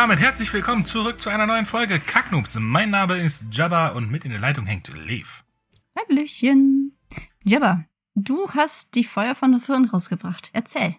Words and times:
Damit 0.00 0.18
herzlich 0.18 0.50
willkommen 0.54 0.86
zurück 0.86 1.20
zu 1.20 1.28
einer 1.28 1.46
neuen 1.46 1.66
Folge 1.66 2.00
Kacknoobs. 2.00 2.58
Mein 2.58 2.88
Name 2.88 3.18
ist 3.18 3.44
Jabba 3.50 3.88
und 3.88 4.10
mit 4.10 4.24
in 4.24 4.30
der 4.30 4.40
Leitung 4.40 4.64
hängt 4.64 4.88
Lev. 4.88 5.44
Hallöchen. 5.94 6.98
Jabba, 7.44 7.84
du 8.14 8.48
hast 8.54 8.94
die 8.94 9.04
Feuer 9.04 9.34
von 9.34 9.52
der 9.52 9.60
Firn 9.60 9.84
rausgebracht. 9.84 10.48
Erzähl. 10.54 10.96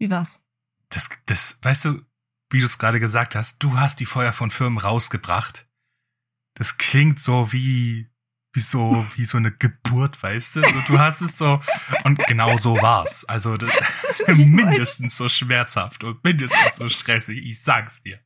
Wie 0.00 0.10
war's? 0.10 0.40
Das, 0.88 1.10
das, 1.26 1.60
weißt 1.62 1.84
du, 1.84 2.02
wie 2.50 2.58
du 2.58 2.66
es 2.66 2.80
gerade 2.80 2.98
gesagt 2.98 3.36
hast, 3.36 3.62
du 3.62 3.78
hast 3.78 4.00
die 4.00 4.04
Feuer 4.04 4.32
von 4.32 4.50
Firmen 4.50 4.78
rausgebracht. 4.78 5.68
Das 6.54 6.76
klingt 6.76 7.20
so 7.20 7.52
wie, 7.52 8.09
wie 8.52 8.60
so, 8.60 9.06
wie 9.16 9.24
so 9.24 9.36
eine 9.38 9.52
Geburt, 9.52 10.20
weißt 10.22 10.56
du? 10.56 10.62
Also, 10.62 10.80
du 10.88 10.98
hast 10.98 11.20
es 11.20 11.38
so, 11.38 11.60
und 12.04 12.18
genau 12.26 12.56
so 12.56 12.74
war's. 12.82 13.24
Also, 13.26 13.56
das, 13.56 13.70
mindestens 14.36 15.16
so 15.16 15.28
schmerzhaft 15.28 16.02
und 16.04 16.22
mindestens 16.24 16.76
so 16.76 16.88
stressig, 16.88 17.38
ich 17.38 17.62
sag's 17.62 18.02
dir. 18.02 18.18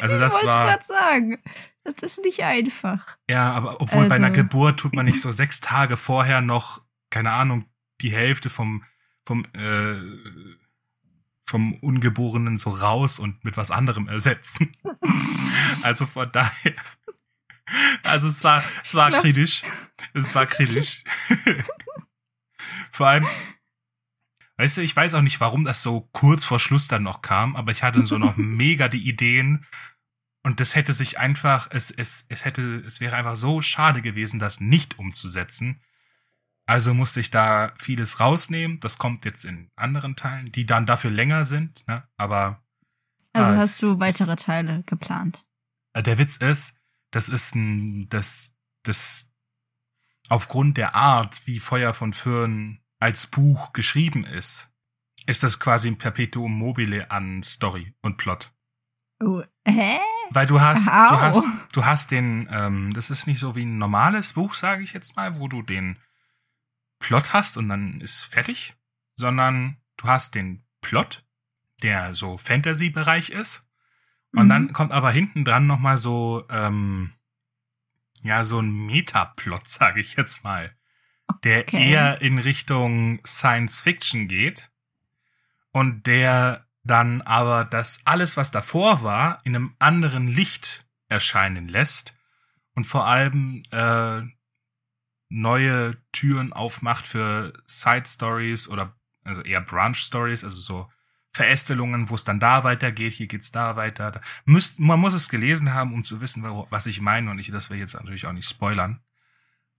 Also, 0.00 0.14
ich 0.14 0.20
das 0.20 0.32
wollte 0.34 0.46
war. 0.46 0.66
gerade 0.66 0.84
sagen. 0.84 1.42
Das 1.84 1.94
ist 2.02 2.18
nicht 2.24 2.42
einfach. 2.42 3.16
Ja, 3.30 3.52
aber 3.52 3.80
obwohl 3.80 4.08
bei 4.08 4.16
einer 4.16 4.28
Also- 4.28 4.42
Geburt 4.42 4.80
tut 4.80 4.94
man 4.94 5.06
nicht 5.06 5.20
so 5.22 5.32
sechs 5.32 5.60
Tage 5.60 5.96
vorher 5.96 6.40
noch, 6.40 6.82
keine 7.10 7.32
Ahnung, 7.32 7.66
die 8.00 8.10
Hälfte 8.12 8.50
vom, 8.50 8.84
vom, 9.24 9.44
äh, 9.54 9.96
vom 11.48 11.74
Ungeborenen 11.74 12.56
so 12.56 12.70
raus 12.70 13.18
und 13.20 13.44
mit 13.44 13.56
was 13.56 13.70
anderem 13.70 14.08
ersetzen. 14.08 14.72
Also 15.84 16.06
von 16.06 16.30
daher. 16.32 16.74
Also 18.02 18.28
es 18.28 18.42
war, 18.44 18.62
es 18.84 18.94
war 18.94 19.08
Klar. 19.08 19.22
kritisch. 19.22 19.62
Es 20.14 20.34
war 20.34 20.46
kritisch. 20.46 21.02
Vor 22.92 23.08
allem, 23.08 23.26
weißt 24.56 24.78
du, 24.78 24.80
ich 24.82 24.94
weiß 24.94 25.14
auch 25.14 25.22
nicht, 25.22 25.40
warum 25.40 25.64
das 25.64 25.82
so 25.82 26.02
kurz 26.12 26.44
vor 26.44 26.58
Schluss 26.60 26.88
dann 26.88 27.02
noch 27.02 27.22
kam, 27.22 27.56
aber 27.56 27.72
ich 27.72 27.82
hatte 27.82 28.04
so 28.06 28.18
noch 28.18 28.36
mega 28.36 28.88
die 28.88 29.06
Ideen. 29.08 29.66
Und 30.42 30.60
das 30.60 30.76
hätte 30.76 30.92
sich 30.92 31.18
einfach, 31.18 31.68
es, 31.72 31.90
es, 31.90 32.24
es 32.28 32.44
hätte, 32.44 32.76
es 32.86 33.00
wäre 33.00 33.16
einfach 33.16 33.36
so 33.36 33.60
schade 33.60 34.00
gewesen, 34.00 34.38
das 34.38 34.60
nicht 34.60 34.98
umzusetzen. 34.98 35.82
Also 36.68 36.94
musste 36.94 37.20
ich 37.20 37.30
da 37.30 37.72
vieles 37.78 38.20
rausnehmen. 38.20 38.78
Das 38.80 38.98
kommt 38.98 39.24
jetzt 39.24 39.44
in 39.44 39.70
anderen 39.76 40.14
Teilen, 40.16 40.50
die 40.52 40.64
dann 40.66 40.86
dafür 40.86 41.10
länger 41.10 41.44
sind, 41.44 41.86
ne? 41.88 42.08
Aber 42.16 42.64
Also 43.32 43.52
hast 43.54 43.70
es- 43.72 43.78
du 43.78 43.98
weitere 44.00 44.36
Teile 44.36 44.82
geplant. 44.86 45.44
äh, 45.94 46.02
der 46.02 46.18
Witz 46.18 46.36
ist, 46.36 46.78
das 47.16 47.30
ist 47.30 47.54
ein, 47.54 48.10
das, 48.10 48.54
das, 48.82 49.32
aufgrund 50.28 50.76
der 50.76 50.94
Art, 50.94 51.46
wie 51.46 51.60
Feuer 51.60 51.94
von 51.94 52.12
Föhren 52.12 52.84
als 52.98 53.26
Buch 53.26 53.72
geschrieben 53.72 54.24
ist, 54.24 54.70
ist 55.24 55.42
das 55.42 55.58
quasi 55.58 55.88
ein 55.88 55.96
Perpetuum 55.96 56.52
mobile 56.52 57.10
an 57.10 57.42
Story 57.42 57.94
und 58.02 58.18
Plot. 58.18 58.52
Oh, 59.24 59.42
hä? 59.64 59.98
Weil 60.28 60.46
du 60.46 60.60
hast, 60.60 60.88
Au. 60.88 61.08
du 61.08 61.20
hast, 61.22 61.46
du 61.72 61.84
hast 61.86 62.10
den, 62.10 62.50
ähm, 62.52 62.92
das 62.92 63.08
ist 63.08 63.26
nicht 63.26 63.40
so 63.40 63.56
wie 63.56 63.64
ein 63.64 63.78
normales 63.78 64.34
Buch, 64.34 64.52
sage 64.52 64.82
ich 64.82 64.92
jetzt 64.92 65.16
mal, 65.16 65.40
wo 65.40 65.48
du 65.48 65.62
den 65.62 65.98
Plot 66.98 67.32
hast 67.32 67.56
und 67.56 67.70
dann 67.70 68.02
ist 68.02 68.24
fertig, 68.24 68.76
sondern 69.14 69.78
du 69.96 70.06
hast 70.06 70.34
den 70.34 70.66
Plot, 70.82 71.24
der 71.82 72.14
so 72.14 72.36
Fantasy-Bereich 72.36 73.30
ist, 73.30 73.65
und 74.36 74.44
Mhm. 74.44 74.48
dann 74.48 74.72
kommt 74.72 74.92
aber 74.92 75.10
hinten 75.10 75.44
dran 75.44 75.66
noch 75.66 75.78
mal 75.78 75.96
so, 75.96 76.44
ähm, 76.50 77.12
ja, 78.22 78.44
so 78.44 78.60
ein 78.60 78.70
Metaplot, 78.86 79.68
sage 79.68 80.00
ich 80.00 80.16
jetzt 80.16 80.44
mal, 80.44 80.74
der 81.44 81.68
Okay. 81.68 81.88
eher 81.88 82.20
in 82.20 82.38
Richtung 82.38 83.20
Science 83.26 83.80
Fiction 83.80 84.28
geht 84.28 84.70
und 85.72 86.06
der 86.06 86.66
dann 86.84 87.20
aber 87.22 87.64
das 87.64 88.00
alles, 88.04 88.36
was 88.36 88.50
davor 88.52 89.02
war, 89.02 89.40
in 89.44 89.56
einem 89.56 89.74
anderen 89.78 90.28
Licht 90.28 90.86
erscheinen 91.08 91.66
lässt 91.68 92.16
und 92.74 92.84
vor 92.84 93.06
allem 93.06 93.62
äh, 93.72 94.22
neue 95.28 95.96
Türen 96.12 96.52
aufmacht 96.52 97.06
für 97.06 97.52
Side 97.66 98.04
Stories 98.06 98.68
oder 98.68 98.96
also 99.24 99.42
eher 99.42 99.60
Branch 99.60 99.94
Stories, 99.94 100.44
also 100.44 100.60
so 100.60 100.90
Verästelungen, 101.36 102.08
wo 102.08 102.14
es 102.14 102.24
dann 102.24 102.40
da 102.40 102.64
weitergeht, 102.64 103.12
hier 103.12 103.26
geht's 103.26 103.52
da 103.52 103.76
weiter. 103.76 104.10
Da 104.10 104.20
müsst, 104.46 104.80
man 104.80 104.98
muss 104.98 105.12
es 105.12 105.28
gelesen 105.28 105.74
haben, 105.74 105.92
um 105.92 106.02
zu 106.02 106.20
wissen, 106.22 106.42
was 106.70 106.86
ich 106.86 107.00
meine 107.00 107.30
und 107.30 107.38
ich, 107.38 107.50
das 107.50 107.68
wir 107.70 107.76
jetzt 107.76 107.94
natürlich 107.94 108.26
auch 108.26 108.32
nicht 108.32 108.48
spoilern. 108.48 109.00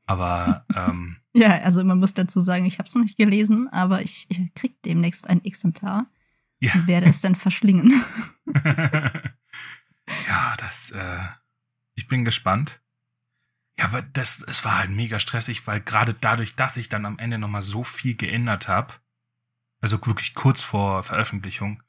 Aber 0.05 0.65
ähm, 0.75 1.17
Ja, 1.33 1.59
also 1.61 1.83
man 1.83 1.97
muss 1.99 2.13
dazu 2.13 2.41
sagen, 2.41 2.65
ich 2.65 2.77
habe 2.77 2.87
es 2.87 2.93
noch 2.95 3.01
nicht 3.03 3.17
gelesen, 3.17 3.67
aber 3.71 4.03
ich, 4.03 4.27
ich 4.29 4.53
krieg 4.53 4.81
demnächst 4.83 5.27
ein 5.27 5.43
Exemplar 5.43 6.05
Ja. 6.59 6.73
und 6.75 6.85
werde 6.87 7.07
es 7.07 7.21
dann 7.21 7.35
verschlingen. 7.45 8.03
ja, 10.27 10.55
das, 10.57 10.91
äh, 10.91 11.19
ich 11.95 12.07
bin 12.07 12.23
gespannt. 12.23 12.81
Ja, 13.79 13.85
aber 13.85 14.01
das, 14.01 14.43
es 14.47 14.63
war 14.63 14.77
halt 14.77 14.91
mega 14.91 15.19
stressig, 15.19 15.65
weil 15.67 15.81
gerade 15.81 16.13
dadurch, 16.13 16.55
dass 16.55 16.77
ich 16.77 16.89
dann 16.89 17.05
am 17.05 17.19
Ende 17.19 17.37
nochmal 17.37 17.61
so 17.61 17.83
viel 17.83 18.15
geändert 18.15 18.67
habe, 18.67 18.93
also 19.87 20.05
wirklich 20.05 20.35
kurz 20.35 20.63
vor 20.63 21.01
Veröffentlichung, 21.03 21.81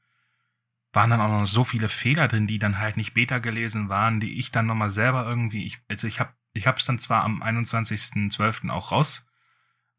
waren 0.93 1.11
dann 1.11 1.21
auch 1.21 1.31
noch 1.31 1.47
so 1.47 1.65
viele 1.65 1.89
Fehler 1.89 2.29
drin, 2.29 2.47
die 2.47 2.61
dann 2.61 2.79
halt 2.79 2.97
nicht 2.97 3.13
beta 3.13 3.39
gelesen 3.39 3.89
waren, 3.89 4.21
die 4.21 4.39
ich 4.39 4.53
dann 4.53 4.67
nochmal 4.67 4.91
selber 4.91 5.27
irgendwie, 5.27 5.67
ich, 5.67 5.81
also 5.89 6.07
ich 6.07 6.21
habe 6.21 6.33
ich 6.55 6.67
hab's 6.67 6.87
dann 6.87 7.01
zwar 7.01 7.25
am 7.25 7.43
21.12. 7.43 8.71
auch 8.71 8.93
raus, 8.93 9.25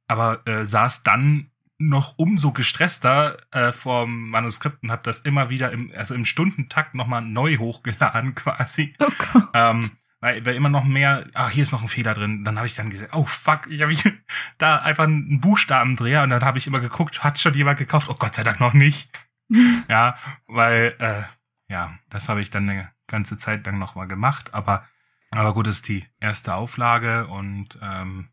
aber 0.07 0.47
äh, 0.47 0.65
saß 0.65 1.03
dann 1.03 1.51
noch 1.77 2.17
umso 2.17 2.53
gestresster 2.53 3.38
äh, 3.51 3.73
vorm 3.73 4.29
Manuskript 4.29 4.81
und 4.81 4.91
habe 4.91 5.03
das 5.03 5.19
immer 5.19 5.49
wieder 5.49 5.71
im, 5.71 5.91
also 5.95 6.15
im 6.15 6.25
Stundentakt 6.25 6.95
nochmal 6.95 7.21
neu 7.21 7.57
hochgeladen 7.57 8.33
quasi. 8.35 8.95
Oh. 8.99 9.41
Ähm, 9.53 9.91
weil, 10.22 10.46
weil 10.46 10.56
immer 10.56 10.69
noch 10.69 10.84
mehr, 10.84 11.28
ach, 11.34 11.50
hier 11.50 11.63
ist 11.63 11.72
noch 11.72 11.81
ein 11.81 11.88
Fehler 11.88 12.13
drin. 12.13 12.44
Dann 12.44 12.57
habe 12.57 12.68
ich 12.68 12.75
dann 12.75 12.90
gesagt, 12.90 13.13
oh 13.13 13.25
fuck, 13.25 13.68
ich 13.68 13.81
habe 13.81 13.94
da 14.57 14.78
einfach 14.78 15.06
einen 15.06 15.40
Buchstabendreher 15.40 16.24
und 16.24 16.30
dann 16.30 16.44
habe 16.44 16.57
ich 16.57 16.68
immer 16.68 16.80
geguckt, 16.80 17.24
hat 17.24 17.40
schon 17.40 17.53
jemand 17.53 17.80
gekauft? 17.80 18.09
Oh 18.09 18.16
Gott 18.16 18.35
sei 18.35 18.44
Dank 18.44 18.59
noch 18.59 18.74
nicht. 18.74 19.09
ja, 19.90 20.16
weil, 20.47 20.96
äh, 21.00 21.24
ja, 21.72 21.97
das 22.09 22.30
habe 22.30 22.41
ich 22.41 22.52
dann 22.52 22.69
eine 22.69 22.90
ganze 23.07 23.38
Zeit 23.38 23.66
lang 23.66 23.80
noch 23.80 23.96
mal 23.96 24.07
gemacht, 24.07 24.53
aber, 24.53 24.85
aber 25.31 25.53
gut, 25.53 25.68
das 25.68 25.78
ist 25.78 25.88
die 25.88 26.06
erste 26.19 26.53
Auflage 26.53 27.28
und 27.28 27.80
ähm, 27.81 28.30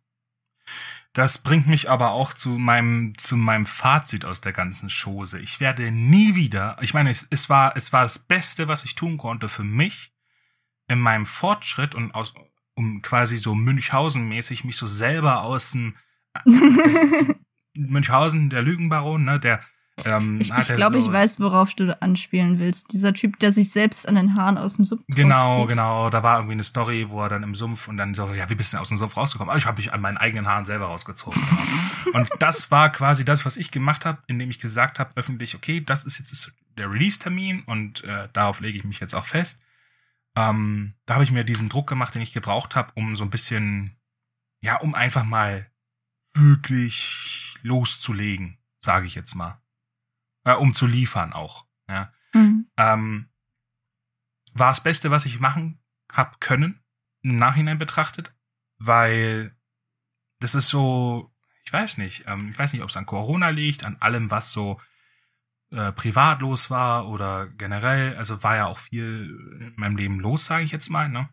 das 1.13 1.39
bringt 1.39 1.67
mich 1.67 1.89
aber 1.89 2.11
auch 2.11 2.35
zu 2.35 2.51
meinem, 2.51 3.17
zu 3.17 3.37
meinem 3.37 3.65
Fazit 3.65 4.27
aus 4.27 4.43
der 4.43 4.53
ganzen 4.53 4.91
Chose. 4.91 5.39
Ich 5.39 5.61
werde 5.61 5.91
nie 5.91 6.35
wieder, 6.35 6.77
ich 6.83 6.93
meine, 6.93 7.11
es, 7.11 7.27
es 7.31 7.49
war, 7.49 7.75
es 7.77 7.93
war 7.93 8.03
das 8.03 8.19
Beste, 8.19 8.69
was 8.69 8.85
ich 8.85 8.97
tun 8.97 9.17
konnte 9.17 9.49
für 9.49 9.65
mich 9.65 10.13
in 10.89 10.99
meinem 11.01 11.27
Fortschritt 11.27 11.95
und 11.95 12.15
aus, 12.15 12.35
um 12.75 13.03
quasi 13.03 13.39
so 13.39 13.55
Münchhausen-mäßig 13.55 14.65
mich 14.65 14.77
so 14.77 14.87
selber 14.87 15.43
aus 15.43 15.73
dem 15.73 15.95
Münchhausen, 17.77 18.51
der 18.51 18.63
Lügenbaron, 18.63 19.25
ne, 19.25 19.41
der 19.41 19.61
ähm, 20.05 20.41
Ich, 20.41 20.51
ich 20.51 20.67
glaube, 20.75 21.01
so, 21.01 21.07
ich 21.07 21.13
weiß, 21.13 21.41
worauf 21.41 21.73
du 21.75 22.01
anspielen 22.03 22.59
willst. 22.59 22.93
Dieser 22.93 23.15
Typ, 23.15 23.39
der 23.39 23.51
sich 23.53 23.71
selbst 23.71 24.07
an 24.07 24.15
den 24.15 24.35
Haaren 24.35 24.59
aus 24.59 24.77
dem 24.77 24.85
Sumpf 24.85 25.03
Genau, 25.09 25.55
rauszieht. 25.55 25.71
genau. 25.71 26.11
Da 26.11 26.23
war 26.23 26.37
irgendwie 26.37 26.53
eine 26.53 26.65
Story, 26.65 27.07
wo 27.09 27.23
er 27.23 27.31
dann 27.31 27.43
im 27.43 27.55
Sumpf 27.55 27.89
und 27.89 27.97
dann 27.97 28.15
so, 28.15 28.33
ja, 28.35 28.49
wie 28.51 28.55
bist 28.55 28.73
du 28.73 28.77
denn 28.77 28.83
aus 28.83 28.89
dem 28.89 28.99
Sumpf 28.99 29.17
rausgekommen? 29.17 29.53
Ah, 29.53 29.57
ich 29.57 29.65
habe 29.67 29.79
mich 29.79 29.93
an 29.93 30.01
meinen 30.03 30.19
eigenen 30.19 30.47
Haaren 30.47 30.65
selber 30.67 30.87
rausgezogen. 30.87 31.41
Und 32.13 32.29
das 32.39 32.71
war 32.71 32.93
quasi 32.93 33.25
das, 33.25 33.45
was 33.45 33.57
ich 33.57 33.71
gemacht 33.71 34.05
habe, 34.07 34.19
indem 34.27 34.49
ich 34.51 34.59
gesagt 34.59 34.99
habe, 34.99 35.11
öffentlich, 35.17 35.55
okay, 35.55 35.83
das 35.85 36.05
ist 36.05 36.19
jetzt 36.19 36.53
der 36.79 36.91
Release-Termin 36.91 37.63
und 37.67 38.05
äh, 38.05 38.29
darauf 38.33 38.61
lege 38.61 38.79
ich 38.79 38.85
mich 38.85 39.01
jetzt 39.01 39.15
auch 39.15 39.25
fest. 39.25 39.61
Ähm, 40.37 40.95
da 41.07 41.15
habe 41.15 41.25
ich 41.25 41.33
mir 41.33 41.45
diesen 41.45 41.69
Druck 41.69 41.89
gemacht, 41.89 42.15
den 42.15 42.23
ich 42.23 42.33
gebraucht 42.33 42.77
habe, 42.77 42.93
um 42.95 43.17
so 43.17 43.25
ein 43.25 43.31
bisschen, 43.31 43.99
ja, 44.61 44.77
um 44.77 44.95
einfach 44.95 45.25
mal 45.25 45.71
wirklich 46.35 47.57
loszulegen, 47.63 48.59
sage 48.81 49.07
ich 49.07 49.15
jetzt 49.15 49.35
mal. 49.35 49.63
Äh, 50.45 50.55
um 50.55 50.75
zu 50.75 50.87
liefern 50.87 51.33
auch. 51.33 51.67
Ja 51.89 52.13
Mhm. 52.37 52.71
ähm, 52.77 53.31
war 54.53 54.69
das 54.69 54.83
Beste, 54.83 55.11
was 55.11 55.25
ich 55.27 55.41
machen 55.41 55.83
hab 56.13 56.41
können, 56.41 56.85
im 57.23 57.39
Nachhinein 57.39 57.79
betrachtet, 57.79 58.35
weil 58.79 59.57
das 60.41 60.55
ist 60.55 60.69
so, 60.69 61.35
ich 61.65 61.73
weiß 61.73 61.99
nicht, 61.99 62.25
ähm, 62.27 62.51
ich 62.51 62.59
weiß 62.59 62.73
nicht, 62.73 62.83
ob 62.83 62.91
es 62.91 62.97
an 62.97 63.07
Corona 63.07 63.49
liegt, 63.49 63.85
an 63.85 63.97
allem, 64.01 64.31
was 64.31 64.53
so 64.53 64.81
äh, 65.71 65.93
privat 65.93 66.41
los 66.41 66.71
war 66.71 67.09
oder 67.09 67.47
generell, 67.47 68.17
also 68.17 68.43
war 68.43 68.57
ja 68.57 68.67
auch 68.67 68.79
viel 68.79 69.39
in 69.61 69.75
meinem 69.77 69.97
Leben 69.97 70.21
los, 70.21 70.47
sage 70.47 70.65
ich 70.65 70.73
jetzt 70.73 70.91
mal, 70.91 71.09
ne? 71.09 71.29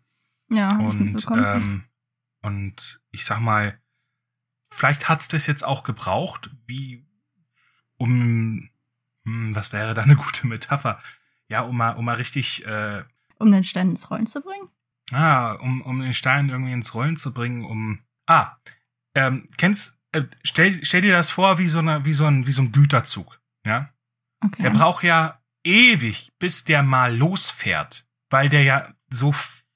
Ja, 0.49 0.67
Und, 0.77 1.25
ähm, 1.31 1.83
und 2.41 3.01
ich 3.11 3.25
sag 3.25 3.39
mal, 3.39 3.79
vielleicht 4.71 5.09
hat's 5.09 5.27
das 5.27 5.47
jetzt 5.47 5.63
auch 5.63 5.83
gebraucht, 5.83 6.49
wie 6.65 7.05
um, 7.97 8.69
hm, 9.25 9.55
was 9.55 9.71
wäre 9.71 9.93
da 9.93 10.03
eine 10.03 10.15
gute 10.17 10.47
Metapher? 10.47 11.01
Ja, 11.47 11.61
um 11.61 11.77
mal, 11.77 11.91
um 11.91 12.05
mal 12.05 12.15
richtig, 12.15 12.65
äh, 12.65 13.03
um 13.37 13.51
den 13.51 13.63
Stein 13.63 13.89
ins 13.91 14.09
Rollen 14.09 14.27
zu 14.27 14.41
bringen? 14.41 14.69
ah, 15.11 15.53
um, 15.53 15.81
um 15.81 16.01
den 16.01 16.13
Stein 16.13 16.49
irgendwie 16.49 16.71
ins 16.71 16.93
Rollen 16.93 17.17
zu 17.17 17.33
bringen, 17.33 17.65
um, 17.65 17.99
ah, 18.25 18.55
ähm, 19.15 19.47
kennst, 19.57 19.97
äh, 20.11 20.23
stell, 20.43 20.83
stell 20.83 21.01
dir 21.01 21.13
das 21.13 21.31
vor 21.31 21.57
wie 21.57 21.67
so 21.67 21.79
eine, 21.79 22.05
wie 22.05 22.13
so 22.13 22.25
ein, 22.25 22.47
wie 22.47 22.51
so 22.51 22.61
ein 22.61 22.71
Güterzug, 22.71 23.39
ja? 23.65 23.92
Okay. 24.43 24.63
Der 24.63 24.69
braucht 24.71 25.03
ja 25.03 25.39
ewig, 25.63 26.31
bis 26.39 26.63
der 26.65 26.83
mal 26.83 27.15
losfährt, 27.15 28.05
weil 28.29 28.49
der 28.49 28.63
ja 28.63 28.93
so 29.09 29.33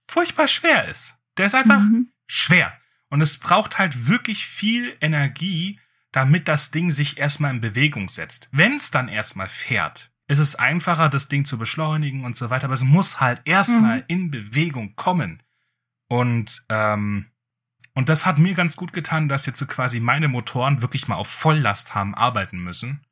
furchtbar 0.09 0.47
schwer 0.47 0.87
ist. 0.87 1.17
Der 1.37 1.45
ist 1.45 1.55
einfach 1.55 1.79
Mhm. 1.79 2.11
schwer. 2.27 2.73
Und 3.09 3.21
es 3.21 3.37
braucht 3.37 3.77
halt 3.77 4.07
wirklich 4.07 4.45
viel 4.45 4.97
Energie, 4.99 5.79
damit 6.11 6.47
das 6.47 6.71
Ding 6.71 6.91
sich 6.91 7.17
erstmal 7.17 7.53
in 7.53 7.61
Bewegung 7.61 8.09
setzt. 8.09 8.49
Wenn 8.51 8.73
es 8.75 8.91
dann 8.91 9.07
erstmal 9.07 9.47
fährt, 9.47 10.11
ist 10.27 10.39
es 10.39 10.55
einfacher, 10.55 11.07
das 11.09 11.29
Ding 11.29 11.45
zu 11.45 11.57
beschleunigen 11.57 12.25
und 12.25 12.35
so 12.35 12.49
weiter, 12.49 12.65
aber 12.65 12.73
es 12.73 12.83
muss 12.83 13.21
halt 13.21 13.41
erstmal 13.45 13.99
Mhm. 13.99 14.03
in 14.07 14.31
Bewegung 14.31 14.95
kommen. 14.95 15.41
Und, 16.09 16.65
ähm, 16.69 17.27
und 17.93 18.09
das 18.09 18.25
hat 18.25 18.37
mir 18.37 18.53
ganz 18.53 18.75
gut 18.75 18.93
getan, 18.93 19.29
dass 19.29 19.45
jetzt 19.45 19.59
so 19.59 19.65
quasi 19.67 19.99
meine 19.99 20.27
Motoren 20.27 20.81
wirklich 20.81 21.07
mal 21.07 21.15
auf 21.15 21.29
Volllast 21.29 21.95
haben 21.95 22.13
arbeiten 22.15 22.59
müssen. 22.59 23.05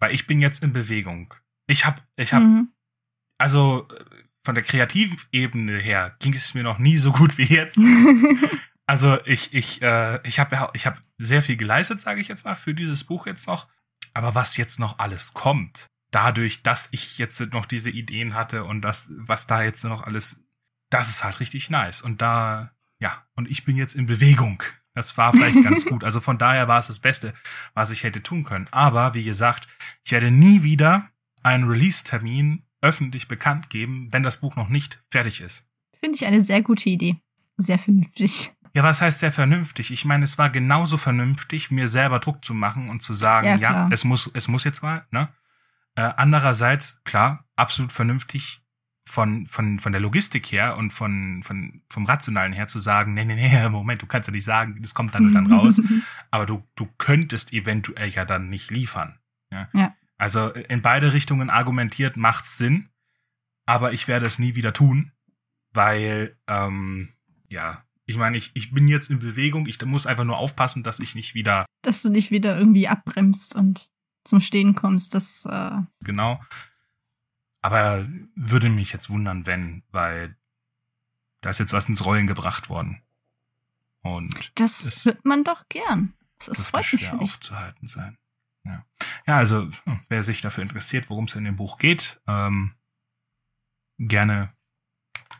Weil 0.00 0.12
ich 0.14 0.26
bin 0.26 0.40
jetzt 0.40 0.62
in 0.62 0.72
Bewegung. 0.72 1.34
Ich 1.66 1.86
hab, 1.86 2.02
ich 2.16 2.32
hab 2.32 2.42
Mhm. 2.42 2.72
also 3.38 3.88
äh, 3.88 4.04
von 4.44 4.54
der 4.54 4.64
kreativen 4.64 5.18
Ebene 5.32 5.78
her 5.78 6.16
ging 6.18 6.34
es 6.34 6.52
mir 6.54 6.62
noch 6.62 6.78
nie 6.78 6.98
so 6.98 7.12
gut 7.12 7.38
wie 7.38 7.44
jetzt. 7.44 7.78
Also 8.86 9.18
ich 9.24 9.54
ich 9.54 9.80
äh, 9.80 10.20
ich 10.28 10.38
habe 10.38 10.56
ja 10.56 10.68
ich 10.74 10.84
habe 10.84 10.98
sehr 11.16 11.40
viel 11.40 11.56
geleistet, 11.56 12.02
sage 12.02 12.20
ich 12.20 12.28
jetzt 12.28 12.44
mal, 12.44 12.54
für 12.54 12.74
dieses 12.74 13.04
Buch 13.04 13.26
jetzt 13.26 13.46
noch. 13.46 13.66
Aber 14.12 14.34
was 14.34 14.58
jetzt 14.58 14.78
noch 14.78 14.98
alles 14.98 15.32
kommt, 15.32 15.86
dadurch, 16.10 16.62
dass 16.62 16.90
ich 16.92 17.16
jetzt 17.16 17.40
noch 17.54 17.64
diese 17.64 17.90
Ideen 17.90 18.34
hatte 18.34 18.64
und 18.64 18.82
das 18.82 19.10
was 19.16 19.46
da 19.46 19.62
jetzt 19.62 19.84
noch 19.84 20.02
alles, 20.02 20.44
das 20.90 21.08
ist 21.08 21.24
halt 21.24 21.40
richtig 21.40 21.70
nice. 21.70 22.02
Und 22.02 22.20
da 22.20 22.72
ja 23.00 23.26
und 23.34 23.48
ich 23.50 23.64
bin 23.64 23.76
jetzt 23.76 23.94
in 23.94 24.04
Bewegung. 24.04 24.62
Das 24.94 25.16
war 25.16 25.32
vielleicht 25.32 25.62
ganz 25.64 25.84
gut. 25.86 26.04
Also 26.04 26.20
von 26.20 26.38
daher 26.38 26.68
war 26.68 26.78
es 26.78 26.86
das 26.86 27.00
Beste, 27.00 27.34
was 27.74 27.90
ich 27.90 28.04
hätte 28.04 28.22
tun 28.22 28.44
können. 28.44 28.66
Aber 28.70 29.14
wie 29.14 29.24
gesagt, 29.24 29.68
ich 30.04 30.12
werde 30.12 30.30
nie 30.30 30.62
wieder 30.62 31.10
einen 31.42 31.64
Release-Termin 31.64 32.62
öffentlich 32.80 33.28
bekannt 33.28 33.70
geben, 33.70 34.08
wenn 34.12 34.22
das 34.22 34.38
Buch 34.38 34.56
noch 34.56 34.68
nicht 34.68 35.02
fertig 35.10 35.40
ist. 35.40 35.66
Finde 35.98 36.16
ich 36.16 36.26
eine 36.26 36.40
sehr 36.40 36.62
gute 36.62 36.88
Idee. 36.88 37.16
Sehr 37.56 37.78
vernünftig. 37.78 38.52
Ja, 38.74 38.82
was 38.82 39.00
heißt 39.00 39.20
sehr 39.20 39.32
vernünftig? 39.32 39.92
Ich 39.92 40.04
meine, 40.04 40.24
es 40.24 40.36
war 40.36 40.50
genauso 40.50 40.96
vernünftig, 40.96 41.70
mir 41.70 41.88
selber 41.88 42.18
Druck 42.18 42.44
zu 42.44 42.54
machen 42.54 42.88
und 42.90 43.02
zu 43.02 43.14
sagen, 43.14 43.46
Ja, 43.46 43.56
ja, 43.56 43.88
es 43.90 44.04
muss, 44.04 44.30
es 44.34 44.48
muss 44.48 44.64
jetzt 44.64 44.82
mal, 44.82 45.06
ne? 45.10 45.28
Äh, 45.94 46.10
andererseits, 46.16 47.00
klar, 47.04 47.46
absolut 47.54 47.92
vernünftig 47.92 48.63
von, 49.06 49.46
von, 49.46 49.78
von 49.78 49.92
der 49.92 50.00
Logistik 50.00 50.50
her 50.50 50.76
und 50.76 50.92
von, 50.92 51.42
von, 51.42 51.82
vom 51.90 52.06
Rationalen 52.06 52.52
her 52.52 52.66
zu 52.66 52.78
sagen, 52.78 53.14
nee, 53.14 53.24
nee, 53.24 53.34
nee, 53.34 53.68
Moment, 53.68 54.02
du 54.02 54.06
kannst 54.06 54.28
ja 54.28 54.32
nicht 54.32 54.44
sagen, 54.44 54.78
das 54.80 54.94
kommt 54.94 55.14
dann 55.14 55.26
und 55.26 55.34
dann 55.34 55.52
raus. 55.52 55.80
aber 56.30 56.46
du, 56.46 56.66
du 56.74 56.88
könntest 56.98 57.52
eventuell 57.52 58.10
ja 58.10 58.24
dann 58.24 58.48
nicht 58.48 58.70
liefern. 58.70 59.18
Ja. 59.50 59.68
Ja. 59.72 59.94
Also 60.16 60.50
in 60.50 60.80
beide 60.80 61.12
Richtungen 61.12 61.50
argumentiert 61.50 62.16
macht's 62.16 62.56
Sinn, 62.56 62.88
aber 63.66 63.92
ich 63.92 64.08
werde 64.08 64.26
es 64.26 64.38
nie 64.38 64.54
wieder 64.54 64.72
tun, 64.72 65.12
weil, 65.72 66.36
ähm, 66.46 67.10
ja, 67.50 67.82
ich 68.06 68.16
meine, 68.16 68.36
ich, 68.36 68.52
ich 68.54 68.72
bin 68.72 68.86
jetzt 68.88 69.10
in 69.10 69.18
Bewegung, 69.18 69.66
ich 69.66 69.82
muss 69.84 70.06
einfach 70.06 70.24
nur 70.24 70.38
aufpassen, 70.38 70.82
dass 70.82 71.00
ich 71.00 71.14
nicht 71.14 71.34
wieder, 71.34 71.66
Dass 71.82 72.02
du 72.02 72.10
nicht 72.10 72.30
wieder 72.30 72.58
irgendwie 72.58 72.88
abbremst 72.88 73.54
und 73.54 73.88
zum 74.24 74.40
Stehen 74.40 74.74
kommst. 74.74 75.14
Das, 75.14 75.46
äh, 75.46 75.76
genau, 76.04 76.40
aber 77.64 78.06
würde 78.34 78.68
mich 78.68 78.92
jetzt 78.92 79.08
wundern, 79.08 79.46
wenn, 79.46 79.84
weil 79.90 80.36
da 81.40 81.48
ist 81.48 81.60
jetzt 81.60 81.72
was 81.72 81.88
ins 81.88 82.04
Rollen 82.04 82.26
gebracht 82.26 82.68
worden. 82.68 83.02
Und 84.02 84.52
das 84.56 85.02
hört 85.06 85.24
man 85.24 85.44
doch 85.44 85.66
gern. 85.70 86.12
Das, 86.36 86.48
dürfte 86.48 86.62
freut 86.64 86.92
mich 86.92 87.00
schwer 87.00 87.18
aufzuhalten 87.22 87.88
sein. 87.88 88.18
Ja, 88.64 88.84
ja 89.26 89.38
also 89.38 89.70
hm, 89.84 90.00
wer 90.10 90.22
sich 90.22 90.42
dafür 90.42 90.62
interessiert, 90.62 91.08
worum 91.08 91.24
es 91.24 91.36
in 91.36 91.44
dem 91.44 91.56
Buch 91.56 91.78
geht, 91.78 92.20
ähm, 92.26 92.74
gerne 93.96 94.52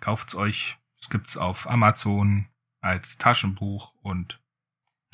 kauft's 0.00 0.34
euch. 0.34 0.78
Es 0.98 1.10
gibt's 1.10 1.36
auf 1.36 1.68
Amazon 1.68 2.48
als 2.80 3.18
Taschenbuch 3.18 3.92
und 4.00 4.40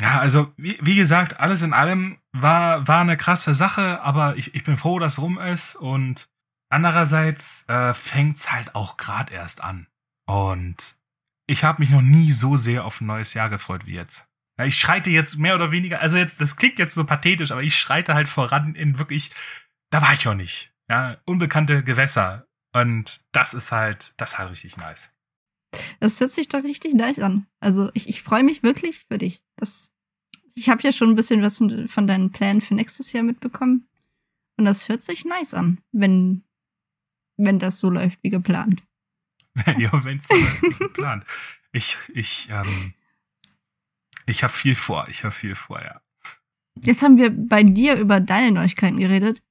ja, 0.01 0.21
also 0.21 0.53
wie, 0.57 0.79
wie 0.81 0.95
gesagt, 0.95 1.41
alles 1.41 1.63
in 1.63 1.73
allem 1.73 2.21
war 2.31 2.87
war 2.87 3.01
eine 3.01 3.17
krasse 3.17 3.57
Sache, 3.57 4.01
aber 4.01 4.37
ich, 4.37 4.55
ich 4.55 4.63
bin 4.63 4.77
froh, 4.77 5.01
dass 5.01 5.19
rum 5.19 5.41
ist 5.41 5.75
und 5.75 6.31
andererseits 6.71 7.69
äh, 7.69 7.93
fängt's 7.95 8.53
halt 8.53 8.75
auch 8.75 8.97
grad 8.97 9.31
erst 9.31 9.63
an 9.63 9.87
und 10.27 10.97
ich 11.47 11.65
habe 11.65 11.83
mich 11.83 11.91
noch 11.91 12.03
nie 12.03 12.31
so 12.31 12.57
sehr 12.57 12.85
auf 12.85 13.01
ein 13.01 13.07
neues 13.07 13.35
Jahr 13.35 13.51
gefreut 13.51 13.85
wie 13.85 13.95
jetzt. 13.95 14.29
Ja, 14.59 14.67
ich 14.67 14.77
schreite 14.77 15.11
jetzt 15.11 15.37
mehr 15.37 15.55
oder 15.55 15.73
weniger, 15.73 16.01
also 16.01 16.17
jetzt, 16.17 16.41
das 16.41 16.57
klingt 16.57 16.79
jetzt 16.79 16.95
so 16.95 17.05
pathetisch, 17.05 17.51
aber 17.51 17.63
ich 17.63 17.77
schreite 17.77 18.15
halt 18.15 18.29
voran 18.29 18.75
in 18.75 18.99
wirklich, 18.99 19.33
da 19.91 20.01
war 20.01 20.13
ich 20.13 20.29
auch 20.29 20.35
nicht. 20.35 20.73
Ja, 20.89 21.17
unbekannte 21.25 21.83
Gewässer. 21.83 22.47
Und 22.73 23.25
das 23.33 23.55
ist 23.55 23.73
halt, 23.73 24.15
das 24.21 24.33
ist 24.33 24.39
halt 24.39 24.51
richtig 24.51 24.77
nice. 24.77 25.15
Das 25.99 26.21
hört 26.21 26.31
sich 26.31 26.49
doch 26.49 26.63
richtig 26.63 26.95
nice 26.95 27.19
an. 27.19 27.47
Also 27.59 27.91
ich, 27.95 28.09
ich 28.09 28.23
freue 28.23 28.45
mich 28.45 28.63
wirklich 28.63 29.07
für 29.11 29.19
dich. 29.19 29.43
Das, 29.57 29.91
ich 30.55 30.69
habe 30.69 30.83
ja 30.83 30.93
schon 30.93 31.11
ein 31.11 31.17
bisschen 31.17 31.43
was 31.43 31.59
von 31.59 32.07
deinen 32.07 32.31
Plänen 32.33 32.61
für 32.61 32.75
nächstes 32.75 33.13
Jahr 33.13 33.25
mitbekommen. 33.25 33.89
Und 34.57 34.67
das 34.67 34.89
hört 34.89 35.03
sich 35.03 35.25
nice 35.25 35.55
an, 35.55 35.81
wenn, 35.91 36.45
wenn 37.45 37.59
das 37.59 37.79
so 37.79 37.91
läuft 37.91 38.23
wie 38.23 38.31
geplant. 38.31 38.83
ja, 39.79 40.05
wenn's 40.05 40.29
so 40.29 40.35
läuft 40.35 40.63
wie 40.63 40.85
geplant. 40.85 41.25
Ich, 41.73 41.97
ich, 42.15 42.49
ähm, 42.51 42.95
ich 44.27 44.43
habe 44.43 44.53
viel 44.53 44.75
vor, 44.75 45.07
ich 45.09 45.25
habe 45.25 45.33
viel 45.33 45.55
vor, 45.55 45.81
ja. 45.81 46.01
Jetzt 46.83 47.03
haben 47.03 47.17
wir 47.17 47.31
bei 47.31 47.63
dir 47.63 47.97
über 47.97 48.21
deine 48.21 48.53
Neuigkeiten 48.53 48.99
geredet. 48.99 49.43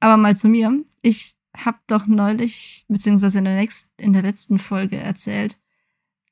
Aber 0.00 0.16
mal 0.16 0.36
zu 0.36 0.48
mir. 0.48 0.84
Ich 1.02 1.36
habe 1.56 1.78
doch 1.86 2.06
neulich, 2.06 2.84
beziehungsweise 2.88 3.38
in 3.38 3.44
der, 3.44 3.56
nächsten, 3.56 3.90
in 3.96 4.12
der 4.12 4.22
letzten 4.22 4.58
Folge 4.58 4.98
erzählt, 4.98 5.58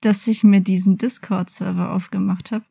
dass 0.01 0.27
ich 0.27 0.45
mir 0.45 0.61
diesen 0.61 0.99
Discord-Server 0.99 1.93
aufgemacht 1.93 2.53
habe, 2.53 2.67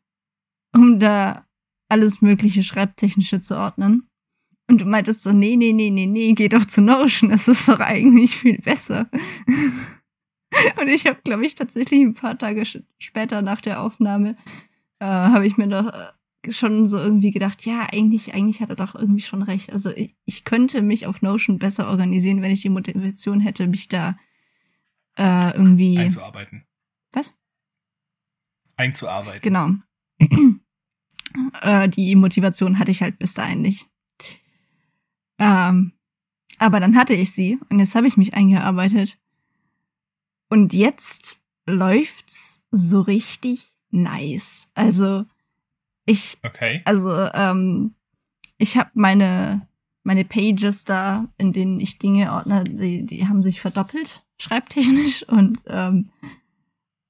um 0.72 1.00
da 1.00 1.46
alles 1.88 2.20
mögliche 2.20 2.62
Schreibtechnische 2.62 3.40
zu 3.40 3.56
ordnen. 3.58 4.08
Und 4.66 4.80
du 4.80 4.86
meintest 4.86 5.22
so, 5.22 5.32
nee, 5.32 5.56
nee, 5.56 5.72
nee, 5.72 5.90
nee, 5.90 6.06
nee, 6.06 6.32
geh 6.32 6.48
doch 6.48 6.64
zu 6.64 6.80
Notion, 6.80 7.30
das 7.30 7.48
ist 7.48 7.68
doch 7.68 7.80
eigentlich 7.80 8.36
viel 8.36 8.58
besser. 8.58 9.10
Und 10.80 10.88
ich 10.88 11.06
habe, 11.06 11.18
glaube 11.24 11.44
ich, 11.44 11.54
tatsächlich 11.54 12.00
ein 12.00 12.14
paar 12.14 12.38
Tage 12.38 12.64
später 12.98 13.42
nach 13.42 13.60
der 13.60 13.82
Aufnahme, 13.82 14.36
äh, 15.00 15.04
habe 15.04 15.46
ich 15.46 15.56
mir 15.56 15.68
doch 15.68 15.92
äh, 15.92 16.52
schon 16.52 16.86
so 16.86 16.98
irgendwie 16.98 17.30
gedacht, 17.30 17.66
ja, 17.66 17.88
eigentlich, 17.92 18.34
eigentlich 18.34 18.60
hat 18.60 18.70
er 18.70 18.76
doch 18.76 18.94
irgendwie 18.94 19.22
schon 19.22 19.42
recht. 19.42 19.72
Also 19.72 19.90
ich, 19.90 20.14
ich 20.24 20.44
könnte 20.44 20.82
mich 20.82 21.06
auf 21.06 21.22
Notion 21.22 21.58
besser 21.58 21.88
organisieren, 21.88 22.42
wenn 22.42 22.52
ich 22.52 22.62
die 22.62 22.68
Motivation 22.68 23.40
hätte, 23.40 23.66
mich 23.66 23.88
da 23.88 24.16
äh, 25.16 25.50
irgendwie. 25.52 25.98
Einzuarbeiten. 25.98 26.64
Was? 27.12 27.34
Einzuarbeiten. 28.76 29.42
Genau. 29.42 29.70
äh, 31.62 31.88
die 31.88 32.14
Motivation 32.14 32.78
hatte 32.78 32.90
ich 32.90 33.02
halt 33.02 33.18
bis 33.18 33.34
dahin 33.34 33.62
nicht. 33.62 33.88
Ähm, 35.44 35.92
aber 36.58 36.80
dann 36.80 36.96
hatte 36.96 37.12
ich 37.12 37.32
sie 37.32 37.58
und 37.68 37.78
jetzt 37.78 37.94
habe 37.94 38.06
ich 38.06 38.16
mich 38.16 38.32
eingearbeitet. 38.32 39.18
Und 40.48 40.72
jetzt 40.72 41.42
läuft's 41.66 42.62
so 42.70 43.02
richtig 43.02 43.72
nice. 43.90 44.70
Also 44.74 45.26
ich 46.06 46.38
Okay. 46.42 46.80
also, 46.86 47.10
ähm, 47.34 47.94
ich 48.56 48.78
habe 48.78 48.90
meine, 48.94 49.68
meine 50.02 50.24
Pages 50.24 50.84
da, 50.84 51.28
in 51.36 51.52
denen 51.52 51.78
ich 51.78 51.98
Dinge 51.98 52.32
ordne, 52.32 52.64
die, 52.64 53.04
die 53.04 53.26
haben 53.26 53.42
sich 53.42 53.60
verdoppelt, 53.60 54.24
schreibtechnisch. 54.38 55.28
Und 55.28 55.58
ähm, 55.66 56.08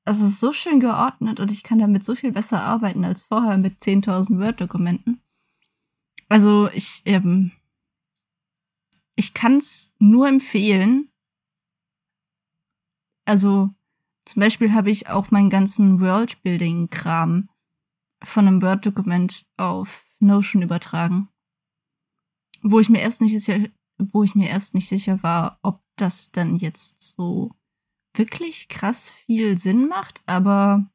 es 0.04 0.20
ist 0.20 0.40
so 0.40 0.52
schön 0.52 0.80
geordnet 0.80 1.38
und 1.38 1.52
ich 1.52 1.62
kann 1.62 1.78
damit 1.78 2.04
so 2.04 2.16
viel 2.16 2.32
besser 2.32 2.62
arbeiten 2.62 3.04
als 3.04 3.22
vorher 3.22 3.58
mit 3.58 3.82
10.000 3.82 4.40
Word-Dokumenten. 4.40 5.20
Also 6.28 6.68
ich, 6.72 7.02
ähm, 7.04 7.52
ich 9.16 9.34
kann's 9.34 9.92
nur 9.98 10.28
empfehlen. 10.28 11.10
Also 13.24 13.70
zum 14.24 14.40
Beispiel 14.40 14.72
habe 14.72 14.90
ich 14.90 15.08
auch 15.08 15.30
meinen 15.30 15.50
ganzen 15.50 16.00
Worldbuilding-Kram 16.00 17.48
von 18.22 18.46
einem 18.46 18.62
Word-Dokument 18.62 19.46
auf 19.56 20.04
Notion 20.18 20.62
übertragen. 20.62 21.28
Wo 22.62 22.80
ich 22.80 22.88
mir 22.88 23.00
erst 23.00 23.20
nicht 23.20 23.32
sicher, 23.32 23.68
wo 23.98 24.22
ich 24.22 24.34
mir 24.34 24.48
erst 24.48 24.74
nicht 24.74 24.88
sicher 24.88 25.22
war, 25.22 25.58
ob 25.62 25.82
das 25.96 26.30
dann 26.32 26.56
jetzt 26.56 27.02
so 27.02 27.52
wirklich 28.14 28.68
krass 28.68 29.10
viel 29.10 29.58
Sinn 29.58 29.88
macht, 29.88 30.22
aber 30.26 30.90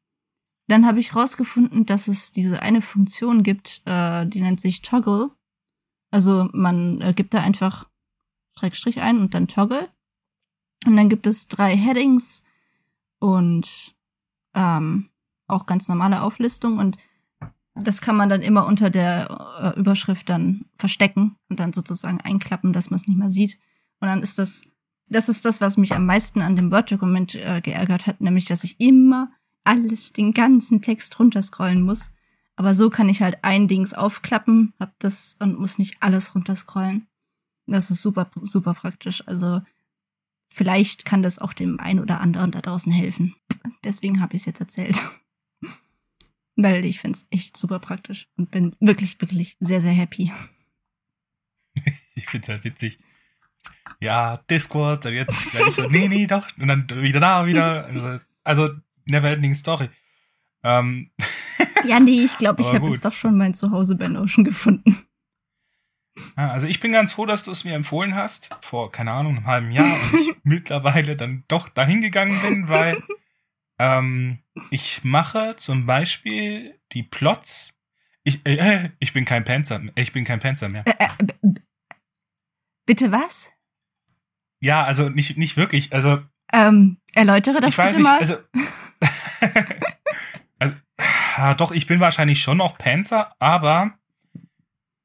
dann 0.68 0.86
habe 0.86 1.00
ich 1.00 1.14
rausgefunden, 1.14 1.84
dass 1.84 2.08
es 2.08 2.32
diese 2.32 2.62
eine 2.62 2.80
Funktion 2.80 3.42
gibt, 3.42 3.82
äh, 3.86 4.26
die 4.26 4.40
nennt 4.40 4.60
sich 4.60 4.82
Toggle. 4.82 5.30
Also 6.12 6.48
man 6.52 7.00
äh, 7.00 7.12
gibt 7.12 7.34
da 7.34 7.40
einfach 7.40 7.89
Schrägstrich 8.58 9.00
ein 9.00 9.18
und 9.18 9.34
dann 9.34 9.48
Toggle. 9.48 9.88
Und 10.86 10.96
dann 10.96 11.08
gibt 11.08 11.26
es 11.26 11.48
drei 11.48 11.76
Headings 11.76 12.42
und 13.18 13.94
ähm, 14.54 15.10
auch 15.46 15.66
ganz 15.66 15.88
normale 15.88 16.22
Auflistung 16.22 16.78
und 16.78 16.96
das 17.74 18.00
kann 18.00 18.16
man 18.16 18.28
dann 18.28 18.42
immer 18.42 18.66
unter 18.66 18.90
der 18.90 19.74
äh, 19.74 19.78
Überschrift 19.78 20.28
dann 20.28 20.66
verstecken 20.76 21.36
und 21.48 21.60
dann 21.60 21.72
sozusagen 21.72 22.20
einklappen, 22.20 22.72
dass 22.72 22.90
man 22.90 22.98
es 22.98 23.06
nicht 23.06 23.18
mehr 23.18 23.30
sieht. 23.30 23.58
Und 24.00 24.08
dann 24.08 24.22
ist 24.22 24.38
das, 24.38 24.64
das 25.08 25.28
ist 25.28 25.44
das, 25.44 25.60
was 25.60 25.76
mich 25.76 25.94
am 25.94 26.06
meisten 26.06 26.42
an 26.42 26.56
dem 26.56 26.70
Word-Dokument 26.70 27.34
äh, 27.34 27.60
geärgert 27.60 28.06
hat, 28.06 28.20
nämlich, 28.20 28.46
dass 28.46 28.64
ich 28.64 28.80
immer 28.80 29.30
alles, 29.64 30.12
den 30.12 30.32
ganzen 30.32 30.82
Text 30.82 31.18
runterscrollen 31.18 31.82
muss. 31.82 32.10
Aber 32.56 32.74
so 32.74 32.90
kann 32.90 33.08
ich 33.08 33.22
halt 33.22 33.44
ein 33.44 33.68
Dings 33.68 33.94
aufklappen, 33.94 34.74
hab 34.78 34.98
das 34.98 35.36
und 35.38 35.58
muss 35.58 35.78
nicht 35.78 35.96
alles 36.00 36.34
runterscrollen. 36.34 37.06
Das 37.70 37.90
ist 37.90 38.02
super, 38.02 38.30
super 38.42 38.74
praktisch. 38.74 39.26
Also 39.26 39.62
vielleicht 40.52 41.04
kann 41.04 41.22
das 41.22 41.38
auch 41.38 41.52
dem 41.52 41.78
einen 41.80 42.00
oder 42.00 42.20
anderen 42.20 42.50
da 42.50 42.60
draußen 42.60 42.92
helfen. 42.92 43.34
Deswegen 43.84 44.20
habe 44.20 44.34
ich 44.34 44.42
es 44.42 44.46
jetzt 44.46 44.60
erzählt. 44.60 44.98
Weil 46.56 46.84
ich 46.84 46.98
finde 46.98 47.16
es 47.16 47.26
echt 47.30 47.56
super 47.56 47.78
praktisch 47.78 48.28
und 48.36 48.50
bin 48.50 48.74
wirklich, 48.80 49.20
wirklich 49.20 49.56
sehr, 49.60 49.80
sehr 49.80 49.92
happy. 49.92 50.32
ich 52.14 52.26
finde 52.26 52.44
es 52.44 52.48
halt 52.48 52.64
witzig. 52.64 52.98
Ja, 54.00 54.38
Discord, 54.48 55.04
dann 55.04 55.14
jetzt 55.14 55.52
gleich 55.52 55.74
so, 55.74 55.88
nee, 55.88 56.08
nee, 56.08 56.26
doch. 56.26 56.46
Und 56.58 56.68
dann 56.68 56.88
wieder 57.02 57.20
da, 57.20 57.46
wieder. 57.46 57.86
Also, 57.86 58.24
also 58.44 58.70
Neverending 59.04 59.54
Story. 59.54 59.88
Ähm. 60.62 61.10
ja, 61.86 62.00
nee, 62.00 62.24
ich 62.24 62.36
glaube, 62.38 62.62
ich 62.62 62.68
habe 62.68 62.88
jetzt 62.88 63.04
doch 63.04 63.12
schon 63.12 63.36
mein 63.36 63.54
Zuhause 63.54 63.94
bei 63.94 64.08
Notion 64.08 64.44
gefunden. 64.44 64.98
Also 66.36 66.66
ich 66.66 66.80
bin 66.80 66.92
ganz 66.92 67.12
froh, 67.12 67.26
dass 67.26 67.44
du 67.44 67.50
es 67.50 67.64
mir 67.64 67.74
empfohlen 67.74 68.14
hast, 68.14 68.50
vor, 68.62 68.90
keine 68.92 69.12
Ahnung, 69.12 69.36
einem 69.36 69.46
halben 69.46 69.70
Jahr 69.70 69.86
und 69.86 70.20
ich 70.20 70.34
mittlerweile 70.42 71.16
dann 71.16 71.44
doch 71.48 71.68
dahin 71.68 72.00
gegangen 72.00 72.40
bin, 72.40 72.68
weil 72.68 73.02
ähm, 73.78 74.38
ich 74.70 75.04
mache 75.04 75.56
zum 75.56 75.86
Beispiel 75.86 76.78
die 76.92 77.02
Plots. 77.02 77.72
Ich, 78.24 78.44
äh, 78.46 78.90
ich 78.98 79.12
bin 79.12 79.24
kein 79.24 79.44
Panzer, 79.44 79.80
ich 79.94 80.12
bin 80.12 80.24
kein 80.24 80.40
Panzer 80.40 80.68
mehr. 80.68 80.84
Äh, 80.86 81.04
äh, 81.04 81.54
bitte 82.86 83.10
was? 83.10 83.50
Ja, 84.60 84.84
also 84.84 85.08
nicht, 85.08 85.38
nicht 85.38 85.56
wirklich, 85.56 85.92
also. 85.92 86.22
Ähm, 86.52 86.98
erläutere 87.14 87.60
das 87.60 87.70
ich 87.70 87.78
weiß 87.78 87.96
bitte 87.96 88.00
nicht, 88.00 88.10
mal. 88.10 88.18
Also, 88.18 88.36
also, 90.58 90.74
ja, 91.38 91.54
doch, 91.54 91.72
ich 91.72 91.86
bin 91.86 92.00
wahrscheinlich 92.00 92.42
schon 92.42 92.58
noch 92.58 92.76
Panzer, 92.76 93.34
aber 93.38 93.98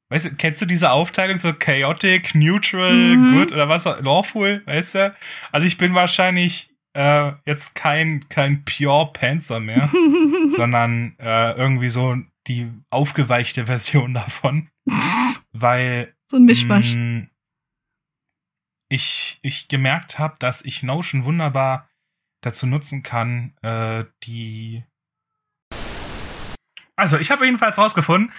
Weißt 0.08 0.26
du, 0.26 0.34
kennst 0.36 0.62
du 0.62 0.66
diese 0.66 0.92
Aufteilung 0.92 1.36
so 1.36 1.52
chaotic, 1.52 2.34
neutral, 2.34 2.92
mhm. 2.92 3.34
good 3.34 3.52
oder 3.52 3.68
was 3.68 3.84
lawful, 3.84 4.62
weißt 4.64 4.94
du? 4.94 5.14
Also 5.50 5.66
ich 5.66 5.78
bin 5.78 5.94
wahrscheinlich 5.94 6.70
äh, 6.94 7.32
jetzt 7.44 7.74
kein 7.74 8.28
kein 8.28 8.64
pure 8.64 9.12
Panzer 9.12 9.58
mehr, 9.58 9.90
sondern 10.48 11.16
äh, 11.18 11.52
irgendwie 11.52 11.88
so 11.88 12.16
die 12.46 12.70
aufgeweichte 12.90 13.66
Version 13.66 14.14
davon, 14.14 14.68
weil 15.52 16.14
so 16.28 16.36
ein 16.36 16.44
Mischmasch. 16.44 16.94
Mh, 16.94 17.00
mm, 17.00 17.30
ich 18.88 19.40
ich 19.42 19.66
gemerkt 19.66 20.20
habe, 20.20 20.36
dass 20.38 20.64
ich 20.64 20.84
Notion 20.84 21.24
wunderbar 21.24 21.88
dazu 22.42 22.66
nutzen 22.66 23.02
kann, 23.02 23.54
äh, 23.62 24.04
die 24.22 24.84
also, 26.96 27.18
ich 27.18 27.30
habe 27.30 27.44
jedenfalls 27.44 27.78
rausgefunden, 27.78 28.32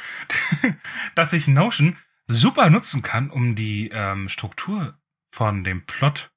dass 1.15 1.33
ich 1.33 1.47
Notion 1.47 1.97
super 2.27 2.69
nutzen 2.69 3.01
kann, 3.01 3.29
um 3.29 3.55
die 3.55 3.89
ähm, 3.89 4.27
Struktur 4.29 4.99
von 5.31 5.63
dem 5.63 5.85
Plot 5.85 6.31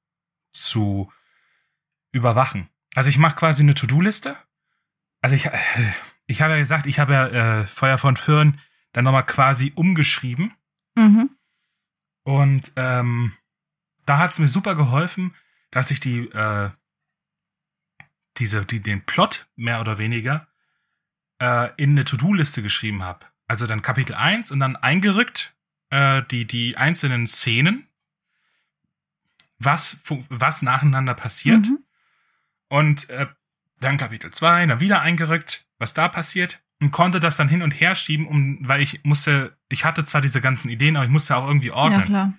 zu 0.53 1.11
überwachen. 2.11 2.69
Also 2.95 3.09
ich 3.09 3.17
mache 3.17 3.35
quasi 3.35 3.63
eine 3.63 3.73
To-Do-Liste. 3.73 4.37
Also 5.21 5.35
ich, 5.35 5.45
äh, 5.45 5.57
ich 6.27 6.41
habe 6.41 6.53
ja 6.53 6.59
gesagt, 6.59 6.85
ich 6.87 6.99
habe 6.99 7.13
ja 7.13 7.27
äh, 7.27 7.67
Feuer 7.67 7.97
von 7.97 8.15
Firn 8.15 8.59
dann 8.93 9.05
nochmal 9.05 9.25
quasi 9.25 9.71
umgeschrieben. 9.75 10.53
Mhm. 10.95 11.29
Und 12.23 12.73
ähm, 12.75 13.33
da 14.05 14.17
hat 14.17 14.31
es 14.31 14.39
mir 14.39 14.47
super 14.47 14.75
geholfen, 14.75 15.35
dass 15.71 15.91
ich 15.91 15.99
die 15.99 16.27
äh, 16.29 16.69
diese 18.37 18.65
die 18.65 18.81
den 18.81 19.05
Plot 19.05 19.49
mehr 19.55 19.81
oder 19.81 19.97
weniger 19.97 20.47
äh, 21.41 21.71
in 21.77 21.91
eine 21.91 22.05
To-Do-Liste 22.05 22.61
geschrieben 22.61 23.03
habe. 23.03 23.25
Also 23.47 23.67
dann 23.67 23.81
Kapitel 23.81 24.15
1 24.15 24.51
und 24.51 24.59
dann 24.59 24.75
eingerückt 24.77 25.53
äh, 25.89 26.21
die, 26.29 26.45
die 26.45 26.77
einzelnen 26.77 27.27
Szenen, 27.27 27.87
was, 29.59 29.99
was 30.29 30.61
nacheinander 30.61 31.15
passiert. 31.15 31.67
Mhm. 31.67 31.79
Und 32.69 33.09
äh, 33.09 33.27
dann 33.79 33.97
Kapitel 33.97 34.31
2, 34.31 34.67
dann 34.67 34.79
wieder 34.79 35.01
eingerückt, 35.01 35.65
was 35.79 35.93
da 35.93 36.07
passiert. 36.07 36.61
Und 36.79 36.91
konnte 36.91 37.19
das 37.19 37.37
dann 37.37 37.49
hin 37.49 37.61
und 37.61 37.71
her 37.71 37.93
schieben, 37.93 38.25
um, 38.25 38.57
weil 38.67 38.81
ich 38.81 39.03
musste, 39.03 39.55
ich 39.69 39.85
hatte 39.85 40.03
zwar 40.03 40.21
diese 40.21 40.41
ganzen 40.41 40.69
Ideen, 40.69 40.95
aber 40.95 41.05
ich 41.05 41.11
musste 41.11 41.35
auch 41.35 41.45
irgendwie 41.45 41.71
ordnen. 41.71 41.99
Ja, 42.01 42.05
klar 42.05 42.33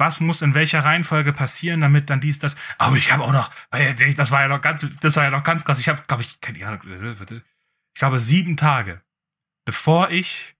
was 0.00 0.20
muss 0.20 0.42
in 0.42 0.54
welcher 0.54 0.84
Reihenfolge 0.84 1.32
passieren, 1.32 1.80
damit 1.80 2.08
dann 2.08 2.20
dies, 2.20 2.38
das. 2.38 2.56
Aber 2.78 2.94
ich 2.94 3.12
habe 3.12 3.24
auch 3.24 3.32
noch, 3.32 3.50
das 4.16 4.30
war 4.30 4.42
ja 4.42 4.48
noch 4.48 4.62
ganz, 4.62 4.86
das 5.00 5.16
war 5.16 5.24
ja 5.24 5.30
noch 5.30 5.42
ganz 5.42 5.64
krass. 5.64 5.80
Ich 5.80 5.88
habe, 5.88 6.02
glaube 6.06 6.22
ich, 6.22 6.40
keine 6.40 6.64
Ahnung, 6.64 6.80
ich 7.98 8.00
glaube, 8.00 8.20
sieben 8.20 8.56
Tage, 8.56 9.02
bevor 9.64 10.10
ich, 10.10 10.56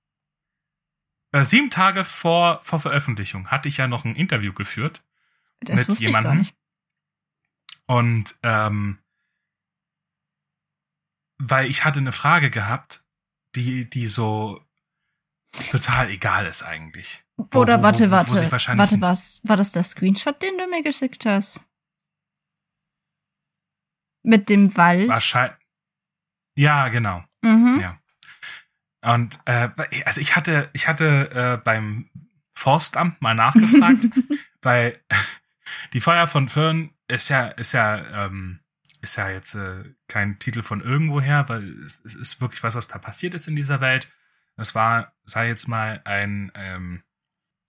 äh, 1.30 1.44
sieben 1.44 1.70
Tage 1.70 2.04
vor, 2.04 2.60
vor 2.64 2.80
Veröffentlichung 2.80 3.52
hatte 3.52 3.68
ich 3.68 3.76
ja 3.76 3.86
noch 3.86 4.04
ein 4.04 4.16
Interview 4.16 4.52
geführt 4.52 5.04
das 5.60 5.86
mit 5.86 6.00
jemandem. 6.00 6.48
Und 7.86 8.36
ähm, 8.42 8.98
weil 11.40 11.70
ich 11.70 11.84
hatte 11.84 12.00
eine 12.00 12.10
Frage 12.10 12.50
gehabt, 12.50 13.04
die, 13.54 13.88
die 13.88 14.08
so 14.08 14.60
total 15.70 16.10
egal 16.10 16.44
ist 16.44 16.64
eigentlich. 16.64 17.24
Oder 17.54 17.78
wo, 17.78 17.82
warte, 17.84 18.08
wo, 18.08 18.10
warte, 18.10 18.32
wo 18.32 18.78
warte, 18.78 19.00
was? 19.00 19.40
War 19.44 19.56
das 19.56 19.70
der 19.70 19.84
Screenshot, 19.84 20.42
den 20.42 20.58
du 20.58 20.66
mir 20.66 20.82
geschickt 20.82 21.24
hast? 21.24 21.60
Mit 24.24 24.48
dem 24.48 24.76
Wald? 24.76 25.08
Wahrscheinlich. 25.08 25.56
Ja, 26.56 26.88
genau. 26.88 27.27
Mhm. 27.48 27.80
Ja. 27.80 27.98
Und 29.00 29.38
äh, 29.44 29.68
also 30.04 30.20
ich 30.20 30.36
hatte, 30.36 30.70
ich 30.72 30.88
hatte 30.88 31.30
äh, 31.32 31.62
beim 31.62 32.08
Forstamt 32.54 33.22
mal 33.22 33.34
nachgefragt, 33.34 34.06
weil 34.62 35.00
die 35.92 36.00
Feuer 36.00 36.26
von 36.26 36.48
Föhren 36.48 36.90
ist 37.06 37.28
ja, 37.28 37.46
ist 37.46 37.72
ja, 37.72 38.26
ähm, 38.26 38.60
ist 39.00 39.16
ja 39.16 39.30
jetzt 39.30 39.54
äh, 39.54 39.94
kein 40.08 40.38
Titel 40.38 40.62
von 40.62 40.80
irgendwoher, 40.80 41.48
weil 41.48 41.78
es, 41.84 42.00
es 42.04 42.14
ist 42.14 42.40
wirklich 42.40 42.62
was, 42.62 42.74
was 42.74 42.88
da 42.88 42.98
passiert 42.98 43.34
ist 43.34 43.46
in 43.46 43.56
dieser 43.56 43.80
Welt. 43.80 44.10
Das 44.56 44.74
war, 44.74 45.12
sei 45.24 45.48
jetzt 45.48 45.68
mal 45.68 46.00
ein, 46.04 46.50
ähm, 46.54 47.02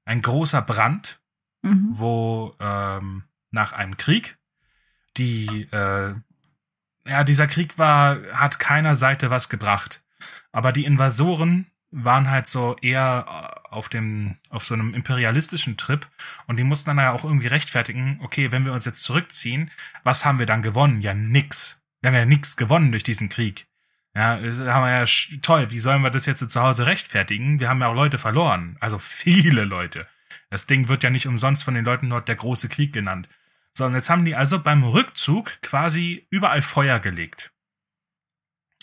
ein 0.06 0.24
großer 0.24 0.64
Brand, 0.64 1.22
mhm. 1.62 1.90
wo 1.92 2.56
ähm, 2.60 3.26
nach 3.52 3.74
einem 3.74 3.96
Krieg 3.98 4.38
die 5.18 5.64
äh, 5.72 6.16
ja, 7.08 7.24
dieser 7.24 7.48
Krieg 7.48 7.78
war, 7.78 8.18
hat 8.34 8.60
keiner 8.60 8.96
Seite 8.96 9.30
was 9.30 9.50
gebracht. 9.50 10.04
Aber 10.52 10.72
die 10.72 10.86
Invasoren 10.86 11.68
waren 11.92 12.30
halt 12.30 12.48
so 12.48 12.76
eher 12.82 13.26
äh, 13.28 13.70
auf 13.70 13.90
dem, 13.90 14.38
auf 14.50 14.64
so 14.64 14.74
einem 14.74 14.94
imperialistischen 14.94 15.78
Trip 15.78 16.08
und 16.48 16.58
die 16.58 16.64
mussten 16.64 16.90
dann 16.90 16.98
ja 16.98 17.12
auch 17.12 17.24
irgendwie 17.24 17.48
rechtfertigen, 17.48 18.20
okay, 18.22 18.52
wenn 18.52 18.66
wir 18.66 18.74
uns 18.74 18.86
jetzt 18.86 19.04
zurückziehen, 19.04 19.72
was 20.04 20.26
haben 20.26 20.40
wir 20.40 20.46
dann 20.46 20.62
gewonnen? 20.62 21.02
Ja, 21.02 21.14
nix. 21.14 21.82
Wir 22.02 22.10
haben 22.10 22.16
ja 22.16 22.26
nix 22.26 22.58
gewonnen 22.58 22.92
durch 22.92 23.04
diesen 23.04 23.30
Krieg. 23.30 23.68
Ja, 24.16 24.38
das 24.38 24.60
haben 24.60 24.84
wir 24.84 25.00
ja 25.00 25.06
toll. 25.42 25.72
Wie 25.72 25.80
sollen 25.80 26.02
wir 26.02 26.10
das 26.10 26.26
jetzt 26.26 26.48
zu 26.50 26.62
Hause 26.62 26.86
rechtfertigen? 26.86 27.60
Wir 27.60 27.70
haben 27.70 27.82
ja 27.82 27.88
auch 27.88 27.96
Leute 27.96 28.18
verloren. 28.18 28.78
Also 28.80 28.98
viele 28.98 29.66
Leute. 29.66 30.08
Das 30.50 30.66
Ding 30.66 30.88
wird 30.88 31.04
ja 31.04 31.10
nicht 31.10 31.28
umsonst 31.28 31.64
von 31.64 31.76
den 31.76 31.86
Leuten 31.86 32.10
dort 32.10 32.28
der 32.28 32.36
große 32.36 32.70
Krieg 32.70 32.92
genannt. 32.92 33.30
So, 33.74 33.86
und 33.86 33.94
jetzt 33.94 34.10
haben 34.10 34.26
die 34.26 34.36
also 34.36 34.62
beim 34.62 34.84
Rückzug 34.84 35.62
quasi 35.62 36.28
überall 36.30 36.62
Feuer 36.62 37.00
gelegt. 37.00 37.54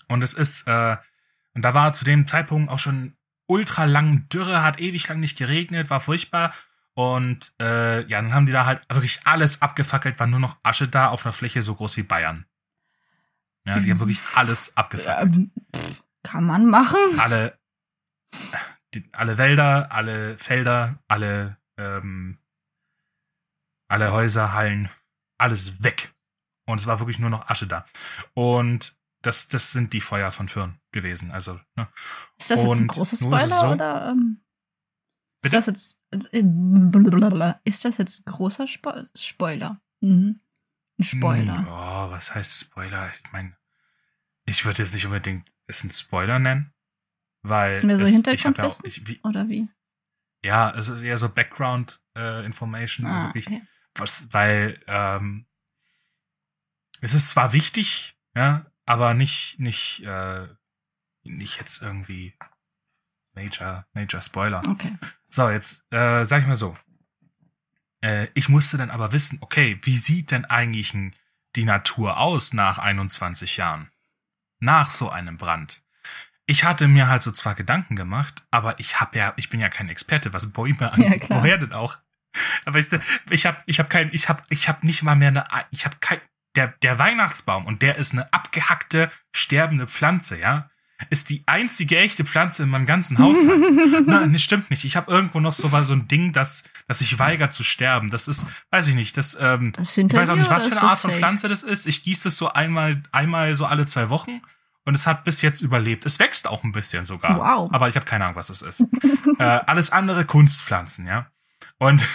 Und 0.08 0.22
es 0.22 0.34
ist, 0.34 0.66
äh, 0.68 0.96
und 1.54 1.62
da 1.62 1.74
war 1.74 1.92
zu 1.92 2.04
dem 2.04 2.26
Zeitpunkt 2.26 2.70
auch 2.70 2.78
schon 2.78 3.16
ultra 3.46 3.84
lang 3.84 4.28
Dürre, 4.28 4.62
hat 4.62 4.80
ewig 4.80 5.08
lang 5.08 5.20
nicht 5.20 5.38
geregnet, 5.38 5.90
war 5.90 6.00
furchtbar. 6.00 6.54
Und 6.94 7.52
äh, 7.60 8.06
ja, 8.06 8.22
dann 8.22 8.32
haben 8.32 8.46
die 8.46 8.52
da 8.52 8.64
halt 8.64 8.82
wirklich 8.88 9.20
alles 9.24 9.60
abgefackelt, 9.60 10.18
war 10.18 10.26
nur 10.26 10.40
noch 10.40 10.56
Asche 10.62 10.88
da 10.88 11.08
auf 11.08 11.26
einer 11.26 11.32
Fläche 11.32 11.62
so 11.62 11.74
groß 11.74 11.96
wie 11.98 12.02
Bayern. 12.02 12.46
Ja, 13.64 13.78
die 13.80 13.90
haben 13.90 13.98
wirklich 13.98 14.22
alles 14.34 14.76
abgefackelt. 14.76 15.50
Kann 16.22 16.44
man 16.44 16.66
machen. 16.66 17.18
Alle, 17.18 17.58
die, 18.94 19.08
alle 19.12 19.38
Wälder, 19.38 19.92
alle 19.92 20.38
Felder, 20.38 20.98
alle, 21.08 21.58
ähm, 21.76 22.38
alle 23.88 24.12
Häuser, 24.12 24.52
Hallen, 24.52 24.88
alles 25.38 25.82
weg. 25.82 26.14
Und 26.66 26.80
es 26.80 26.86
war 26.86 26.98
wirklich 27.00 27.18
nur 27.18 27.30
noch 27.30 27.48
Asche 27.48 27.66
da. 27.66 27.86
Und 28.34 28.96
das, 29.22 29.48
das 29.48 29.72
sind 29.72 29.92
die 29.92 30.00
Feuer 30.00 30.30
von 30.30 30.48
Firn 30.48 30.80
gewesen. 30.92 31.30
Also, 31.30 31.60
ne? 31.76 31.88
Ist 32.38 32.50
das 32.50 32.62
jetzt 32.62 32.66
ein 32.74 32.80
Und 32.82 32.86
großes 32.88 33.20
nur 33.22 33.36
ist 33.36 33.42
es 33.44 33.48
Spoiler 33.50 33.60
so- 33.68 33.72
oder 33.72 34.08
ähm, 34.10 34.40
ist 35.42 35.52
das 35.52 35.66
jetzt 35.66 36.00
äh, 36.10 36.42
ist 37.64 37.84
das 37.84 37.98
jetzt 37.98 38.26
ein 38.26 38.32
großer 38.32 38.66
Spo 38.66 38.92
Spoiler? 39.16 39.80
Mhm. 40.00 40.40
Ein 40.98 41.04
Spoiler. 41.04 41.58
Hm, 41.58 41.68
Oh, 41.68 42.10
was 42.10 42.34
heißt 42.34 42.60
Spoiler? 42.60 43.10
Ich 43.10 43.32
meine, 43.32 43.56
ich 44.44 44.64
würde 44.64 44.82
jetzt 44.82 44.94
nicht 44.94 45.06
unbedingt 45.06 45.52
es 45.66 45.84
ein 45.84 45.90
Spoiler 45.90 46.38
nennen, 46.38 46.72
weil 47.42 47.72
Ist 47.72 47.84
mehr 47.84 47.98
so 47.98 48.06
Hintergrundwissen? 48.06 49.20
Oder 49.22 49.48
wie? 49.48 49.68
ja, 50.44 50.70
es 50.70 50.88
ist 50.88 51.02
eher 51.02 51.18
so 51.18 51.28
Background 51.28 52.00
äh, 52.16 52.44
Information, 52.46 53.06
Ah, 53.06 53.24
wirklich, 53.26 53.46
okay. 53.48 53.62
Was, 53.98 54.32
weil 54.32 54.80
ähm, 54.86 55.46
es 57.00 57.14
ist 57.14 57.30
zwar 57.30 57.52
wichtig, 57.52 58.16
ja, 58.34 58.66
aber 58.84 59.14
nicht 59.14 59.58
nicht 59.58 60.02
äh, 60.04 60.46
nicht 61.24 61.58
jetzt 61.58 61.82
irgendwie 61.82 62.34
Major 63.34 63.86
Major 63.92 64.22
Spoiler. 64.22 64.62
Okay. 64.68 64.96
So, 65.28 65.50
jetzt 65.50 65.84
äh, 65.92 66.24
sag 66.24 66.42
ich 66.42 66.46
mal 66.48 66.56
so. 66.56 66.76
Äh, 68.00 68.28
ich 68.34 68.48
musste 68.48 68.76
dann 68.78 68.90
aber 68.90 69.12
wissen, 69.12 69.38
okay, 69.40 69.78
wie 69.82 69.96
sieht 69.96 70.30
denn 70.30 70.44
eigentlich 70.44 70.94
n- 70.94 71.14
die 71.56 71.64
Natur 71.64 72.18
aus 72.18 72.52
nach 72.52 72.78
21 72.78 73.56
Jahren? 73.56 73.90
Nach 74.58 74.90
so 74.90 75.10
einem 75.10 75.36
Brand. 75.36 75.82
Ich 76.46 76.64
hatte 76.64 76.86
mir 76.88 77.08
halt 77.08 77.22
so 77.22 77.32
zwar 77.32 77.54
Gedanken 77.54 77.96
gemacht, 77.96 78.44
aber 78.50 78.78
ich 78.78 79.00
hab 79.00 79.16
ja, 79.16 79.32
ich 79.36 79.50
bin 79.50 79.60
ja 79.60 79.68
kein 79.68 79.88
Experte, 79.88 80.32
was 80.32 80.52
Bäume 80.52 80.92
angeht. 80.92 81.28
Ja. 81.28 81.36
Woher 81.42 81.58
denn 81.58 81.72
auch? 81.72 81.98
Aber 82.64 82.80
du, 82.80 83.00
ich 83.30 83.46
habe 83.46 83.58
ich 83.66 83.78
hab 83.78 83.90
kein, 83.90 84.10
ich 84.12 84.28
habe 84.28 84.42
ich 84.48 84.68
hab 84.68 84.84
nicht 84.84 85.02
mal 85.02 85.16
mehr 85.16 85.28
eine, 85.28 85.44
ich 85.70 85.84
habe 85.84 85.96
kein, 86.00 86.20
der, 86.56 86.68
der 86.82 86.98
Weihnachtsbaum 86.98 87.66
und 87.66 87.82
der 87.82 87.96
ist 87.96 88.12
eine 88.12 88.32
abgehackte, 88.32 89.10
sterbende 89.32 89.86
Pflanze, 89.86 90.38
ja? 90.38 90.70
Ist 91.10 91.28
die 91.28 91.42
einzige 91.44 91.98
echte 91.98 92.24
Pflanze 92.24 92.62
in 92.62 92.70
meinem 92.70 92.86
ganzen 92.86 93.18
Haushalt. 93.18 93.60
Nein, 94.06 94.32
das 94.32 94.42
stimmt 94.42 94.70
nicht. 94.70 94.84
Ich 94.84 94.96
habe 94.96 95.12
irgendwo 95.12 95.40
noch 95.40 95.52
so, 95.52 95.68
so 95.82 95.92
ein 95.92 96.08
Ding, 96.08 96.32
das, 96.32 96.64
das 96.88 97.00
sich 97.00 97.18
weigert 97.18 97.52
zu 97.52 97.64
sterben. 97.64 98.08
Das 98.08 98.28
ist, 98.28 98.46
weiß 98.70 98.88
ich 98.88 98.94
nicht, 98.94 99.14
das, 99.18 99.36
ähm, 99.38 99.72
Das 99.76 99.94
ich 99.94 100.10
weiß 100.10 100.30
auch 100.30 100.36
nicht, 100.36 100.50
was 100.50 100.64
für 100.64 100.72
eine 100.72 100.88
Art 100.88 100.98
von? 100.98 101.12
Pflanze 101.12 101.48
das 101.48 101.64
ist. 101.64 101.84
Ich 101.86 102.02
gieße 102.02 102.28
es 102.28 102.38
so 102.38 102.50
einmal, 102.50 103.02
einmal 103.12 103.54
so 103.54 103.66
alle 103.66 103.84
zwei 103.84 104.08
Wochen 104.08 104.40
und 104.86 104.94
es 104.94 105.06
hat 105.06 105.24
bis 105.24 105.42
jetzt 105.42 105.60
überlebt. 105.60 106.06
Es 106.06 106.18
wächst 106.18 106.48
auch 106.48 106.64
ein 106.64 106.72
bisschen 106.72 107.04
sogar. 107.04 107.38
Wow. 107.38 107.68
Aber 107.72 107.88
ich 107.88 107.96
habe 107.96 108.06
keine 108.06 108.24
Ahnung, 108.24 108.36
was 108.36 108.48
es 108.48 108.62
ist. 108.62 108.80
äh, 109.38 109.42
alles 109.42 109.90
andere 109.90 110.24
Kunstpflanzen, 110.24 111.06
ja. 111.06 111.26
Und 111.78 112.06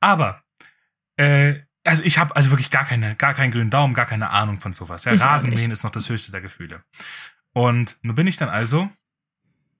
aber 0.00 0.42
äh, 1.16 1.60
also 1.84 2.02
ich 2.02 2.18
habe 2.18 2.34
also 2.34 2.50
wirklich 2.50 2.70
gar 2.70 2.84
keine, 2.84 3.14
gar 3.14 3.34
keinen 3.34 3.52
grünen 3.52 3.70
Daumen, 3.70 3.94
gar 3.94 4.06
keine 4.06 4.30
Ahnung 4.30 4.60
von 4.60 4.72
sowas. 4.72 5.04
Ja, 5.04 5.12
Ich 5.12 5.20
Rasenmähen 5.20 5.70
ist 5.70 5.84
noch 5.84 5.92
das 5.92 6.08
höchste 6.08 6.32
der 6.32 6.40
Gefühle. 6.40 6.82
Und 7.52 7.96
nun 8.02 8.14
bin 8.14 8.26
ich 8.26 8.36
dann 8.36 8.48
also 8.48 8.90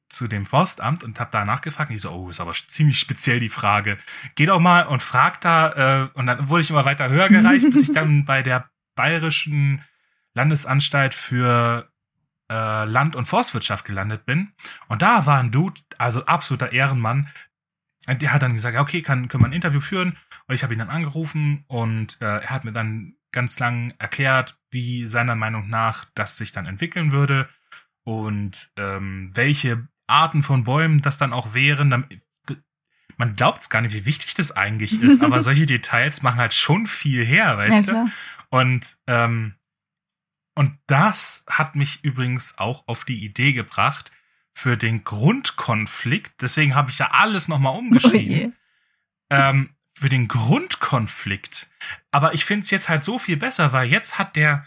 zu 0.09 0.28
dem 0.28 0.47
Forstamt 0.47 1.02
und 1.02 1.18
habe 1.18 1.30
da 1.33 1.45
nachgefragt. 1.45 1.90
Und 1.90 1.97
ich 1.97 2.02
so, 2.02 2.11
oh, 2.11 2.30
ist 2.30 2.40
aber 2.40 2.52
ziemlich 2.52 2.99
speziell 2.99 3.40
die 3.40 3.49
Frage. 3.49 3.99
Geh 4.37 4.47
doch 4.47 4.61
mal 4.61 4.87
und 4.87 5.02
frag 5.02 5.40
da. 5.40 6.04
Äh, 6.04 6.18
und 6.18 6.26
dann 6.26 6.49
wurde 6.49 6.62
ich 6.62 6.71
immer 6.71 6.85
weiter 6.85 7.09
höher 7.09 7.28
gereicht, 7.28 7.68
bis 7.71 7.83
ich 7.83 7.92
dann 7.92 8.25
bei 8.25 8.42
der 8.42 8.71
Bayerischen 8.95 9.85
Landesanstalt 10.35 11.12
für 11.12 11.90
äh, 12.50 12.85
Land- 12.85 13.17
und 13.17 13.26
Forstwirtschaft 13.26 13.85
gelandet 13.85 14.25
bin. 14.26 14.53
Und 14.88 15.03
da 15.03 15.26
war 15.26 15.38
ein 15.41 15.50
Dude, 15.50 15.81
also 15.99 16.25
absoluter 16.26 16.73
Ehrenmann. 16.73 17.29
Und 18.07 18.23
Der 18.23 18.33
hat 18.33 18.43
dann 18.43 18.54
gesagt, 18.54 18.75
ja, 18.75 18.80
okay, 18.80 19.02
kann, 19.02 19.28
können 19.28 19.43
wir 19.43 19.49
ein 19.49 19.52
Interview 19.52 19.80
führen. 19.80 20.17
Und 20.47 20.54
ich 20.54 20.63
habe 20.63 20.73
ihn 20.73 20.78
dann 20.78 20.91
angerufen 20.91 21.65
und 21.67 22.19
äh, 22.21 22.25
er 22.43 22.50
hat 22.50 22.65
mir 22.65 22.73
dann 22.73 23.15
ganz 23.32 23.59
lang 23.59 23.93
erklärt, 23.99 24.56
wie 24.71 25.06
seiner 25.09 25.35
Meinung 25.35 25.69
nach 25.69 26.04
das 26.15 26.37
sich 26.37 26.52
dann 26.52 26.67
entwickeln 26.67 27.11
würde 27.13 27.49
und 28.04 28.71
ähm, 28.76 29.30
welche 29.35 29.89
Arten 30.06 30.43
von 30.45 30.63
Bäumen 30.65 31.02
das 31.02 31.19
dann 31.19 31.32
auch 31.32 31.52
wären. 31.52 31.91
Dann, 31.91 32.06
man 33.17 33.35
glaubt 33.35 33.63
es 33.63 33.71
gar 33.71 33.80
nicht, 33.82 33.95
wie 33.95 34.06
wichtig 34.06 34.35
das 34.35 34.52
eigentlich 34.52 35.02
ist, 35.02 35.23
aber 35.25 35.41
solche 35.43 35.67
Details 35.67 36.23
machen 36.23 36.39
halt 36.39 36.54
schon 36.54 36.87
viel 36.87 37.25
her, 37.25 37.45
Ja, 37.47 37.59
weißt 37.59 37.89
du? 37.89 37.91
klar. 37.91 38.09
Und, 38.50 38.97
ähm, 39.09 39.54
und 40.56 40.78
das 40.86 41.45
hat 41.49 41.76
mich 41.76 42.02
übrigens 42.02 42.56
auch 42.58 42.88
auf 42.88 43.04
die 43.04 43.23
Idee 43.23 43.52
gebracht 43.52 44.10
für 44.54 44.78
den 44.78 45.04
Grundkonflikt. 45.04 46.40
Deswegen 46.40 46.75
habe 46.75 46.90
ich 46.90 46.99
ja 46.99 47.10
alles 47.12 47.47
nochmal 47.47 47.75
Oh 47.75 47.78
umgeschrieben. 47.78 48.56
ähm, 49.30 49.76
für 49.95 50.08
den 50.08 50.28
Grundkonflikt. 50.28 51.69
Aber 52.10 52.32
ich 52.32 52.47
finde 52.47 52.64
es 52.64 52.71
jetzt 52.71 52.88
halt 52.88 53.04
so 53.04 53.19
viel 53.19 53.36
besser, 53.36 53.75
weil 53.75 53.88
jetzt 53.88 54.19
hat 54.19 54.34
der, 54.34 54.66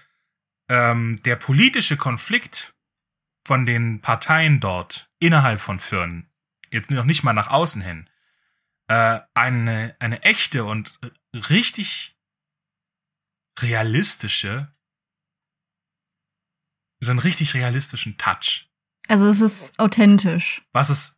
ähm, 0.70 1.20
der 1.24 1.36
politische 1.36 1.98
Konflikt 1.98 2.76
von 3.44 3.66
den 3.66 4.00
Parteien 4.00 4.60
dort 4.60 5.10
innerhalb 5.18 5.60
von 5.60 5.80
Firmen, 5.80 6.30
jetzt 6.70 6.92
noch 6.92 7.06
nicht 7.06 7.24
mal 7.24 7.34
nach 7.34 7.50
außen 7.50 7.82
hin, 7.82 8.08
äh, 8.90 9.22
eine, 9.34 9.96
eine 10.00 10.22
echte 10.22 10.66
und 10.66 11.00
richtig 11.34 12.16
realistische, 13.60 14.72
so 17.00 17.12
einen 17.12 17.20
richtig 17.20 17.54
realistischen 17.54 18.18
Touch. 18.18 18.70
Also 19.08 19.28
es 19.28 19.42
ist 19.42 19.80
authentisch. 19.80 20.62
Was 20.72 20.90
es, 20.90 21.18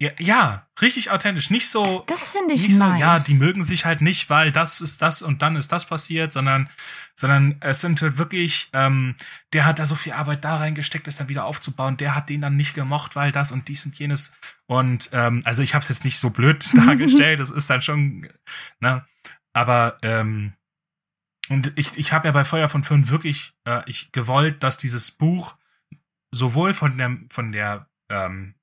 ja, 0.00 0.10
ja 0.18 0.66
richtig 0.80 1.10
authentisch. 1.10 1.50
Nicht 1.50 1.68
so, 1.68 2.04
Das 2.06 2.30
finde 2.30 2.54
ich 2.54 2.62
nicht 2.62 2.76
so, 2.76 2.84
nice. 2.84 3.00
ja, 3.00 3.18
die 3.18 3.34
mögen 3.34 3.62
sich 3.62 3.84
halt 3.84 4.02
nicht, 4.02 4.28
weil 4.28 4.52
das 4.52 4.80
ist 4.80 5.00
das 5.02 5.22
und 5.22 5.40
dann 5.42 5.56
ist 5.56 5.72
das 5.72 5.86
passiert, 5.86 6.32
sondern, 6.32 6.68
sondern 7.14 7.56
es 7.60 7.80
sind 7.80 8.00
halt 8.02 8.18
wirklich, 8.18 8.68
ähm, 8.72 9.14
der 9.52 9.64
hat 9.64 9.78
da 9.78 9.86
so 9.86 9.94
viel 9.94 10.12
Arbeit 10.12 10.44
da 10.44 10.56
reingesteckt, 10.56 11.06
das 11.06 11.16
dann 11.16 11.28
wieder 11.28 11.44
aufzubauen, 11.44 11.96
der 11.96 12.14
hat 12.14 12.28
den 12.28 12.40
dann 12.40 12.56
nicht 12.56 12.74
gemocht, 12.74 13.16
weil 13.16 13.32
das 13.32 13.52
und 13.52 13.68
dies 13.68 13.86
und 13.86 13.98
jenes. 13.98 14.32
Und 14.66 15.10
ähm, 15.12 15.42
also 15.44 15.62
ich 15.62 15.74
habe 15.74 15.82
es 15.82 15.88
jetzt 15.88 16.04
nicht 16.04 16.18
so 16.18 16.30
blöd 16.30 16.68
dargestellt, 16.74 17.40
das 17.40 17.50
ist 17.50 17.70
dann 17.70 17.82
schon, 17.82 18.28
ne, 18.80 19.06
aber 19.52 19.98
ähm, 20.02 20.52
und 21.50 21.72
ich, 21.74 21.98
ich 21.98 22.12
habe 22.12 22.28
ja 22.28 22.32
bei 22.32 22.44
Feuer 22.44 22.68
von 22.68 22.84
Föhn 22.84 23.08
wirklich 23.08 23.52
äh, 23.64 23.82
ich 23.86 24.12
gewollt, 24.12 24.62
dass 24.62 24.78
dieses 24.78 25.10
Buch 25.10 25.56
sowohl 26.30 26.74
von 26.74 26.96
der 26.96 27.18
von 27.28 27.50
der 27.52 27.88
ähm, 28.08 28.54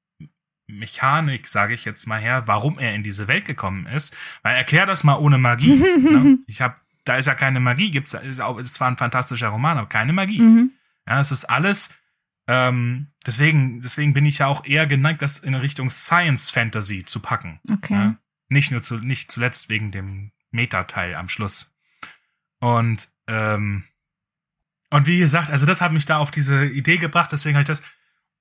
Mechanik, 0.67 1.47
sage 1.47 1.73
ich 1.73 1.85
jetzt 1.85 2.07
mal 2.07 2.19
her, 2.19 2.43
warum 2.45 2.79
er 2.79 2.95
in 2.95 3.03
diese 3.03 3.27
Welt 3.27 3.45
gekommen 3.45 3.87
ist. 3.87 4.15
Weil 4.41 4.55
erklär 4.55 4.85
das 4.85 5.03
mal 5.03 5.15
ohne 5.15 5.37
Magie. 5.37 5.75
ne? 5.75 6.39
Ich 6.47 6.61
habe, 6.61 6.75
da 7.05 7.17
ist 7.17 7.25
ja 7.25 7.35
keine 7.35 7.59
Magie, 7.59 7.91
gibt's, 7.91 8.13
ist 8.13 8.41
auch, 8.41 8.57
ist 8.57 8.75
zwar 8.75 8.89
ein 8.89 8.97
fantastischer 8.97 9.49
Roman, 9.49 9.77
aber 9.77 9.87
keine 9.87 10.13
Magie. 10.13 10.41
mhm. 10.41 10.71
Ja, 11.07 11.21
es 11.21 11.31
ist 11.31 11.45
alles. 11.45 11.95
Ähm, 12.47 13.07
deswegen, 13.25 13.79
deswegen 13.79 14.13
bin 14.13 14.25
ich 14.25 14.39
ja 14.39 14.47
auch 14.47 14.65
eher 14.65 14.87
geneigt, 14.87 15.21
das 15.21 15.39
in 15.39 15.55
Richtung 15.55 15.89
Science 15.89 16.49
Fantasy 16.49 17.03
zu 17.05 17.21
packen. 17.21 17.59
Okay. 17.69 17.93
Ja? 17.93 18.17
Nicht 18.49 18.71
nur 18.71 18.81
zu, 18.81 18.97
nicht 18.97 19.31
zuletzt 19.31 19.69
wegen 19.69 19.91
dem 19.91 20.31
Meta-Teil 20.51 21.15
am 21.15 21.29
Schluss. 21.29 21.76
Und 22.59 23.09
ähm, 23.27 23.83
und 24.89 25.05
wie 25.05 25.19
gesagt, 25.19 25.49
also 25.49 25.65
das 25.65 25.81
hat 25.81 25.91
mich 25.91 26.05
da 26.05 26.17
auf 26.17 26.31
diese 26.31 26.65
Idee 26.65 26.97
gebracht, 26.97 27.31
deswegen 27.31 27.57
halt 27.57 27.69
das. 27.69 27.81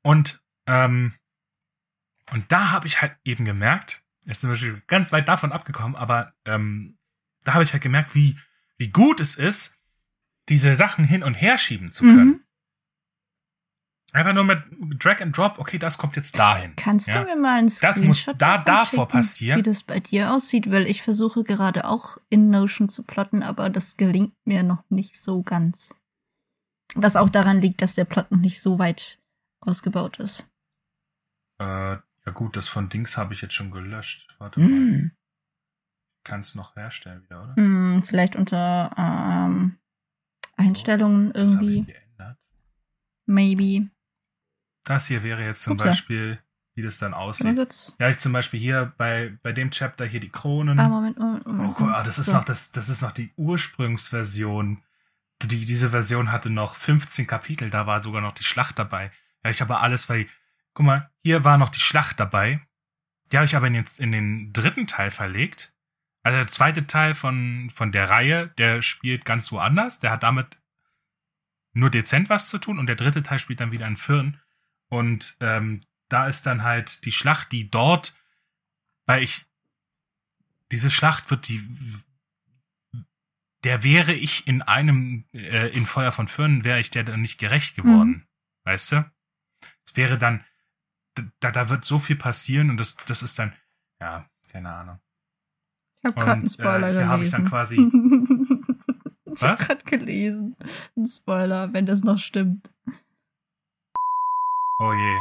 Und 0.03 0.41
ähm, 0.67 1.15
und 2.33 2.51
da 2.51 2.71
habe 2.71 2.87
ich 2.87 3.03
halt 3.03 3.17
eben 3.25 3.45
gemerkt, 3.45 4.05
jetzt 4.25 4.41
sind 4.41 4.51
wir 4.51 4.57
schon 4.57 4.83
ganz 4.87 5.13
weit 5.13 5.29
davon 5.29 5.53
abgekommen, 5.53 5.97
aber 5.97 6.35
ähm, 6.45 6.99
da 7.45 7.55
habe 7.55 7.65
ich 7.65 7.73
halt 7.73 7.83
gemerkt, 7.83 8.15
wie 8.15 8.39
wie 8.79 8.89
gut 8.89 9.21
es 9.21 9.37
ist, 9.37 9.77
diese 10.49 10.77
Sachen 10.77 11.05
hin 11.05 11.23
und 11.23 11.35
her 11.35 11.59
schieben 11.59 11.91
zu 11.91 12.05
können. 12.05 12.27
Mhm. 12.27 12.46
Einfach 14.17 14.33
nur 14.33 14.45
mit 14.45 14.63
Drag 14.99 15.21
and 15.21 15.37
Drop, 15.37 15.59
okay, 15.59 15.77
das 15.77 15.99
kommt 15.99 16.17
jetzt 16.17 16.39
dahin. 16.39 16.75
Kannst 16.77 17.09
ja? 17.09 17.21
du 17.21 17.27
mir 17.27 17.37
mal 17.37 17.59
einen 17.59 17.71
Das 17.83 18.01
muss 18.01 18.25
da- 18.39 18.57
davor 18.57 19.07
passieren. 19.07 19.59
Wie 19.59 19.63
das 19.63 19.83
bei 19.83 20.01
dir 20.01 20.33
aussieht, 20.33 20.71
weil 20.71 20.87
ich 20.87 21.03
versuche 21.03 21.45
gerade 21.45 21.85
auch 21.85 22.17
in 22.31 22.49
Notion 22.49 22.89
zu 22.89 23.03
plotten, 23.03 23.43
aber 23.43 23.69
das 23.69 23.99
gelingt 23.99 24.33
mir 24.47 24.63
noch 24.63 24.83
nicht 24.89 25.23
so 25.23 25.43
ganz. 25.43 25.95
Was 26.95 27.15
auch 27.15 27.29
daran 27.29 27.61
liegt, 27.61 27.83
dass 27.83 27.95
der 27.95 28.07
Plot 28.07 28.31
noch 28.31 28.39
nicht 28.39 28.63
so 28.63 28.79
weit 28.79 29.19
ausgebaut 29.61 30.19
ist. 30.19 30.49
Äh, 31.61 31.97
ja 31.97 32.33
gut, 32.33 32.57
das 32.57 32.69
von 32.71 32.89
Dings 32.89 33.19
habe 33.19 33.35
ich 33.35 33.43
jetzt 33.43 33.53
schon 33.53 33.71
gelöscht. 33.71 34.35
Warte 34.39 34.61
mal. 34.61 34.71
Mm. 34.71 35.11
Kann 36.25 36.41
es 36.41 36.55
noch 36.55 36.75
herstellen 36.75 37.23
wieder, 37.25 37.43
oder? 37.43 37.57
Hm, 37.57 38.03
vielleicht 38.07 38.35
unter 38.35 38.95
ähm, 38.97 39.77
Einstellungen 40.57 41.29
habe 41.29 41.39
irgendwie. 41.39 41.87
Maybe. 43.27 43.91
Das 44.87 45.07
hier 45.07 45.23
wäre 45.23 45.45
jetzt 45.45 45.63
zum 45.63 45.75
Upsa. 45.75 45.89
Beispiel, 45.89 46.39
wie 46.75 46.83
das 46.83 46.99
dann 46.99 47.13
aussieht. 47.15 47.95
Ja, 47.99 48.09
ich 48.09 48.19
zum 48.19 48.33
Beispiel 48.33 48.59
hier 48.59 48.93
bei, 48.97 49.39
bei 49.43 49.53
dem 49.53 49.71
Chapter 49.71 50.07
hier 50.07 50.21
die 50.21 50.31
Kronen. 50.31 50.81
Ah, 50.81 50.89
Moment, 50.89 51.19
Moment, 51.19 51.45
oh, 51.47 51.53
Moment. 51.53 51.75
guck, 51.77 51.91
ah, 51.91 52.03
das 52.03 52.19
ist 52.19 52.27
So. 52.27 52.33
noch 52.33 52.45
das, 52.45 52.73
das 52.73 52.89
ist 52.89 53.03
noch 53.03 53.13
die 53.13 53.33
Ursprungsversion 53.37 54.83
die, 55.43 55.65
diese 55.67 55.91
Version 55.91 56.33
hatte 56.33 56.51
noch 56.51 56.77
15 56.77 57.27
Kapitel, 57.27 57.71
da 57.71 57.87
war 57.87 58.03
sogar 58.03 58.23
noch 58.23 58.33
die 58.33 58.45
Schlacht 58.45 58.79
dabei. 58.79 59.11
Ja, 59.45 59.51
ich 59.51 59.61
habe 59.61 59.79
alles, 59.81 60.09
weil, 60.09 60.27
guck 60.75 60.87
mal, 60.87 61.11
hier 61.23 61.45
war 61.45 61.59
noch 61.59 61.69
die 61.69 61.81
Schlacht 61.81 62.19
dabei. 62.21 62.61
Die 63.31 63.37
habe 63.37 63.47
ich 63.47 63.57
aber 63.57 63.67
in 63.67 63.75
den, 63.75 63.85
in 63.99 64.13
den 64.13 64.53
dritten 64.53 64.87
Teil 64.87 65.11
verlegt. 65.11 65.75
Also 66.23 66.39
der 66.39 66.49
zweite 66.49 66.87
Teil 66.87 67.15
von, 67.15 67.71
von 67.73 67.93
der 67.93 68.09
Reihe, 68.09 68.49
der 68.59 68.83
spielt 68.83 69.25
ganz 69.25 69.53
woanders. 69.53 69.99
Der 70.01 70.11
hat 70.11 70.23
damit 70.23 70.59
nur 71.73 71.91
dezent 71.91 72.31
was 72.31 72.49
zu 72.49 72.59
tun 72.59 72.79
und 72.79 72.87
der 72.87 72.97
dritte 72.97 73.23
Teil 73.23 73.39
spielt 73.39 73.61
dann 73.61 73.73
wieder 73.73 73.87
in 73.87 73.97
Firn. 73.97 74.41
Und 74.89 75.37
ähm, 75.41 75.81
da 76.09 76.29
ist 76.29 76.47
dann 76.47 76.63
halt 76.63 77.05
die 77.05 77.13
Schlacht, 77.13 77.53
die 77.53 77.71
dort, 77.71 78.15
weil 79.07 79.23
ich, 79.23 79.47
diese 80.71 80.91
Schlacht 80.91 81.31
wird 81.31 81.49
die, 81.49 81.63
der 83.65 83.83
wäre 83.83 84.13
ich 84.13 84.47
in 84.47 84.63
einem, 84.63 85.25
äh, 85.33 85.69
in 85.69 85.87
Feuer 85.87 86.13
von 86.13 86.29
Firn, 86.29 86.65
wäre 86.65 86.81
ich 86.81 86.91
der 86.91 87.05
dann 87.05 87.21
nicht 87.21 87.39
gerecht 87.39 87.77
geworden. 87.77 88.11
Mhm. 88.11 88.27
Weißt 88.65 88.93
du? 88.93 89.11
Es 89.85 89.97
wäre 89.97 90.19
dann, 90.19 90.45
da, 91.41 91.51
da 91.51 91.69
wird 91.69 91.85
so 91.85 91.99
viel 91.99 92.17
passieren 92.17 92.71
und 92.71 92.79
das, 92.79 92.97
das 92.97 93.23
ist 93.23 93.39
dann, 93.39 93.53
ja, 94.01 94.29
keine 94.51 94.73
Ahnung. 94.73 95.01
Ich 95.99 96.05
habe 96.05 96.15
gerade 96.15 96.33
einen 96.33 96.49
Spoiler 96.49 96.89
äh, 96.89 96.93
gelesen. 96.93 97.09
habe 97.09 97.25
ich 97.25 97.31
dann 97.31 97.45
quasi. 97.47 97.77
ich 99.35 99.43
habe 99.43 99.65
gerade 99.65 99.85
gelesen. 99.85 100.57
Ein 100.97 101.07
Spoiler, 101.07 101.73
wenn 101.73 101.87
das 101.87 102.03
noch 102.03 102.19
stimmt. 102.19 102.71
Oh 104.79 104.93
je. 104.93 105.21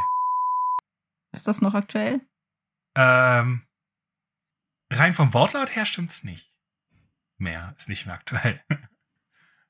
Ist 1.31 1.47
das 1.47 1.61
noch 1.61 1.73
aktuell? 1.73 2.21
Ähm, 2.95 3.63
rein 4.91 5.13
vom 5.13 5.33
Wortlaut 5.33 5.75
her 5.75 5.85
stimmt's 5.85 6.23
nicht. 6.23 6.55
Mehr 7.37 7.73
ist 7.77 7.89
nicht 7.89 8.05
mehr 8.05 8.15
aktuell. 8.15 8.61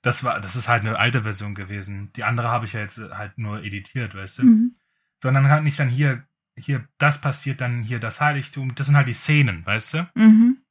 Das 0.02 0.24
war, 0.24 0.40
das 0.40 0.56
ist 0.56 0.68
halt 0.68 0.82
eine 0.82 1.00
alte 1.00 1.24
Version 1.24 1.56
gewesen. 1.56 2.14
Die 2.14 2.24
andere 2.24 2.50
habe 2.50 2.68
ich 2.68 2.74
ja 2.74 2.80
jetzt 2.80 3.00
halt 3.00 3.40
nur 3.40 3.64
editiert, 3.64 4.14
weißt 4.14 4.38
du? 4.38 4.44
Mhm. 4.44 4.76
Sondern 5.20 5.50
halt 5.50 5.64
nicht 5.64 5.80
dann 5.80 5.90
hier, 5.90 6.28
hier, 6.56 6.88
das 7.00 7.22
passiert, 7.22 7.60
dann 7.60 7.82
hier 7.82 8.00
das 8.00 8.22
Heiligtum. 8.22 8.76
Das 8.76 8.86
sind 8.86 8.96
halt 8.96 9.08
die 9.08 9.16
Szenen, 9.16 9.66
weißt 9.66 9.96
du? 9.96 10.08
Mhm. 10.14 10.62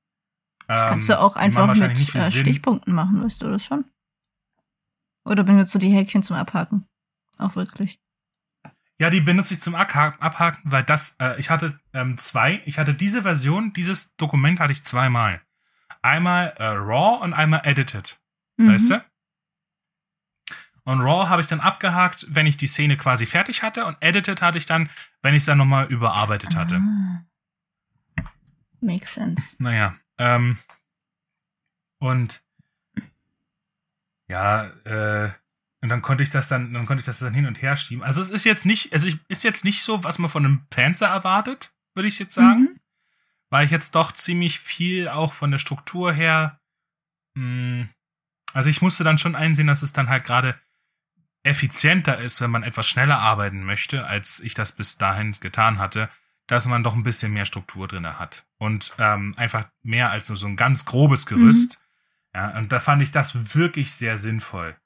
Das 0.68 0.82
ähm, 0.82 0.88
kannst 0.88 1.08
du 1.08 1.18
auch 1.18 1.34
einfach 1.34 1.66
mit 1.66 2.14
äh, 2.14 2.30
Stichpunkten 2.30 2.94
machen, 2.94 3.24
weißt 3.24 3.42
du 3.42 3.50
das 3.50 3.64
schon? 3.64 3.84
Oder 5.24 5.42
benutzt 5.42 5.74
du 5.74 5.80
die 5.80 5.90
Häkchen 5.90 6.22
zum 6.22 6.36
Abhaken? 6.36 6.86
Auch 7.36 7.56
wirklich. 7.56 7.98
Ja, 8.98 9.10
die 9.10 9.20
benutze 9.20 9.54
ich 9.54 9.60
zum 9.60 9.74
Abhaken, 9.74 10.60
weil 10.70 10.84
das, 10.84 11.16
äh, 11.18 11.38
ich 11.40 11.50
hatte 11.50 11.78
ähm, 11.92 12.16
zwei, 12.16 12.62
ich 12.64 12.78
hatte 12.78 12.94
diese 12.94 13.22
Version, 13.22 13.72
dieses 13.72 14.16
Dokument 14.16 14.60
hatte 14.60 14.72
ich 14.72 14.84
zweimal. 14.84 15.40
Einmal 16.02 16.54
äh, 16.58 16.64
RAW 16.64 17.22
und 17.22 17.32
einmal 17.32 17.62
Edited. 17.64 18.20
Mhm. 18.56 18.72
Weißt 18.72 18.90
du? 18.90 19.04
Und 20.84 21.00
RAW 21.00 21.28
habe 21.28 21.42
ich 21.42 21.48
dann 21.48 21.60
abgehakt, 21.60 22.26
wenn 22.28 22.46
ich 22.46 22.56
die 22.56 22.66
Szene 22.66 22.96
quasi 22.96 23.26
fertig 23.26 23.62
hatte 23.62 23.86
und 23.86 23.96
Edited 24.00 24.42
hatte 24.42 24.58
ich 24.58 24.66
dann, 24.66 24.90
wenn 25.22 25.34
ich 25.34 25.42
es 25.42 25.46
dann 25.46 25.58
nochmal 25.58 25.86
überarbeitet 25.86 26.54
hatte. 26.54 26.76
Ah. 26.76 27.24
Makes 28.80 29.14
sense. 29.14 29.56
Naja, 29.62 29.96
ähm, 30.18 30.58
und 31.98 32.44
ja, 34.28 34.66
äh, 34.84 35.32
und 35.84 35.90
dann 35.90 36.00
konnte 36.00 36.22
ich 36.22 36.30
das 36.30 36.48
dann, 36.48 36.72
dann 36.72 36.86
konnte 36.86 37.02
ich 37.02 37.04
das 37.04 37.18
dann 37.18 37.34
hin 37.34 37.44
und 37.44 37.60
her 37.60 37.76
schieben. 37.76 38.02
Also 38.02 38.22
es 38.22 38.30
ist 38.30 38.44
jetzt 38.44 38.64
nicht, 38.64 38.94
also 38.94 39.06
ich, 39.06 39.18
ist 39.28 39.44
jetzt 39.44 39.66
nicht 39.66 39.82
so, 39.82 40.02
was 40.02 40.18
man 40.18 40.30
von 40.30 40.42
einem 40.42 40.66
Panzer 40.70 41.08
erwartet, 41.08 41.74
würde 41.94 42.08
ich 42.08 42.18
jetzt 42.18 42.32
sagen. 42.32 42.60
Mhm. 42.60 42.80
Weil 43.50 43.66
ich 43.66 43.70
jetzt 43.70 43.94
doch 43.94 44.10
ziemlich 44.12 44.60
viel 44.60 45.08
auch 45.08 45.34
von 45.34 45.50
der 45.50 45.58
Struktur 45.58 46.10
her, 46.10 46.58
mh, 47.34 47.42
hm, 47.44 47.88
also 48.54 48.70
ich 48.70 48.80
musste 48.80 49.04
dann 49.04 49.18
schon 49.18 49.34
einsehen, 49.36 49.66
dass 49.66 49.82
es 49.82 49.92
dann 49.92 50.08
halt 50.08 50.24
gerade 50.24 50.58
effizienter 51.42 52.16
ist, 52.16 52.40
wenn 52.40 52.50
man 52.50 52.62
etwas 52.62 52.88
schneller 52.88 53.18
arbeiten 53.18 53.62
möchte, 53.62 54.06
als 54.06 54.40
ich 54.40 54.54
das 54.54 54.72
bis 54.72 54.96
dahin 54.96 55.32
getan 55.32 55.78
hatte, 55.78 56.08
dass 56.46 56.64
man 56.64 56.82
doch 56.82 56.94
ein 56.94 57.04
bisschen 57.04 57.34
mehr 57.34 57.44
Struktur 57.44 57.88
drinne 57.88 58.18
hat. 58.18 58.46
Und 58.56 58.94
ähm, 58.96 59.34
einfach 59.36 59.68
mehr 59.82 60.10
als 60.12 60.30
nur 60.30 60.38
so 60.38 60.46
ein 60.46 60.56
ganz 60.56 60.86
grobes 60.86 61.26
Gerüst. 61.26 61.78
Mhm. 62.32 62.40
Ja, 62.40 62.56
und 62.56 62.72
da 62.72 62.80
fand 62.80 63.02
ich 63.02 63.10
das 63.10 63.54
wirklich 63.54 63.92
sehr 63.92 64.16
sinnvoll. 64.16 64.78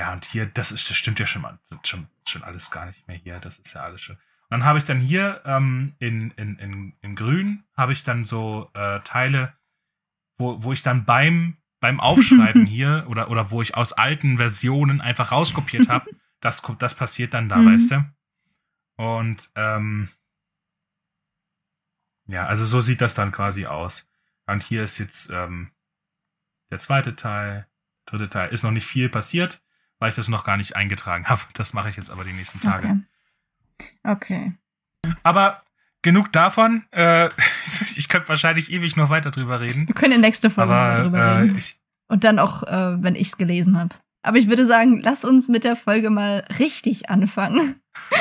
Ja, 0.00 0.14
und 0.14 0.24
hier, 0.24 0.46
das 0.46 0.72
ist, 0.72 0.88
das 0.88 0.96
stimmt 0.96 1.20
ja 1.20 1.26
schon 1.26 1.42
mal, 1.42 1.58
schon, 1.84 2.06
schon 2.26 2.42
alles 2.42 2.70
gar 2.70 2.86
nicht 2.86 3.06
mehr 3.06 3.18
hier. 3.18 3.38
Das 3.38 3.58
ist 3.58 3.74
ja 3.74 3.82
alles 3.82 4.00
schon. 4.00 4.16
Und 4.16 4.22
dann 4.48 4.64
habe 4.64 4.78
ich 4.78 4.86
dann 4.86 4.98
hier 4.98 5.42
ähm, 5.44 5.94
in, 5.98 6.30
in, 6.38 6.56
in, 6.56 6.94
in 7.02 7.14
Grün 7.14 7.64
habe 7.76 7.92
ich 7.92 8.02
dann 8.02 8.24
so 8.24 8.70
äh, 8.72 9.00
Teile, 9.00 9.52
wo, 10.38 10.62
wo 10.62 10.72
ich 10.72 10.82
dann 10.82 11.04
beim 11.04 11.58
beim 11.80 12.00
Aufschreiben 12.00 12.64
hier 12.76 13.04
oder 13.10 13.30
oder 13.30 13.50
wo 13.50 13.60
ich 13.60 13.74
aus 13.74 13.92
alten 13.92 14.38
Versionen 14.38 15.02
einfach 15.02 15.32
rauskopiert 15.32 15.90
habe. 15.90 16.10
Das 16.42 16.62
das 16.78 16.94
passiert 16.94 17.34
dann 17.34 17.50
da, 17.50 17.56
mhm. 17.56 17.74
weißt 17.74 17.90
du? 17.90 18.10
Und 18.96 19.50
ähm, 19.56 20.08
ja, 22.26 22.46
also 22.46 22.64
so 22.64 22.80
sieht 22.80 23.02
das 23.02 23.14
dann 23.14 23.30
quasi 23.30 23.66
aus. 23.66 24.08
Und 24.46 24.62
hier 24.62 24.82
ist 24.82 24.96
jetzt 24.96 25.28
ähm, 25.28 25.70
der 26.70 26.78
zweite 26.78 27.14
Teil, 27.14 27.66
dritte 28.06 28.30
Teil. 28.30 28.48
Ist 28.54 28.62
noch 28.62 28.70
nicht 28.70 28.86
viel 28.86 29.10
passiert 29.10 29.60
weil 30.00 30.08
ich 30.08 30.16
das 30.16 30.28
noch 30.28 30.44
gar 30.44 30.56
nicht 30.56 30.74
eingetragen 30.74 31.26
habe. 31.26 31.42
Das 31.54 31.72
mache 31.72 31.90
ich 31.90 31.96
jetzt 31.96 32.10
aber 32.10 32.24
die 32.24 32.32
nächsten 32.32 32.60
Tage. 32.60 33.02
Okay. 33.78 33.92
okay. 34.02 34.52
Aber 35.22 35.62
genug 36.02 36.32
davon. 36.32 36.84
Äh, 36.90 37.28
ich 37.96 38.08
könnte 38.08 38.28
wahrscheinlich 38.28 38.72
ewig 38.72 38.96
noch 38.96 39.10
weiter 39.10 39.30
drüber 39.30 39.60
reden. 39.60 39.86
Wir 39.86 39.94
können 39.94 40.14
in 40.14 40.20
der 40.20 40.28
nächsten 40.30 40.50
Folge 40.50 40.72
aber, 40.72 41.04
drüber 41.04 41.18
äh, 41.18 41.38
reden. 41.40 41.56
Ich, 41.56 41.80
Und 42.08 42.24
dann 42.24 42.40
auch, 42.40 42.64
äh, 42.64 43.02
wenn 43.02 43.14
ich 43.14 43.28
es 43.28 43.36
gelesen 43.36 43.78
habe. 43.78 43.94
Aber 44.22 44.36
ich 44.36 44.48
würde 44.48 44.66
sagen, 44.66 45.00
lass 45.02 45.24
uns 45.24 45.48
mit 45.48 45.64
der 45.64 45.76
Folge 45.76 46.10
mal 46.10 46.44
richtig 46.58 47.08
anfangen. 47.08 47.80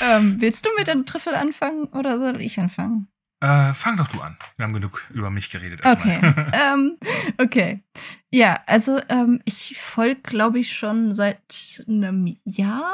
ähm, 0.00 0.40
willst 0.40 0.64
du 0.64 0.70
mit 0.78 0.88
dem 0.88 1.04
Trüffel 1.04 1.34
anfangen 1.34 1.84
oder 1.88 2.18
soll 2.18 2.40
ich 2.40 2.58
anfangen? 2.58 3.08
Äh, 3.44 3.74
fang 3.74 3.98
doch 3.98 4.08
du 4.08 4.22
an. 4.22 4.38
Wir 4.56 4.64
haben 4.64 4.72
genug 4.72 5.06
über 5.12 5.28
mich 5.28 5.50
geredet. 5.50 5.84
Erstmal. 5.84 6.16
Okay. 6.16 6.50
ähm, 6.54 6.96
okay. 7.36 7.82
Ja, 8.30 8.62
also 8.66 9.02
ähm, 9.10 9.42
ich 9.44 9.78
folge, 9.78 10.22
glaube 10.22 10.60
ich, 10.60 10.74
schon 10.74 11.12
seit 11.12 11.84
einem 11.86 12.38
Jahr, 12.46 12.90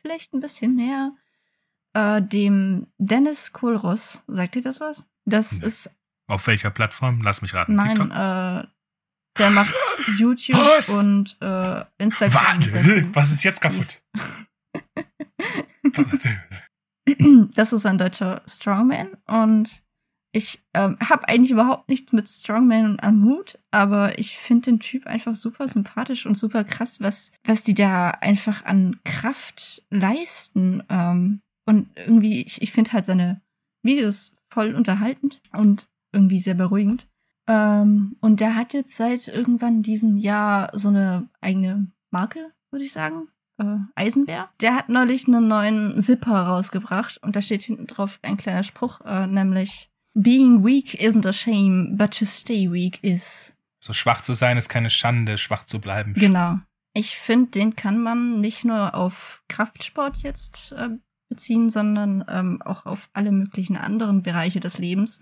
vielleicht 0.00 0.34
ein 0.34 0.40
bisschen 0.40 0.74
mehr, 0.74 1.12
äh, 1.92 2.20
dem 2.20 2.88
Dennis 2.98 3.52
Kohlross. 3.52 4.24
Sagt 4.26 4.56
ihr 4.56 4.62
das 4.62 4.80
was? 4.80 5.06
Das 5.24 5.60
nee. 5.60 5.66
ist. 5.66 5.88
Auf 6.26 6.48
welcher 6.48 6.70
Plattform? 6.70 7.20
Lass 7.22 7.40
mich 7.40 7.54
raten. 7.54 7.76
Nein, 7.76 7.94
TikTok? 7.94 8.10
äh, 8.10 8.66
der 9.38 9.50
macht 9.50 9.72
YouTube 10.18 10.58
was? 10.58 10.90
und 10.90 11.36
äh, 11.40 11.84
Instagram. 11.98 12.44
Warte, 12.44 13.08
was 13.14 13.30
ist 13.30 13.44
jetzt 13.44 13.60
kaputt? 13.60 14.02
das 17.54 17.72
ist 17.72 17.86
ein 17.86 17.98
deutscher 17.98 18.42
Strongman 18.48 19.16
und 19.28 19.84
ich 20.32 20.62
ähm, 20.72 20.96
habe 20.98 21.28
eigentlich 21.28 21.50
überhaupt 21.50 21.90
nichts 21.90 22.12
mit 22.12 22.28
Strongman 22.28 22.98
am 23.00 23.18
Mut, 23.20 23.58
aber 23.70 24.18
ich 24.18 24.38
finde 24.38 24.70
den 24.70 24.80
Typ 24.80 25.06
einfach 25.06 25.34
super 25.34 25.68
sympathisch 25.68 26.24
und 26.24 26.36
super 26.36 26.64
krass, 26.64 27.00
was, 27.02 27.32
was 27.44 27.64
die 27.64 27.74
da 27.74 28.10
einfach 28.10 28.64
an 28.64 28.98
Kraft 29.04 29.82
leisten. 29.90 30.82
Ähm, 30.88 31.40
und 31.66 31.88
irgendwie, 31.96 32.42
ich, 32.42 32.62
ich 32.62 32.72
finde 32.72 32.92
halt 32.92 33.04
seine 33.04 33.42
Videos 33.82 34.32
voll 34.50 34.74
unterhaltend 34.74 35.42
und 35.52 35.86
irgendwie 36.12 36.38
sehr 36.38 36.54
beruhigend. 36.54 37.08
Ähm, 37.46 38.16
und 38.20 38.40
der 38.40 38.54
hat 38.54 38.72
jetzt 38.72 38.96
seit 38.96 39.28
irgendwann 39.28 39.82
diesem 39.82 40.16
Jahr 40.16 40.70
so 40.72 40.88
eine 40.88 41.28
eigene 41.42 41.90
Marke, 42.10 42.52
würde 42.70 42.84
ich 42.86 42.92
sagen. 42.92 43.28
Äh, 43.58 43.76
Eisenbär. 43.94 44.48
Der 44.60 44.74
hat 44.76 44.88
neulich 44.88 45.28
einen 45.28 45.46
neuen 45.46 46.00
Zipper 46.00 46.42
rausgebracht 46.42 47.22
und 47.22 47.36
da 47.36 47.42
steht 47.42 47.62
hinten 47.62 47.86
drauf 47.86 48.18
ein 48.22 48.38
kleiner 48.38 48.62
Spruch, 48.62 49.02
äh, 49.02 49.26
nämlich 49.26 49.91
Being 50.14 50.64
weak 50.64 50.94
isn't 51.00 51.26
a 51.26 51.32
shame, 51.32 51.96
but 51.96 52.16
to 52.18 52.24
stay 52.24 52.70
weak 52.70 53.02
is. 53.02 53.54
So 53.80 53.92
schwach 53.92 54.22
zu 54.22 54.34
sein 54.34 54.58
ist 54.58 54.68
keine 54.68 54.90
Schande, 54.90 55.38
schwach 55.38 55.64
zu 55.64 55.80
bleiben. 55.80 56.14
Genau. 56.14 56.58
Ich 56.94 57.16
finde, 57.16 57.50
den 57.50 57.74
kann 57.74 57.98
man 57.98 58.40
nicht 58.40 58.64
nur 58.64 58.94
auf 58.94 59.42
Kraftsport 59.48 60.18
jetzt 60.18 60.72
äh, 60.72 60.90
beziehen, 61.28 61.70
sondern 61.70 62.24
ähm, 62.28 62.60
auch 62.62 62.84
auf 62.84 63.08
alle 63.14 63.32
möglichen 63.32 63.76
anderen 63.76 64.22
Bereiche 64.22 64.60
des 64.60 64.78
Lebens. 64.78 65.20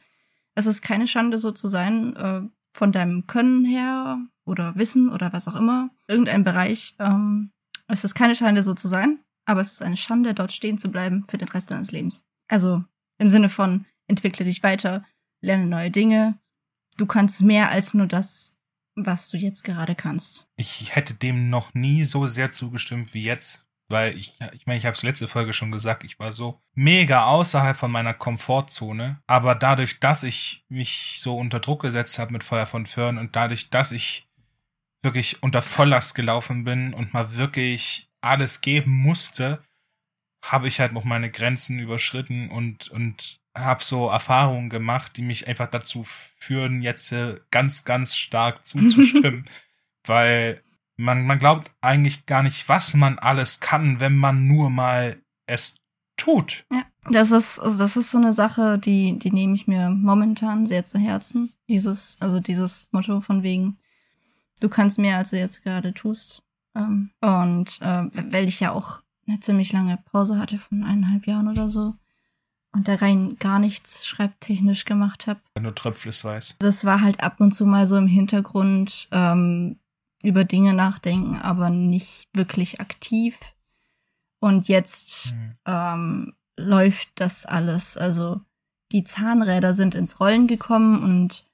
Es 0.55 0.67
ist 0.67 0.83
keine 0.83 1.07
Schande, 1.07 1.39
so 1.39 1.53
zu 1.53 1.69
sein, 1.69 2.17
äh, 2.17 2.43
von 2.73 2.93
deinem 2.93 3.27
Können 3.27 3.65
her 3.65 4.19
oder 4.45 4.75
Wissen 4.77 5.09
oder 5.09 5.33
was 5.33 5.47
auch 5.47 5.55
immer. 5.55 5.91
Irgendein 6.09 6.45
Bereich. 6.45 6.97
Ähm, 6.99 7.53
es 7.87 8.05
ist 8.05 8.15
keine 8.15 8.35
Schande, 8.35 8.63
so 8.63 8.75
zu 8.75 8.89
sein, 8.89 9.21
aber 9.45 9.61
es 9.61 9.73
ist 9.73 9.83
eine 9.83 9.97
Schande, 9.97 10.35
dort 10.35 10.53
stehen 10.53 10.79
zu 10.79 10.91
bleiben 10.91 11.25
für 11.29 11.39
den 11.39 11.49
Rest 11.49 11.71
deines 11.71 11.93
Lebens. 11.93 12.25
Also 12.49 12.85
im 13.19 13.31
Sinne 13.31 13.49
von, 13.49 13.87
entwickle 14.11 14.45
dich 14.45 14.63
weiter, 14.63 15.05
lerne 15.41 15.67
neue 15.67 15.91
Dinge. 15.91 16.39
Du 16.97 17.07
kannst 17.07 17.41
mehr 17.41 17.71
als 17.71 17.95
nur 17.95 18.07
das, 18.07 18.57
was 18.95 19.29
du 19.29 19.39
jetzt 19.39 19.65
gerade 19.65 19.95
kannst. 19.95 20.47
Ich 20.57 20.95
hätte 20.95 21.15
dem 21.15 21.49
noch 21.49 21.73
nie 21.73 22.05
so 22.05 22.27
sehr 22.27 22.53
zugestimmt 22.53 23.15
wie 23.15 23.23
jetzt, 23.23 23.67
weil 23.89 24.17
ich, 24.17 24.39
ich 24.53 24.67
meine, 24.67 24.79
ich 24.79 24.85
habe 24.85 24.97
es 24.97 25.03
letzte 25.03 25.29
Folge 25.29 25.53
schon 25.53 25.73
gesagt, 25.73 26.05
ich 26.05 26.19
war 26.19 26.33
so 26.33 26.61
mega 26.75 27.25
außerhalb 27.25 27.77
von 27.77 27.91
meiner 27.91 28.13
Komfortzone, 28.13 29.23
aber 29.27 29.55
dadurch, 29.55 30.01
dass 30.01 30.23
ich 30.23 30.65
mich 30.69 31.19
so 31.21 31.37
unter 31.39 31.61
Druck 31.61 31.83
gesetzt 31.83 32.19
habe 32.19 32.33
mit 32.33 32.45
Feuer 32.45 32.67
von 32.67 32.87
Föhren 32.87 33.19
und 33.19 33.35
dadurch, 33.37 33.71
dass 33.71 33.93
ich 33.93 34.29
wirklich 35.03 35.43
unter 35.43 35.63
Volllast 35.63 36.15
gelaufen 36.15 36.65
bin 36.65 36.93
und 36.93 37.15
mal 37.15 37.37
wirklich 37.37 38.11
alles 38.21 38.61
geben 38.61 38.91
musste, 38.91 39.63
habe 40.45 40.69
ich 40.69 40.81
halt 40.81 40.93
noch 40.93 41.05
meine 41.05 41.31
Grenzen 41.31 41.79
überschritten 41.79 42.51
und, 42.51 42.89
und 42.91 43.41
habe 43.57 43.83
so 43.83 44.09
Erfahrungen 44.09 44.71
gemacht, 44.71 45.17
die 45.17 45.23
mich 45.23 45.49
einfach 45.49 45.69
dazu 45.69 46.05
führen, 46.05 46.83
jetzt 46.83 47.13
äh, 47.13 47.37
ganz, 47.51 47.85
ganz 47.85 48.17
stark 48.17 48.65
zuzustimmen. 48.65 49.45
weil 50.05 50.63
man, 50.97 51.27
man 51.27 51.39
glaubt 51.39 51.73
eigentlich 51.81 52.27
gar 52.27 52.43
nicht, 52.43 52.69
was 52.69 52.95
man 52.95 53.19
alles 53.19 53.61
kann, 53.61 54.01
wenn 54.01 54.17
man 54.17 54.47
nur 54.47 54.71
mal 54.71 55.17
es 55.47 55.77
tut. 56.17 56.65
Ja, 56.71 56.85
das 57.11 57.31
ist, 57.31 57.59
also 57.59 57.79
das 57.79 57.97
ist 57.97 58.11
so 58.11 58.19
eine 58.19 58.35
Sache, 58.35 58.79
die, 58.79 59.19
die 59.19 59.31
nehme 59.31 59.55
ich 59.55 59.67
mir 59.67 59.89
momentan 59.89 60.67
sehr 60.67 60.85
zu 60.85 60.99
Herzen. 60.99 61.53
Dieses, 61.69 62.19
also 62.21 62.39
dieses 62.41 62.87
Motto 62.93 63.23
von 63.23 63.43
wegen, 63.43 63.79
du 64.61 64.69
kannst 64.69 64.99
mehr, 64.99 65.17
als 65.17 65.31
du 65.31 65.39
jetzt 65.39 65.65
gerade 65.65 65.95
tust. 65.95 66.43
Ähm, 66.77 67.11
und 67.21 67.81
äh, 67.81 68.05
weil 68.31 68.47
ich 68.47 68.61
ja 68.61 68.73
auch 68.73 69.01
eine 69.27 69.41
ziemlich 69.41 69.73
lange 69.73 69.97
Pause 69.97 70.39
hatte 70.39 70.59
von 70.59 70.85
eineinhalb 70.85 71.27
Jahren 71.27 71.49
oder 71.49 71.71
so 71.71 71.95
und 72.73 72.89
da 72.89 72.95
rein 72.97 73.37
gar 73.39 73.59
nichts 73.59 74.07
schreibtechnisch 74.07 74.85
gemacht 74.85 75.27
habe. 75.27 75.41
Nur 75.61 75.75
Tröpfles 75.75 76.25
weiß. 76.25 76.57
Das 76.61 76.85
war 76.85 77.01
halt 77.01 77.21
ab 77.21 77.41
und 77.41 77.53
zu 77.53 77.67
mal 77.67 77.87
so 77.87 77.97
im 77.97 78.07
Hintergrund 78.07 79.09
ähm, 79.11 79.79
über 80.23 80.45
Dinge 80.45 80.75
nachdenken, 80.75 81.37
aber 81.37 81.71
nicht 81.71 82.29
wirklich 82.33 82.81
aktiv. 82.81 83.39
Und 84.39 84.69
jetzt 84.69 85.35
mhm. 85.35 85.57
ähm, 85.67 86.35
läuft 86.57 87.09
das 87.17 87.47
alles. 87.47 87.97
Also 87.97 88.41
die 88.93 89.05
Zahnräder 89.05 89.75
sind 89.75 89.95
ins 89.95 90.21
Rollen 90.21 90.47
gekommen 90.47 91.03
und 91.03 91.45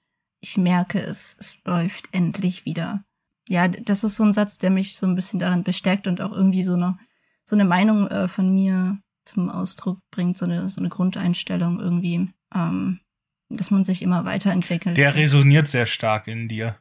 ich 0.41 0.57
merke 0.57 1.01
es, 1.01 1.37
es 1.39 1.59
läuft 1.65 2.09
endlich 2.13 2.65
wieder. 2.65 3.05
Ja, 3.49 3.69
das 3.69 4.05
ist 4.05 4.17
so 4.17 4.25
ein 4.25 4.33
Satz, 4.33 4.59
der 4.59 4.71
mich 4.71 4.97
so 4.97 5.07
ein 5.07 5.15
bisschen 5.15 5.39
daran 5.39 5.63
bestärkt 5.63 6.07
und 6.07 6.21
auch 6.21 6.33
irgendwie 6.33 6.63
so 6.63 6.75
eine, 6.75 6.99
so 7.45 7.57
eine 7.57 7.65
Meinung 7.65 8.09
äh, 8.09 8.29
von 8.29 8.53
mir 8.53 8.99
zum 9.27 9.51
Ausdruck 9.51 10.01
bringt, 10.11 10.39
so 10.39 10.45
eine, 10.45 10.69
so 10.69 10.81
eine 10.81 10.89
Grundeinstellung 10.89 11.81
irgendwie, 11.81 12.31
ähm, 12.55 13.01
dass 13.49 13.71
man 13.71 13.85
sich 13.85 14.03
immer 14.03 14.25
weiterentwickelt. 14.25 14.97
Der 14.97 15.15
resoniert 15.15 15.69
sehr 15.69 15.87
stark 15.87 16.27
in 16.29 16.49
dir. 16.49 16.79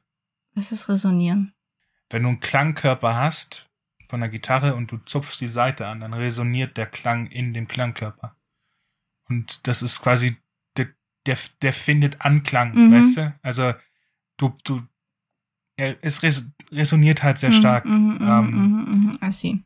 Was 0.53 0.71
ist 0.71 0.87
Resonieren? 0.87 1.53
Wenn 2.09 2.23
du 2.23 2.29
einen 2.29 2.39
Klangkörper 2.39 3.15
hast 3.15 3.69
von 4.07 4.19
der 4.19 4.29
Gitarre 4.29 4.75
und 4.75 4.91
du 4.91 4.97
zupfst 4.99 5.41
die 5.41 5.47
Seite 5.47 5.87
an, 5.87 5.99
dann 5.99 6.13
resoniert 6.13 6.77
der 6.77 6.85
Klang 6.85 7.27
in 7.27 7.53
dem 7.53 7.67
Klangkörper. 7.67 8.35
Und 9.27 9.67
das 9.67 9.81
ist 9.81 10.01
quasi, 10.01 10.37
der, 10.77 10.87
der, 11.25 11.37
der 11.61 11.73
findet 11.73 12.21
Anklang, 12.21 12.75
mhm. 12.75 12.93
weißt 12.93 13.17
du? 13.17 13.35
Also, 13.41 13.73
du, 14.37 14.55
du, 14.63 14.81
es 15.77 16.21
resoniert 16.71 17.23
halt 17.23 17.39
sehr 17.39 17.49
mhm, 17.49 17.53
stark. 17.53 17.85
Mhm, 17.85 18.17
mhm, 18.19 18.21
ähm, 18.21 18.49
mhm, 18.51 19.19
I 19.21 19.31
see. 19.31 19.59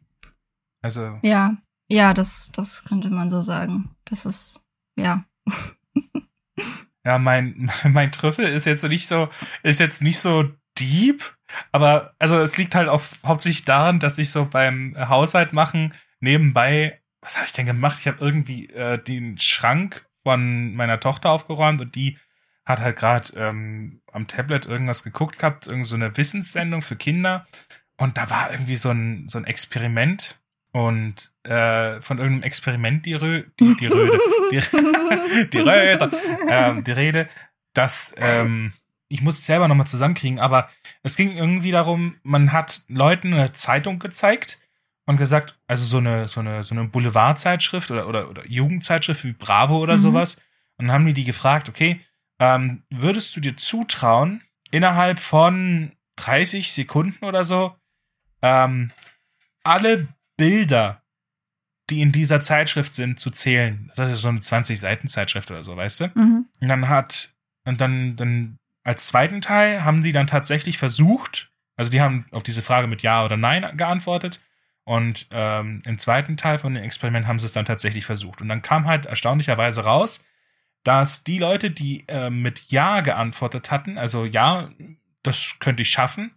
Also. 0.82 1.20
Ja, 1.22 1.58
ja, 1.90 2.14
das, 2.14 2.52
das 2.54 2.86
könnte 2.86 3.10
man 3.10 3.30
so 3.30 3.42
sagen. 3.42 3.90
Das 4.06 4.26
ist, 4.26 4.62
ja. 4.96 5.26
ja, 7.04 7.18
mein, 7.18 7.72
mein 7.84 8.12
Trüffel 8.12 8.46
ist 8.46 8.66
jetzt 8.66 8.84
nicht 8.84 9.08
so, 9.08 9.30
ist 9.64 9.80
jetzt 9.80 10.02
nicht 10.02 10.20
so 10.20 10.46
deep, 10.80 11.36
aber 11.72 12.14
also 12.20 12.40
es 12.40 12.58
liegt 12.58 12.76
halt 12.76 12.88
auch 12.88 13.02
hauptsächlich 13.26 13.66
daran, 13.66 14.00
dass 14.00 14.18
ich 14.18 14.30
so 14.30 14.46
beim 14.46 14.96
Haushalt 14.98 15.52
machen 15.52 15.94
nebenbei, 16.20 17.02
was 17.22 17.36
habe 17.36 17.48
ich 17.48 17.54
denn 17.54 17.66
gemacht? 17.66 17.98
Ich 18.00 18.08
habe 18.08 18.24
irgendwie 18.24 18.70
äh, 18.70 19.02
den 19.02 19.38
Schrank 19.40 20.06
von 20.24 20.76
meiner 20.76 21.00
Tochter 21.00 21.32
aufgeräumt 21.32 21.82
und 21.82 21.96
die 21.96 22.18
hat 22.66 22.80
halt 22.80 22.98
gerade 22.98 23.34
ähm, 23.36 24.02
am 24.12 24.28
Tablet 24.28 24.68
irgendwas 24.68 25.04
geguckt 25.04 25.40
gehabt, 25.40 25.68
irgend 25.68 25.88
so 25.88 25.96
eine 25.96 26.16
Wissenssendung 26.16 26.82
für 26.82 26.96
Kinder 26.96 27.48
und 27.98 28.18
da 28.18 28.30
war 28.30 28.52
irgendwie 28.52 28.76
so 28.76 28.92
ein 28.92 29.28
so 29.28 29.40
ein 29.40 29.46
Experiment 29.46 30.40
und 30.72 31.32
äh, 31.44 32.02
von 32.02 32.20
irgendeinem 32.20 32.44
Experiment 32.44 33.06
die 33.06 33.16
Rö 33.16 33.44
die, 33.60 33.76
die 33.76 33.88
Röde 33.88 34.20
die, 34.52 34.60
die 35.54 35.60
Röde 35.60 36.12
ähm, 36.48 36.84
die 36.84 36.92
Rede 36.92 37.28
dass 37.74 38.14
ähm, 38.18 38.74
ich 39.10 39.22
muss 39.22 39.40
es 39.40 39.46
selber 39.46 39.68
nochmal 39.68 39.88
zusammenkriegen, 39.88 40.40
aber 40.40 40.70
es 41.02 41.16
ging 41.18 41.36
irgendwie 41.36 41.72
darum, 41.72 42.18
man 42.24 42.52
hat 42.52 42.84
Leuten 42.88 43.34
eine 43.34 43.52
Zeitung 43.54 44.00
gezeigt 44.00 44.60
und 45.06 45.18
gesagt, 45.18 45.58
also 45.66 45.84
so 45.84 45.98
eine, 45.98 46.28
so 46.28 46.40
eine, 46.40 46.64
so 46.64 46.76
eine 46.76 46.88
Boulevardzeitschrift 46.88 47.90
oder, 47.90 48.08
oder, 48.08 48.30
oder 48.30 48.48
Jugendzeitschrift 48.48 49.26
wie 49.26 49.34
Bravo 49.34 49.80
oder 49.80 49.94
mhm. 49.94 50.02
sowas. 50.02 50.36
Und 50.78 50.86
dann 50.86 50.92
haben 50.92 51.06
die 51.08 51.16
die 51.16 51.24
gefragt, 51.24 51.68
okay, 51.68 52.00
ähm, 52.38 52.84
würdest 52.92 53.36
du 53.36 53.42
dir 53.42 53.58
zutrauen, 53.58 54.44
innerhalb 54.70 55.20
von 55.20 55.94
30 56.18 56.72
Sekunden 56.72 57.26
oder 57.26 57.44
so, 57.44 57.76
ähm, 58.44 58.92
alle 59.64 60.08
Bilder, 60.40 61.04
die 61.90 62.02
in 62.02 62.12
dieser 62.12 62.40
Zeitschrift 62.40 62.94
sind, 62.94 63.20
zu 63.20 63.30
zählen. 63.30 63.92
Das 63.96 64.12
ist 64.12 64.22
so 64.22 64.30
eine 64.30 64.40
20 64.40 64.80
Seiten 64.80 65.08
Zeitschrift 65.08 65.52
oder 65.52 65.64
so, 65.64 65.76
weißt 65.76 66.02
du? 66.02 66.12
Mhm. 66.16 66.46
Und 66.62 66.68
dann 66.68 66.88
hat, 66.88 67.34
und 67.66 67.82
dann, 67.82 68.16
dann 68.16 68.58
als 68.84 69.08
zweiten 69.08 69.42
Teil 69.42 69.84
haben 69.84 70.02
sie 70.02 70.12
dann 70.12 70.28
tatsächlich 70.28 70.78
versucht, 70.78 71.52
also 71.76 71.92
die 71.92 72.02
haben 72.02 72.26
auf 72.32 72.44
diese 72.44 72.62
Frage 72.62 72.88
mit 72.88 73.02
Ja 73.02 73.24
oder 73.26 73.38
Nein 73.38 73.78
geantwortet. 73.78 74.40
Und 74.86 75.28
ähm, 75.32 75.82
im 75.86 76.00
zweiten 76.00 76.36
Teil 76.36 76.58
von 76.58 76.74
dem 76.74 76.84
Experiment 76.84 77.28
haben 77.28 77.40
sie 77.40 77.46
es 77.46 77.54
dann 77.54 77.66
tatsächlich 77.66 78.06
versucht. 78.06 78.42
Und 78.42 78.50
dann 78.50 78.62
kam 78.62 78.86
halt 78.88 79.06
erstaunlicherweise 79.06 79.84
raus, 79.84 80.26
dass 80.84 81.24
die 81.24 81.38
Leute, 81.38 81.70
die 81.70 82.06
äh, 82.08 82.30
mit 82.30 82.72
Ja 82.72 83.02
geantwortet 83.02 83.72
hatten, 83.72 83.98
also 83.98 84.26
ja, 84.26 84.70
das 85.22 85.58
könnte 85.60 85.84
ich 85.84 85.90
schaffen, 85.90 86.32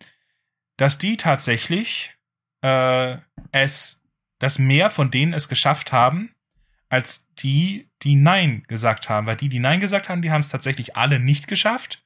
dass 0.77 0.99
die 0.99 1.17
tatsächlich 1.17 2.15
äh, 2.63 3.19
es, 3.51 4.03
dass 4.39 4.59
mehr 4.59 4.91
von 4.91 5.11
denen 5.11 5.33
es 5.33 5.49
geschafft 5.49 5.93
haben, 5.93 6.35
als 6.89 7.33
die, 7.35 7.89
die 8.03 8.17
Nein 8.17 8.65
gesagt 8.69 9.09
haben. 9.09 9.27
Weil 9.27 9.37
die, 9.37 9.49
die 9.49 9.61
Nein 9.61 9.81
gesagt 9.81 10.09
haben, 10.09 10.23
die 10.23 10.31
haben 10.31 10.43
es 10.43 10.51
tatsächlich 10.51 10.97
alle 10.97 11.19
nicht 11.19 11.49
geschafft. 11.49 12.03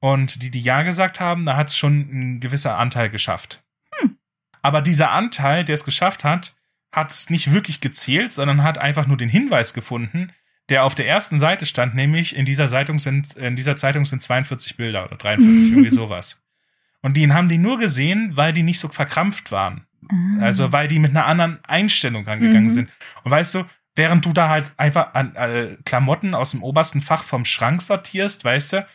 Und 0.00 0.42
die, 0.42 0.50
die 0.50 0.62
Ja 0.62 0.82
gesagt 0.82 1.20
haben, 1.20 1.46
da 1.46 1.56
hat 1.56 1.68
es 1.68 1.76
schon 1.76 2.00
ein 2.00 2.40
gewisser 2.40 2.76
Anteil 2.76 3.08
geschafft. 3.08 3.62
Hm. 3.94 4.16
Aber 4.60 4.82
dieser 4.82 5.12
Anteil, 5.12 5.64
der 5.64 5.76
es 5.76 5.84
geschafft 5.84 6.24
hat, 6.24 6.56
hat 6.92 7.26
nicht 7.28 7.52
wirklich 7.52 7.80
gezählt, 7.80 8.32
sondern 8.32 8.62
hat 8.62 8.78
einfach 8.78 9.06
nur 9.06 9.16
den 9.16 9.28
Hinweis 9.28 9.74
gefunden, 9.74 10.32
der 10.68 10.84
auf 10.84 10.94
der 10.94 11.06
ersten 11.06 11.38
Seite 11.38 11.66
stand, 11.66 11.94
nämlich 11.94 12.36
in 12.36 12.44
dieser 12.44 12.68
Zeitung 12.68 12.98
sind, 12.98 13.34
in 13.34 13.56
dieser 13.56 13.76
Zeitung 13.76 14.04
sind 14.04 14.22
42 14.22 14.76
Bilder 14.76 15.04
oder 15.04 15.16
43, 15.16 15.66
irgendwie 15.70 15.90
sowas. 15.90 16.42
Und 17.02 17.16
den 17.16 17.34
haben 17.34 17.48
die 17.48 17.58
nur 17.58 17.78
gesehen, 17.78 18.32
weil 18.36 18.52
die 18.52 18.62
nicht 18.62 18.78
so 18.78 18.88
verkrampft 18.88 19.52
waren. 19.52 19.86
Ah. 20.08 20.42
Also 20.42 20.72
weil 20.72 20.88
die 20.88 20.98
mit 20.98 21.10
einer 21.10 21.26
anderen 21.26 21.58
Einstellung 21.64 22.24
rangegangen 22.24 22.64
mhm. 22.64 22.68
sind. 22.68 22.90
Und 23.24 23.30
weißt 23.30 23.56
du, 23.56 23.64
während 23.96 24.24
du 24.24 24.32
da 24.32 24.48
halt 24.48 24.72
einfach 24.76 25.14
an, 25.14 25.34
äh, 25.34 25.76
Klamotten 25.84 26.34
aus 26.34 26.52
dem 26.52 26.62
obersten 26.62 27.00
Fach 27.00 27.24
vom 27.24 27.44
Schrank 27.44 27.82
sortierst, 27.82 28.44
weißt 28.44 28.72
du, 28.74 28.86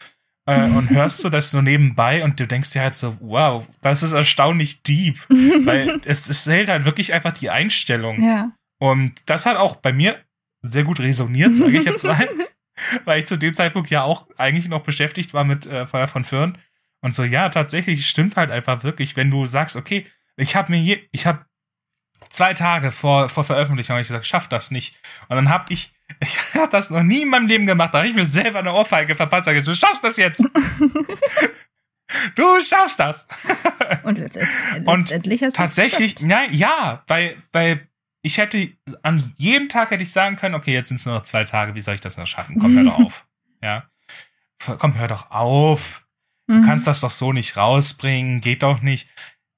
äh, 0.48 0.64
und 0.64 0.90
hörst 0.90 1.24
du 1.24 1.30
das 1.30 1.52
so 1.52 1.62
nebenbei 1.62 2.24
und 2.24 2.40
du 2.40 2.48
denkst 2.48 2.72
dir 2.72 2.82
halt 2.82 2.96
so, 2.96 3.18
wow, 3.20 3.68
das 3.82 4.02
ist 4.02 4.14
erstaunlich 4.14 4.82
deep. 4.82 5.20
Weil 5.30 6.00
es, 6.06 6.30
es 6.30 6.46
hält 6.46 6.70
halt 6.70 6.86
wirklich 6.86 7.14
einfach 7.14 7.34
die 7.34 7.50
Einstellung. 7.50 8.24
Ja. 8.24 8.52
Und 8.80 9.14
das 9.26 9.46
hat 9.46 9.58
auch 9.58 9.76
bei 9.76 9.92
mir 9.92 10.18
sehr 10.62 10.86
gut 10.86 11.00
resoniert, 11.00 11.56
sage 11.56 11.78
ich 11.78 11.86
jetzt 11.86 12.04
mal. 12.04 12.30
weil 13.06 13.20
ich 13.20 13.28
zu 13.28 13.38
dem 13.38 13.54
Zeitpunkt 13.54 13.90
ja 13.90 14.04
auch 14.04 14.28
eigentlich 14.38 14.68
noch 14.68 14.84
beschäftigt 14.84 15.34
war 15.34 15.44
mit 15.44 15.66
äh, 15.66 15.86
Feuer 15.86 16.08
von 16.08 16.24
Föhren. 16.24 16.58
Und 17.08 17.14
so, 17.14 17.24
ja, 17.24 17.48
tatsächlich 17.48 18.06
stimmt 18.06 18.36
halt 18.36 18.52
einfach 18.52 18.84
wirklich, 18.84 19.16
wenn 19.16 19.32
du 19.32 19.46
sagst, 19.46 19.78
okay, 19.78 20.06
ich 20.36 20.58
habe 20.58 20.74
mir 20.74 20.82
je, 20.82 21.08
ich 21.14 21.26
habe 21.26 21.46
zwei 22.30 22.54
Tage 22.54 22.92
vor, 22.92 23.30
vor 23.30 23.46
Veröffentlichung 23.46 23.96
hab 23.96 24.02
ich 24.02 24.10
gesagt, 24.10 24.26
schaff 24.26 24.50
das 24.50 24.72
nicht. 24.72 25.00
Und 25.30 25.38
dann 25.38 25.48
habe 25.48 25.72
ich 25.72 25.94
ich 26.20 26.38
habe 26.54 26.68
das 26.70 26.90
noch 26.90 27.04
nie 27.04 27.22
in 27.22 27.30
meinem 27.30 27.48
Leben 27.48 27.66
gemacht. 27.66 27.94
Da 27.94 28.00
habe 28.00 28.10
ich 28.10 28.14
mir 28.14 28.26
selber 28.26 28.60
eine 28.60 28.74
Ohrfeige 28.74 29.16
verpasst. 29.16 29.48
Du 29.48 29.74
schaffst 29.74 30.04
das 30.04 30.18
jetzt. 30.18 30.44
du 32.36 32.60
schaffst 32.60 33.00
das. 33.00 33.26
Und 34.04 34.18
letztendlich 34.18 35.44
hast 35.44 35.56
du 35.56 35.62
tatsächlich, 35.62 36.20
nein, 36.20 36.50
ja, 36.52 37.06
weil, 37.08 37.42
weil 37.54 37.88
ich 38.22 38.38
hätte 38.38 38.70
an 39.02 39.24
jedem 39.38 39.70
Tag 39.70 39.92
hätte 39.92 40.04
ich 40.04 40.12
sagen 40.12 40.36
können, 40.36 40.56
okay, 40.56 40.74
jetzt 40.74 40.90
sind 40.90 40.98
es 40.98 41.06
nur 41.06 41.16
noch 41.16 41.24
zwei 41.24 41.46
Tage. 41.46 41.74
Wie 41.74 41.82
soll 41.82 41.96
ich 41.96 42.02
das 42.02 42.18
noch 42.18 42.28
schaffen? 42.28 42.60
Komm, 42.60 42.76
hör 42.76 42.84
doch 42.84 43.00
auf. 43.06 43.26
Ja, 43.64 43.90
komm, 44.78 44.98
hör 45.00 45.08
doch 45.08 45.32
auf. 45.32 46.04
Du 46.48 46.54
mhm. 46.54 46.66
kannst 46.66 46.88
das 46.88 47.02
doch 47.02 47.12
so 47.12 47.34
nicht 47.34 47.58
rausbringen. 47.58 48.42
Geht 48.42 48.64
doch 48.64 48.82
nicht. 48.82 49.10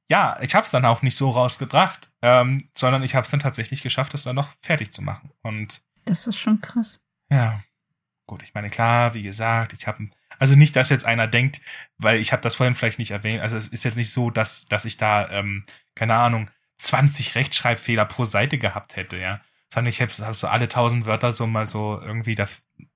Ja, 0.10 0.40
ich 0.42 0.56
habe 0.56 0.66
es 0.66 0.72
dann 0.72 0.86
auch 0.86 1.04
nicht 1.04 1.16
so 1.16 1.30
rausgebracht, 1.30 2.12
ähm, 2.24 2.70
sondern 2.76 3.04
ich 3.04 3.14
habe 3.14 3.26
es 3.26 3.32
dann 3.32 3.40
tatsächlich 3.40 3.84
geschafft, 3.84 4.14
das 4.14 4.24
dann 4.24 4.36
noch 4.36 4.52
fertig 4.62 4.92
zu 4.92 5.04
machen. 5.04 5.32
Und 5.44 5.82
das 6.06 6.26
ist 6.26 6.38
schon 6.38 6.62
krass. 6.62 7.00
Ja. 7.32 7.62
Gut, 8.26 8.44
ich 8.44 8.54
meine, 8.54 8.70
klar, 8.70 9.14
wie 9.14 9.24
gesagt, 9.24 9.74
ich 9.74 9.88
habe 9.88 10.10
also 10.38 10.56
nicht, 10.56 10.76
dass 10.76 10.90
jetzt 10.90 11.06
einer 11.06 11.28
denkt, 11.28 11.62
weil 11.98 12.20
ich 12.20 12.32
habe 12.32 12.42
das 12.42 12.56
vorhin 12.56 12.76
vielleicht 12.76 13.00
nicht 13.00 13.12
erwähnt, 13.12 13.42
also 13.42 13.58
es 13.58 13.68
ist 13.68 13.84
jetzt 13.84 13.98
nicht 13.98 14.12
so, 14.12 14.30
dass, 14.30 14.66
dass 14.66 14.86
ich 14.86 14.98
da, 14.98 15.30
ähm, 15.30 15.66
keine 15.96 16.16
Ahnung, 16.16 16.50
20 16.78 17.36
Rechtschreibfehler 17.36 18.06
pro 18.06 18.24
Seite 18.24 18.58
gehabt 18.58 18.96
hätte, 18.96 19.18
ja. 19.18 19.42
Sondern 19.72 19.90
ich 19.90 20.02
habe 20.02 20.12
hab 20.12 20.36
so 20.36 20.48
alle 20.48 20.68
tausend 20.68 21.06
Wörter 21.06 21.32
so 21.32 21.46
mal 21.46 21.66
so 21.66 22.00
irgendwie 22.02 22.36
da 22.36 22.48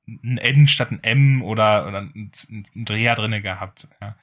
ein 0.08 0.38
N 0.38 0.68
statt 0.68 0.92
ein 0.92 1.04
M 1.04 1.42
oder, 1.42 1.88
oder 1.88 2.02
ein, 2.02 2.32
ein 2.50 2.86
Dreher 2.86 3.16
drinne 3.16 3.42
gehabt, 3.42 3.88
ja. 4.02 4.16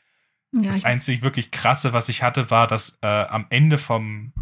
Ja, 0.52 0.62
das 0.72 0.84
einzig 0.84 1.22
wirklich 1.22 1.52
krasse, 1.52 1.92
was 1.92 2.08
ich 2.08 2.24
hatte, 2.24 2.50
war, 2.50 2.66
dass 2.66 2.98
äh, 3.02 3.06
am 3.06 3.46
Ende 3.50 3.78
vom 3.78 4.32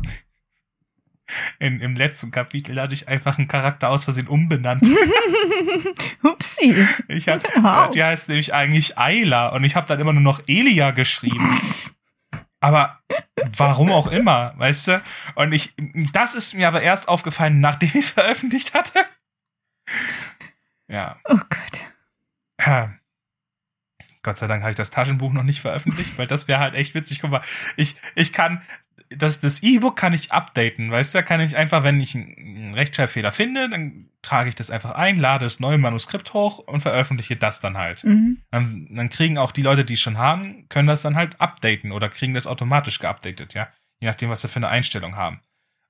in, 1.59 1.81
im 1.81 1.95
letzten 1.95 2.31
Kapitel 2.31 2.81
hatte 2.81 2.95
ich 2.95 3.09
einfach 3.09 3.37
einen 3.37 3.47
Charakter 3.49 3.91
aus 3.91 4.05
Versehen 4.05 4.27
umbenannt. 4.27 4.87
Hupsi. 6.23 6.75
Ich 7.09 7.29
hab, 7.29 7.43
Wow. 7.63 7.91
die 7.91 8.03
heißt 8.03 8.31
nämlich 8.31 8.55
eigentlich 8.55 8.97
Ayla 8.97 9.49
und 9.49 9.65
ich 9.65 9.77
habe 9.77 9.87
dann 9.87 10.01
immer 10.01 10.15
nur 10.15 10.23
noch 10.23 10.41
Elia 10.47 10.93
geschrieben. 10.93 11.55
Aber 12.61 13.01
warum 13.57 13.93
auch 13.93 14.07
immer, 14.09 14.55
weißt 14.57 14.89
du? 14.89 15.03
Und 15.35 15.53
ich, 15.53 15.75
das 16.13 16.35
ist 16.35 16.55
mir 16.55 16.69
aber 16.69 16.81
erst 16.83 17.09
aufgefallen, 17.09 17.61
nachdem 17.61 17.91
ich 17.91 17.95
es 17.97 18.11
veröffentlicht 18.11 18.73
hatte. 18.75 19.05
Ja. 20.89 21.17
Oh 21.25 21.37
Gott. 21.37 21.85
Ja. 22.67 22.95
Gott 24.23 24.39
sei 24.39 24.47
Dank 24.47 24.63
habe 24.63 24.73
ich 24.73 24.77
das 24.77 24.91
Taschenbuch 24.91 25.33
noch 25.33 25.45
nicht 25.45 25.61
veröffentlicht, 25.61 26.19
weil 26.19 26.27
das 26.27 26.49
wäre 26.49 26.61
halt 26.61 26.75
echt 26.75 26.95
witzig. 26.95 27.21
Guck 27.21 27.31
mal, 27.31 27.43
ich, 27.77 27.97
ich 28.15 28.33
kann, 28.33 28.63
das, 29.11 29.41
das 29.41 29.63
E-Book 29.63 29.97
kann 29.97 30.13
ich 30.13 30.33
updaten, 30.33 30.91
weißt 30.91 31.15
du, 31.15 31.23
kann 31.23 31.41
ich 31.41 31.57
einfach, 31.57 31.83
wenn 31.83 32.01
ich 32.01 32.15
einen 32.15 32.75
Rechtschreibfehler 32.75 33.33
finde, 33.33 33.69
dann 33.71 34.11
trage 34.23 34.49
ich 34.49 34.55
das 34.55 34.71
einfach 34.71 34.93
ein, 34.93 35.19
lade 35.19 35.45
das 35.47 35.61
neue 35.61 35.79
Manuskript 35.79 36.35
hoch 36.35 36.59
und 36.59 36.81
veröffentliche 36.81 37.37
das 37.37 37.61
dann 37.61 37.79
halt. 37.79 38.05
Mhm. 38.05 38.43
Dann, 38.51 38.89
dann 38.91 39.09
kriegen 39.09 39.39
auch 39.39 39.53
die 39.53 39.63
Leute, 39.63 39.85
die 39.85 39.95
es 39.95 40.01
schon 40.01 40.19
haben, 40.19 40.69
können 40.69 40.89
das 40.89 41.03
dann 41.03 41.17
halt 41.17 41.41
updaten 41.41 41.93
oder 41.93 42.09
kriegen 42.09 42.35
das 42.35 42.47
automatisch 42.47 42.99
geupdatet, 42.99 43.55
ja. 43.55 43.69
Je 44.01 44.09
nachdem, 44.09 44.31
was 44.31 44.43
sie 44.43 44.49
für 44.49 44.57
eine 44.57 44.69
Einstellung 44.69 45.17
haben. 45.17 45.41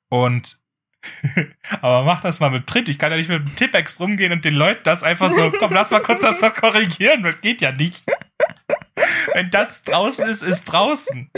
Und 0.09 0.59
aber 1.81 2.05
mach 2.05 2.21
das 2.21 2.41
mal 2.41 2.51
mit 2.51 2.67
Print. 2.67 2.89
Ich 2.89 2.99
kann 2.99 3.11
ja 3.11 3.17
nicht 3.17 3.29
mit 3.29 3.41
dem 3.41 3.57
Tippex 3.57 4.01
rumgehen 4.01 4.33
und 4.33 4.45
den 4.45 4.55
Leuten 4.55 4.83
das 4.85 5.03
einfach 5.03 5.31
so, 5.31 5.51
komm, 5.59 5.73
lass 5.73 5.91
mal 5.91 6.03
kurz 6.03 6.23
das 6.23 6.41
doch 6.41 6.55
korrigieren. 6.55 7.23
Das 7.23 7.41
geht 7.41 7.61
ja 7.61 7.73
nicht. 7.73 8.05
Wenn 9.33 9.51
das 9.51 9.85
draußen 9.85 10.29
ist, 10.29 10.43
ist 10.43 10.65
draußen. 10.65 11.31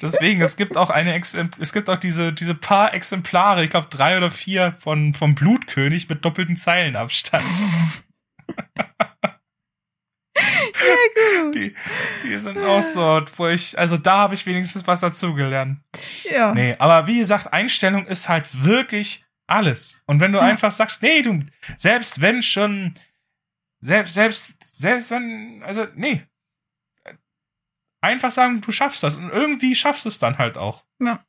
Deswegen, 0.00 0.40
es 0.40 0.56
gibt 0.56 0.76
auch 0.76 0.90
eine, 0.90 1.16
es 1.16 1.72
gibt 1.72 1.88
auch 1.88 1.96
diese, 1.96 2.32
diese 2.32 2.54
paar 2.54 2.92
Exemplare, 2.92 3.62
ich 3.64 3.70
glaube 3.70 3.86
drei 3.88 4.16
oder 4.16 4.30
vier 4.30 4.74
von, 4.78 5.14
vom 5.14 5.34
Blutkönig 5.34 6.08
mit 6.08 6.24
doppelten 6.24 6.56
Zeilenabstand. 6.56 7.44
Die, 11.54 11.74
die 12.22 12.38
sind 12.38 12.58
auch 12.58 12.82
so, 12.82 13.20
wo 13.36 13.46
ich, 13.48 13.78
also 13.78 13.96
da 13.96 14.18
habe 14.18 14.34
ich 14.34 14.44
wenigstens 14.46 14.86
was 14.86 15.00
dazugelernt. 15.00 15.80
Ja. 16.30 16.52
Nee, 16.54 16.74
aber 16.78 17.06
wie 17.06 17.18
gesagt, 17.18 17.52
Einstellung 17.52 18.06
ist 18.06 18.28
halt 18.28 18.48
wirklich 18.64 19.24
alles. 19.46 20.02
Und 20.06 20.20
wenn 20.20 20.32
du 20.32 20.38
Ja. 20.38 20.44
einfach 20.44 20.70
sagst, 20.72 21.02
nee, 21.02 21.22
du, 21.22 21.40
selbst 21.76 22.20
wenn 22.20 22.42
schon, 22.42 22.94
selbst, 23.80 24.14
selbst, 24.14 24.56
selbst 24.74 25.10
wenn, 25.10 25.62
also, 25.64 25.86
nee. 25.94 26.22
Einfach 28.00 28.30
sagen, 28.30 28.60
du 28.60 28.70
schaffst 28.72 29.02
das. 29.02 29.16
Und 29.16 29.30
irgendwie 29.30 29.74
schaffst 29.74 30.04
du 30.04 30.08
es 30.10 30.18
dann 30.18 30.36
halt 30.38 30.58
auch. 30.58 30.84
Ja. 31.00 31.24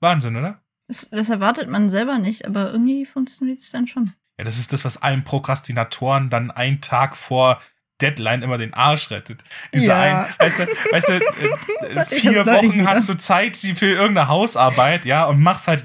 Wahnsinn, 0.00 0.36
oder? 0.36 0.62
Das, 0.88 1.08
das 1.10 1.30
erwartet 1.30 1.68
man 1.68 1.88
selber 1.88 2.18
nicht, 2.18 2.46
aber 2.46 2.72
irgendwie 2.72 3.06
funktioniert 3.06 3.60
es 3.60 3.70
dann 3.70 3.86
schon. 3.86 4.12
Ja, 4.38 4.44
das 4.44 4.58
ist 4.58 4.72
das, 4.72 4.84
was 4.84 5.00
allen 5.00 5.24
Prokrastinatoren 5.24 6.28
dann 6.30 6.50
einen 6.50 6.80
Tag 6.80 7.16
vor 7.16 7.60
Deadline 8.00 8.42
immer 8.42 8.58
den 8.58 8.74
Arsch 8.74 9.10
rettet. 9.10 9.42
Diese 9.74 9.86
Ja. 9.86 10.00
ein, 10.00 10.26
weißt 10.38 10.58
du, 10.60 10.66
weißt 10.90 11.08
du, 11.08 11.12
äh, 12.00 12.04
vier 12.06 12.46
Wochen 12.46 12.86
hast 12.86 13.08
du 13.08 13.14
Zeit 13.14 13.56
für 13.56 13.86
irgendeine 13.86 14.28
Hausarbeit, 14.28 15.04
ja, 15.04 15.24
und 15.24 15.40
machst 15.40 15.68
halt, 15.68 15.84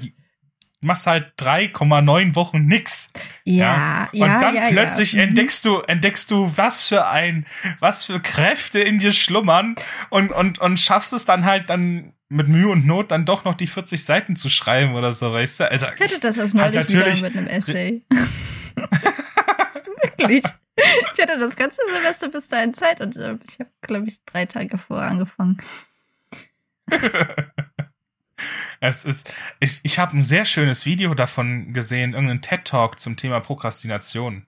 machst 0.80 1.06
halt 1.06 1.32
3,9 1.38 2.34
Wochen 2.34 2.66
nix. 2.66 3.12
Ja, 3.44 4.08
ja. 4.12 4.24
Und 4.24 4.40
dann 4.42 4.54
ja, 4.54 4.68
plötzlich 4.70 5.12
ja. 5.12 5.22
Mhm. 5.22 5.28
entdeckst 5.30 5.64
du, 5.64 5.80
entdeckst 5.80 6.30
du, 6.30 6.52
was 6.56 6.84
für 6.84 7.06
ein, 7.08 7.46
was 7.80 8.04
für 8.04 8.20
Kräfte 8.20 8.80
in 8.80 8.98
dir 8.98 9.12
schlummern 9.12 9.74
und, 10.10 10.30
und, 10.32 10.58
und 10.58 10.78
schaffst 10.78 11.12
es 11.12 11.24
dann 11.24 11.44
halt 11.44 11.70
dann 11.70 12.12
mit 12.28 12.48
Mühe 12.48 12.68
und 12.68 12.84
Not 12.86 13.12
dann 13.12 13.24
doch 13.24 13.44
noch 13.44 13.54
die 13.54 13.68
40 13.68 14.04
Seiten 14.04 14.34
zu 14.34 14.50
schreiben 14.50 14.94
oder 14.96 15.12
so, 15.12 15.32
weißt 15.32 15.60
du? 15.60 15.70
Also, 15.70 15.86
Ich 15.98 16.12
hatte 16.12 16.20
das 16.20 16.36
Halt 16.36 16.44
erst 16.46 16.54
neulich 16.54 16.74
natürlich- 16.74 17.16
wieder 17.18 17.28
mit 17.28 17.36
einem 17.36 17.46
Essay. 17.46 18.02
Wirklich. 20.18 20.44
Ich 20.78 21.22
hatte 21.22 21.38
das 21.38 21.56
ganze 21.56 21.80
Semester 21.90 22.28
bis 22.28 22.48
dahin 22.48 22.74
Zeit 22.74 23.00
und 23.00 23.16
äh, 23.16 23.38
ich 23.48 23.58
habe, 23.60 23.70
glaube 23.80 24.08
ich, 24.08 24.22
drei 24.26 24.44
Tage 24.44 24.76
vorher 24.76 25.08
angefangen. 25.08 25.56
Es 28.80 29.06
ist, 29.06 29.32
ich, 29.60 29.80
ich 29.82 29.98
habe 29.98 30.16
ein 30.18 30.22
sehr 30.22 30.44
schönes 30.44 30.84
Video 30.84 31.14
davon 31.14 31.72
gesehen, 31.72 32.12
irgendeinen 32.12 32.42
TED-Talk 32.42 33.00
zum 33.00 33.16
Thema 33.16 33.40
Prokrastination. 33.40 34.46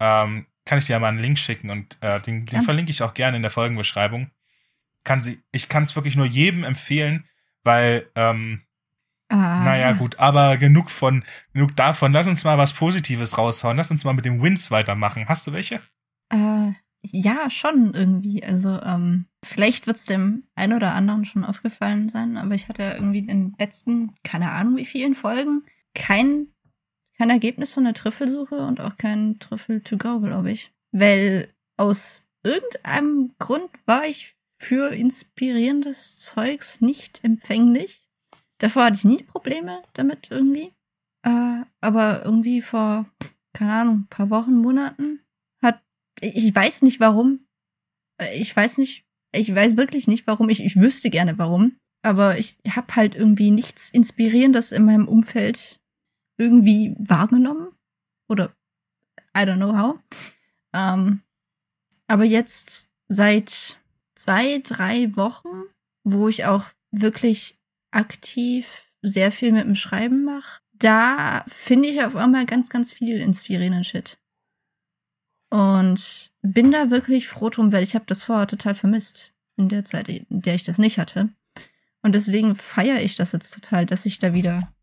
Ähm, 0.00 0.46
kann 0.64 0.78
ich 0.78 0.86
dir 0.86 0.94
ja 0.94 0.98
mal 0.98 1.08
einen 1.08 1.18
Link 1.18 1.38
schicken 1.38 1.68
und 1.68 1.98
äh, 2.00 2.20
den, 2.20 2.46
den 2.46 2.60
Ja. 2.60 2.64
verlinke 2.64 2.90
ich 2.90 3.02
auch 3.02 3.12
gerne 3.12 3.36
in 3.36 3.42
der 3.42 3.50
Folgenbeschreibung. 3.50 4.30
Kann 5.04 5.20
sie, 5.20 5.42
ich 5.52 5.68
kann 5.68 5.82
es 5.82 5.94
wirklich 5.94 6.16
nur 6.16 6.24
jedem 6.24 6.64
empfehlen, 6.64 7.28
weil, 7.62 8.08
ähm, 8.14 8.62
Ah, 9.34 9.64
naja, 9.64 9.90
gut, 9.94 10.20
aber 10.20 10.56
genug 10.58 10.90
von, 10.90 11.24
genug 11.52 11.74
davon. 11.74 12.12
Lass 12.12 12.28
uns 12.28 12.44
mal 12.44 12.56
was 12.56 12.72
Positives 12.72 13.36
raushauen. 13.36 13.76
Lass 13.76 13.90
uns 13.90 14.04
mal 14.04 14.12
mit 14.12 14.24
den 14.24 14.40
Wins 14.40 14.70
weitermachen. 14.70 15.28
Hast 15.28 15.44
du 15.48 15.52
welche? 15.52 15.80
Äh, 16.28 16.70
ja, 17.02 17.50
schon 17.50 17.94
irgendwie. 17.94 18.44
Also, 18.44 18.80
ähm, 18.80 19.26
vielleicht 19.44 19.88
wird's 19.88 20.06
dem 20.06 20.44
einen 20.54 20.72
oder 20.72 20.94
anderen 20.94 21.24
schon 21.24 21.44
aufgefallen 21.44 22.08
sein, 22.08 22.36
aber 22.36 22.54
ich 22.54 22.68
hatte 22.68 22.84
irgendwie 22.94 23.18
in 23.18 23.26
den 23.26 23.54
letzten, 23.58 24.14
keine 24.22 24.52
Ahnung 24.52 24.76
wie 24.76 24.84
vielen 24.84 25.16
Folgen, 25.16 25.64
kein, 25.96 26.46
kein 27.18 27.30
Ergebnis 27.30 27.72
von 27.72 27.82
der 27.82 27.94
Trüffelsuche 27.94 28.58
und 28.64 28.80
auch 28.80 28.96
kein 28.98 29.40
Trüffel 29.40 29.80
to 29.80 29.98
go, 29.98 30.20
glaube 30.20 30.52
ich. 30.52 30.72
Weil 30.92 31.52
aus 31.76 32.24
irgendeinem 32.44 33.32
Grund 33.40 33.70
war 33.84 34.04
ich 34.04 34.36
für 34.58 34.94
inspirierendes 34.94 36.18
Zeugs 36.18 36.80
nicht 36.80 37.24
empfänglich. 37.24 38.03
Davor 38.58 38.84
hatte 38.84 38.96
ich 38.96 39.04
nie 39.04 39.22
Probleme 39.22 39.82
damit 39.94 40.30
irgendwie. 40.30 40.72
Äh, 41.22 41.62
aber 41.80 42.24
irgendwie 42.24 42.60
vor, 42.60 43.06
keine 43.52 43.72
Ahnung, 43.72 44.06
paar 44.10 44.30
Wochen, 44.30 44.56
Monaten 44.56 45.20
hat 45.62 45.82
ich 46.20 46.54
weiß 46.54 46.82
nicht 46.82 47.00
warum. 47.00 47.46
Äh, 48.18 48.38
Ich 48.38 48.54
weiß 48.54 48.78
nicht, 48.78 49.04
ich 49.32 49.54
weiß 49.54 49.76
wirklich 49.76 50.06
nicht 50.06 50.26
warum. 50.26 50.48
Ich, 50.48 50.62
ich 50.62 50.76
wüsste 50.76 51.10
gerne 51.10 51.38
warum. 51.38 51.76
Aber 52.02 52.38
ich 52.38 52.58
habe 52.68 52.94
halt 52.96 53.14
irgendwie 53.14 53.50
nichts 53.50 53.88
Inspirierendes 53.90 54.72
in 54.72 54.84
meinem 54.84 55.08
Umfeld 55.08 55.80
irgendwie 56.38 56.94
wahrgenommen. 56.98 57.68
Oder 58.28 58.54
I 59.36 59.40
don't 59.40 59.56
know 59.56 59.76
how. 59.76 59.98
Ähm, 60.74 61.22
aber 62.06 62.24
jetzt 62.24 62.88
seit 63.08 63.80
zwei, 64.14 64.58
drei 64.58 65.16
Wochen, 65.16 65.64
wo 66.04 66.28
ich 66.28 66.44
auch 66.44 66.66
wirklich 66.90 67.58
aktiv 67.94 68.86
sehr 69.02 69.32
viel 69.32 69.52
mit 69.52 69.64
dem 69.64 69.74
Schreiben 69.74 70.24
mache, 70.24 70.60
da 70.72 71.44
finde 71.48 71.88
ich 71.88 72.02
auf 72.02 72.16
einmal 72.16 72.46
ganz, 72.46 72.68
ganz 72.68 72.92
viel 72.92 73.20
inspirierenden 73.20 73.84
Shit. 73.84 74.18
Und 75.50 76.32
bin 76.42 76.72
da 76.72 76.90
wirklich 76.90 77.28
froh 77.28 77.48
drum, 77.48 77.70
weil 77.72 77.82
ich 77.82 77.94
habe 77.94 78.06
das 78.06 78.24
vorher 78.24 78.46
total 78.46 78.74
vermisst 78.74 79.34
in 79.56 79.68
der 79.68 79.84
Zeit, 79.84 80.08
in 80.08 80.26
der 80.28 80.54
ich 80.54 80.64
das 80.64 80.78
nicht 80.78 80.98
hatte. 80.98 81.28
Und 82.02 82.14
deswegen 82.14 82.54
feiere 82.54 83.00
ich 83.00 83.16
das 83.16 83.32
jetzt 83.32 83.54
total, 83.54 83.86
dass 83.86 84.04
ich 84.04 84.18
da 84.18 84.34
wieder 84.34 84.74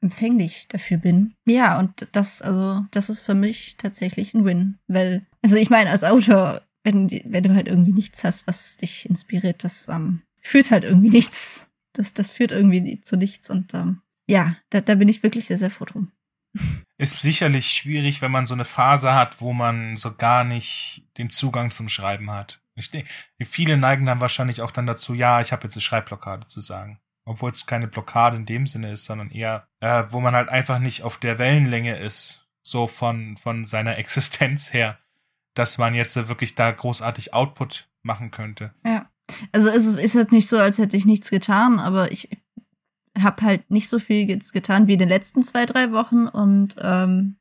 empfänglich 0.00 0.66
dafür 0.68 0.98
bin. 0.98 1.34
Ja, 1.46 1.78
und 1.78 2.08
das, 2.12 2.42
also, 2.42 2.84
das 2.90 3.10
ist 3.10 3.22
für 3.22 3.34
mich 3.34 3.76
tatsächlich 3.76 4.34
ein 4.34 4.44
Win. 4.44 4.78
Weil, 4.86 5.26
also 5.42 5.56
ich 5.56 5.70
meine, 5.70 5.90
als 5.90 6.04
Autor, 6.04 6.62
wenn, 6.82 7.10
wenn 7.10 7.42
du 7.42 7.54
halt 7.54 7.68
irgendwie 7.68 7.92
nichts 7.92 8.24
hast, 8.24 8.46
was 8.46 8.76
dich 8.76 9.08
inspiriert, 9.08 9.64
das 9.64 9.88
ähm, 9.88 10.22
führt 10.40 10.70
halt 10.70 10.84
irgendwie 10.84 11.10
nichts. 11.10 11.70
Das, 11.94 12.12
das 12.12 12.30
führt 12.30 12.52
irgendwie 12.52 13.00
zu 13.00 13.16
nichts. 13.16 13.48
Und 13.48 13.72
ähm, 13.72 14.02
ja, 14.26 14.56
da, 14.70 14.80
da 14.80 14.94
bin 14.94 15.08
ich 15.08 15.22
wirklich 15.22 15.46
sehr, 15.46 15.56
sehr 15.56 15.70
froh 15.70 15.86
drum. 15.86 16.12
Ist 16.98 17.18
sicherlich 17.18 17.68
schwierig, 17.68 18.22
wenn 18.22 18.30
man 18.30 18.46
so 18.46 18.54
eine 18.54 18.64
Phase 18.64 19.14
hat, 19.14 19.40
wo 19.40 19.52
man 19.52 19.96
so 19.96 20.14
gar 20.14 20.44
nicht 20.44 21.04
den 21.18 21.30
Zugang 21.30 21.70
zum 21.70 21.88
Schreiben 21.88 22.30
hat. 22.30 22.60
Ich 22.76 22.90
denke, 22.90 23.08
viele 23.44 23.76
neigen 23.76 24.06
dann 24.06 24.20
wahrscheinlich 24.20 24.62
auch 24.62 24.70
dann 24.70 24.86
dazu, 24.86 25.14
ja, 25.14 25.40
ich 25.40 25.52
habe 25.52 25.64
jetzt 25.64 25.74
eine 25.74 25.82
Schreibblockade 25.82 26.46
zu 26.46 26.60
sagen. 26.60 27.00
Obwohl 27.24 27.50
es 27.50 27.66
keine 27.66 27.88
Blockade 27.88 28.36
in 28.36 28.46
dem 28.46 28.66
Sinne 28.66 28.92
ist, 28.92 29.04
sondern 29.04 29.30
eher, 29.30 29.66
äh, 29.80 30.04
wo 30.10 30.20
man 30.20 30.34
halt 30.34 30.48
einfach 30.48 30.78
nicht 30.78 31.02
auf 31.02 31.18
der 31.18 31.38
Wellenlänge 31.38 31.96
ist, 31.96 32.46
so 32.62 32.86
von, 32.86 33.36
von 33.36 33.64
seiner 33.64 33.98
Existenz 33.98 34.72
her, 34.72 34.98
dass 35.54 35.78
man 35.78 35.94
jetzt 35.94 36.16
wirklich 36.28 36.54
da 36.54 36.70
großartig 36.70 37.32
Output 37.32 37.88
machen 38.02 38.30
könnte. 38.30 38.74
Ja. 38.84 39.10
Also 39.52 39.68
es 39.68 39.86
ist 39.86 40.14
jetzt 40.14 40.32
nicht 40.32 40.48
so, 40.48 40.58
als 40.58 40.78
hätte 40.78 40.96
ich 40.96 41.06
nichts 41.06 41.30
getan, 41.30 41.78
aber 41.78 42.12
ich 42.12 42.28
habe 43.18 43.42
halt 43.42 43.70
nicht 43.70 43.88
so 43.88 43.98
viel 43.98 44.28
jetzt 44.28 44.52
getan 44.52 44.86
wie 44.86 44.94
in 44.94 44.98
den 44.98 45.08
letzten 45.08 45.42
zwei, 45.42 45.66
drei 45.66 45.92
Wochen 45.92 46.26
und 46.26 46.76
ähm, 46.80 47.36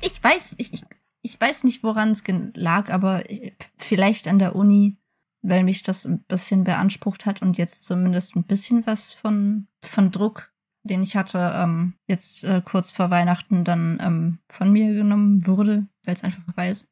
ich 0.00 0.22
weiß, 0.22 0.56
ich, 0.58 0.82
ich, 1.22 1.40
weiß 1.40 1.64
nicht, 1.64 1.82
woran 1.82 2.10
es 2.10 2.24
lag, 2.54 2.90
aber 2.90 3.30
ich, 3.30 3.52
vielleicht 3.76 4.26
an 4.28 4.38
der 4.38 4.56
Uni, 4.56 4.96
weil 5.42 5.62
mich 5.62 5.82
das 5.82 6.06
ein 6.06 6.24
bisschen 6.24 6.64
beansprucht 6.64 7.26
hat 7.26 7.42
und 7.42 7.58
jetzt 7.58 7.84
zumindest 7.84 8.34
ein 8.34 8.44
bisschen 8.44 8.86
was 8.86 9.12
von, 9.12 9.68
von 9.82 10.10
Druck, 10.10 10.52
den 10.82 11.02
ich 11.02 11.16
hatte, 11.16 11.52
ähm, 11.54 11.94
jetzt 12.06 12.44
äh, 12.44 12.62
kurz 12.64 12.90
vor 12.90 13.10
Weihnachten 13.10 13.64
dann 13.64 13.98
ähm, 14.00 14.38
von 14.48 14.72
mir 14.72 14.94
genommen 14.94 15.46
wurde, 15.46 15.86
weil 16.04 16.14
es 16.14 16.24
einfach 16.24 16.42
vorbei 16.44 16.70
ist. 16.70 16.88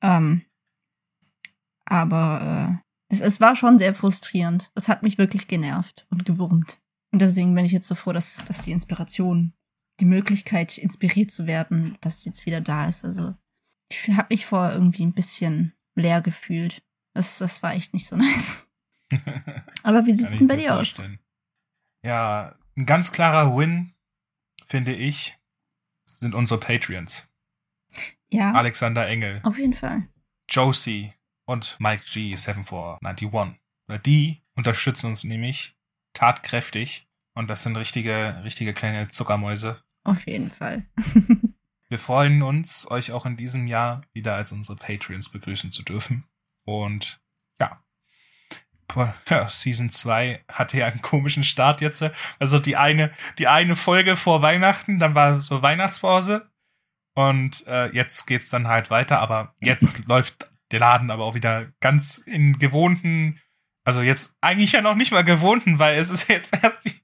Ähm, 0.00 0.42
aber 1.84 2.80
Es, 3.08 3.20
es 3.20 3.40
war 3.40 3.56
schon 3.56 3.78
sehr 3.78 3.94
frustrierend. 3.94 4.70
Es 4.74 4.88
hat 4.88 5.02
mich 5.02 5.18
wirklich 5.18 5.48
genervt 5.48 6.06
und 6.10 6.24
gewurmt. 6.24 6.78
Und 7.10 7.20
deswegen 7.20 7.54
bin 7.54 7.64
ich 7.64 7.72
jetzt 7.72 7.88
so 7.88 7.94
froh, 7.94 8.12
dass, 8.12 8.44
dass 8.44 8.62
die 8.62 8.72
Inspiration, 8.72 9.54
die 10.00 10.04
Möglichkeit, 10.04 10.76
inspiriert 10.78 11.30
zu 11.30 11.46
werden, 11.46 11.96
dass 12.00 12.20
die 12.20 12.28
jetzt 12.28 12.44
wieder 12.46 12.60
da 12.60 12.88
ist. 12.88 13.04
Also 13.04 13.34
ich 13.90 14.08
habe 14.10 14.28
mich 14.30 14.46
vorher 14.46 14.74
irgendwie 14.74 15.06
ein 15.06 15.14
bisschen 15.14 15.72
leer 15.94 16.20
gefühlt. 16.20 16.82
Das, 17.14 17.38
das 17.38 17.62
war 17.62 17.72
echt 17.72 17.94
nicht 17.94 18.06
so 18.06 18.16
nice. 18.16 18.66
Aber 19.82 20.06
wie 20.06 20.12
sieht's 20.12 20.38
denn 20.38 20.46
bei 20.46 20.56
dir 20.56 20.76
aus? 20.76 21.02
Ja, 22.04 22.54
ein 22.76 22.86
ganz 22.86 23.10
klarer 23.10 23.56
Win, 23.56 23.94
finde 24.66 24.92
ich, 24.92 25.38
sind 26.14 26.34
unsere 26.34 26.60
Patreons. 26.60 27.28
Ja. 28.30 28.52
Alexander 28.52 29.06
Engel. 29.08 29.40
Auf 29.42 29.58
jeden 29.58 29.72
Fall. 29.72 30.08
Josie 30.48 31.14
und 31.48 31.76
Mike 31.80 32.04
G7491. 32.04 33.56
Die 34.04 34.42
unterstützen 34.54 35.06
uns 35.06 35.24
nämlich 35.24 35.74
tatkräftig 36.12 37.08
und 37.34 37.48
das 37.48 37.62
sind 37.62 37.76
richtige, 37.76 38.42
richtige 38.44 38.74
kleine 38.74 39.08
Zuckermäuse. 39.08 39.76
Auf 40.04 40.26
jeden 40.26 40.50
Fall. 40.50 40.86
Wir 41.88 41.98
freuen 41.98 42.42
uns, 42.42 42.90
euch 42.90 43.12
auch 43.12 43.24
in 43.24 43.38
diesem 43.38 43.66
Jahr 43.66 44.02
wieder 44.12 44.34
als 44.34 44.52
unsere 44.52 44.76
Patreons 44.76 45.30
begrüßen 45.30 45.72
zu 45.72 45.82
dürfen. 45.82 46.24
Und 46.66 47.18
ja, 47.58 47.82
ja, 49.30 49.48
Season 49.48 49.88
2 49.88 50.44
hatte 50.52 50.78
ja 50.78 50.86
einen 50.86 51.00
komischen 51.00 51.44
Start 51.44 51.80
jetzt. 51.80 52.04
Also 52.38 52.58
die 52.58 52.76
eine, 52.76 53.10
die 53.38 53.48
eine 53.48 53.74
Folge 53.74 54.16
vor 54.16 54.42
Weihnachten, 54.42 54.98
dann 54.98 55.14
war 55.14 55.40
so 55.40 55.62
Weihnachtspause. 55.62 56.50
Und 57.14 57.66
äh, 57.66 57.86
jetzt 57.92 58.26
geht's 58.26 58.50
dann 58.50 58.68
halt 58.68 58.90
weiter, 58.90 59.20
aber 59.20 59.54
jetzt 59.60 59.98
läuft 60.06 60.50
der 60.70 60.80
Laden 60.80 61.10
aber 61.10 61.24
auch 61.24 61.34
wieder 61.34 61.72
ganz 61.80 62.18
in 62.18 62.58
gewohnten, 62.58 63.40
also 63.84 64.02
jetzt 64.02 64.36
eigentlich 64.40 64.72
ja 64.72 64.82
noch 64.82 64.94
nicht 64.94 65.12
mal 65.12 65.24
gewohnten, 65.24 65.78
weil 65.78 65.96
es 65.96 66.10
ist 66.10 66.28
jetzt 66.28 66.56
erst 66.62 66.84
die, 66.84 66.94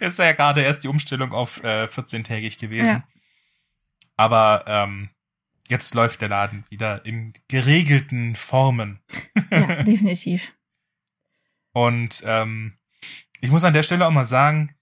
ist 0.00 0.18
ja 0.18 0.32
gerade 0.32 0.62
erst 0.62 0.84
die 0.84 0.88
Umstellung 0.88 1.32
auf 1.32 1.62
äh, 1.64 1.84
14-tägig 1.84 2.58
gewesen. 2.58 2.86
Ja. 2.86 3.08
Aber 4.16 4.64
ähm, 4.66 5.10
jetzt 5.68 5.94
läuft 5.94 6.20
der 6.20 6.28
Laden 6.28 6.64
wieder 6.70 7.04
in 7.04 7.32
geregelten 7.48 8.36
Formen. 8.36 9.00
Ja, 9.50 9.82
definitiv. 9.82 10.54
Und 11.72 12.22
ähm, 12.26 12.78
ich 13.40 13.50
muss 13.50 13.64
an 13.64 13.72
der 13.74 13.82
Stelle 13.82 14.06
auch 14.06 14.12
mal 14.12 14.24
sagen, 14.24 14.76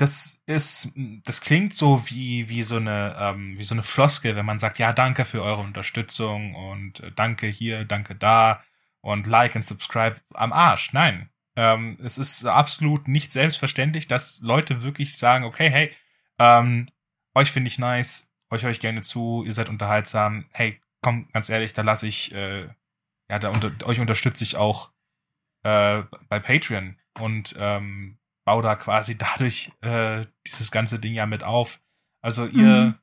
das 0.00 0.40
ist, 0.46 0.92
das 1.24 1.42
klingt 1.42 1.74
so 1.74 2.08
wie 2.08 2.48
wie 2.48 2.62
so 2.62 2.76
eine 2.76 3.16
ähm, 3.18 3.58
wie 3.58 3.64
so 3.64 3.74
eine 3.74 3.82
Floskel, 3.82 4.34
wenn 4.34 4.46
man 4.46 4.58
sagt, 4.58 4.78
ja 4.78 4.92
danke 4.92 5.24
für 5.26 5.42
eure 5.42 5.60
Unterstützung 5.60 6.54
und 6.54 7.00
äh, 7.00 7.12
danke 7.12 7.46
hier, 7.46 7.84
danke 7.84 8.14
da 8.14 8.62
und 9.02 9.26
like 9.26 9.56
und 9.56 9.64
subscribe 9.64 10.16
am 10.34 10.52
Arsch. 10.52 10.92
Nein, 10.94 11.28
ähm, 11.56 11.98
es 12.02 12.16
ist 12.16 12.46
absolut 12.46 13.08
nicht 13.08 13.32
selbstverständlich, 13.32 14.08
dass 14.08 14.40
Leute 14.40 14.82
wirklich 14.82 15.18
sagen, 15.18 15.44
okay, 15.44 15.68
hey, 15.70 15.92
ähm, 16.38 16.88
euch 17.34 17.50
finde 17.52 17.68
ich 17.68 17.78
nice, 17.78 18.32
euch 18.50 18.62
höre 18.62 18.70
ich 18.70 18.80
gerne 18.80 19.02
zu, 19.02 19.44
ihr 19.44 19.52
seid 19.52 19.68
unterhaltsam. 19.68 20.46
Hey, 20.52 20.80
komm, 21.02 21.28
ganz 21.32 21.50
ehrlich, 21.50 21.74
da 21.74 21.82
lasse 21.82 22.06
ich, 22.06 22.32
äh, 22.34 22.68
ja, 23.28 23.38
da 23.38 23.50
unter, 23.50 23.70
euch 23.86 24.00
unterstütze 24.00 24.44
ich 24.44 24.56
auch 24.56 24.92
äh, 25.62 26.02
bei 26.28 26.40
Patreon 26.40 26.96
und 27.18 27.54
ähm, 27.58 28.19
baue 28.44 28.62
da 28.62 28.76
quasi 28.76 29.16
dadurch 29.18 29.72
äh, 29.82 30.26
dieses 30.46 30.70
ganze 30.70 30.98
Ding 30.98 31.14
ja 31.14 31.26
mit 31.26 31.42
auf. 31.42 31.80
Also 32.22 32.46
ihr 32.46 32.66
mhm. 32.66 32.94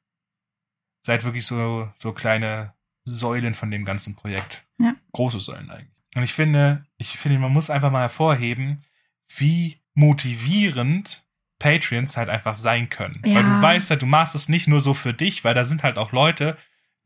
seid 1.05 1.23
wirklich 1.23 1.45
so, 1.45 1.91
so 1.95 2.13
kleine 2.13 2.73
Säulen 3.03 3.53
von 3.53 3.71
dem 3.71 3.85
ganzen 3.85 4.15
Projekt. 4.15 4.65
Ja. 4.79 4.95
Große 5.13 5.39
Säulen 5.39 5.69
eigentlich. 5.71 5.95
Und 6.15 6.23
ich 6.23 6.33
finde, 6.33 6.85
ich 6.97 7.17
finde, 7.17 7.39
man 7.39 7.53
muss 7.53 7.69
einfach 7.69 7.91
mal 7.91 8.01
hervorheben, 8.01 8.83
wie 9.35 9.81
motivierend 9.93 11.25
Patreons 11.59 12.17
halt 12.17 12.29
einfach 12.29 12.55
sein 12.55 12.89
können. 12.89 13.19
Ja. 13.25 13.35
Weil 13.35 13.43
du 13.43 13.61
weißt 13.61 13.89
ja, 13.89 13.95
du 13.95 14.05
machst 14.05 14.35
es 14.35 14.49
nicht 14.49 14.67
nur 14.67 14.79
so 14.79 14.93
für 14.93 15.13
dich, 15.13 15.43
weil 15.43 15.53
da 15.53 15.63
sind 15.63 15.83
halt 15.83 15.97
auch 15.97 16.11
Leute, 16.11 16.57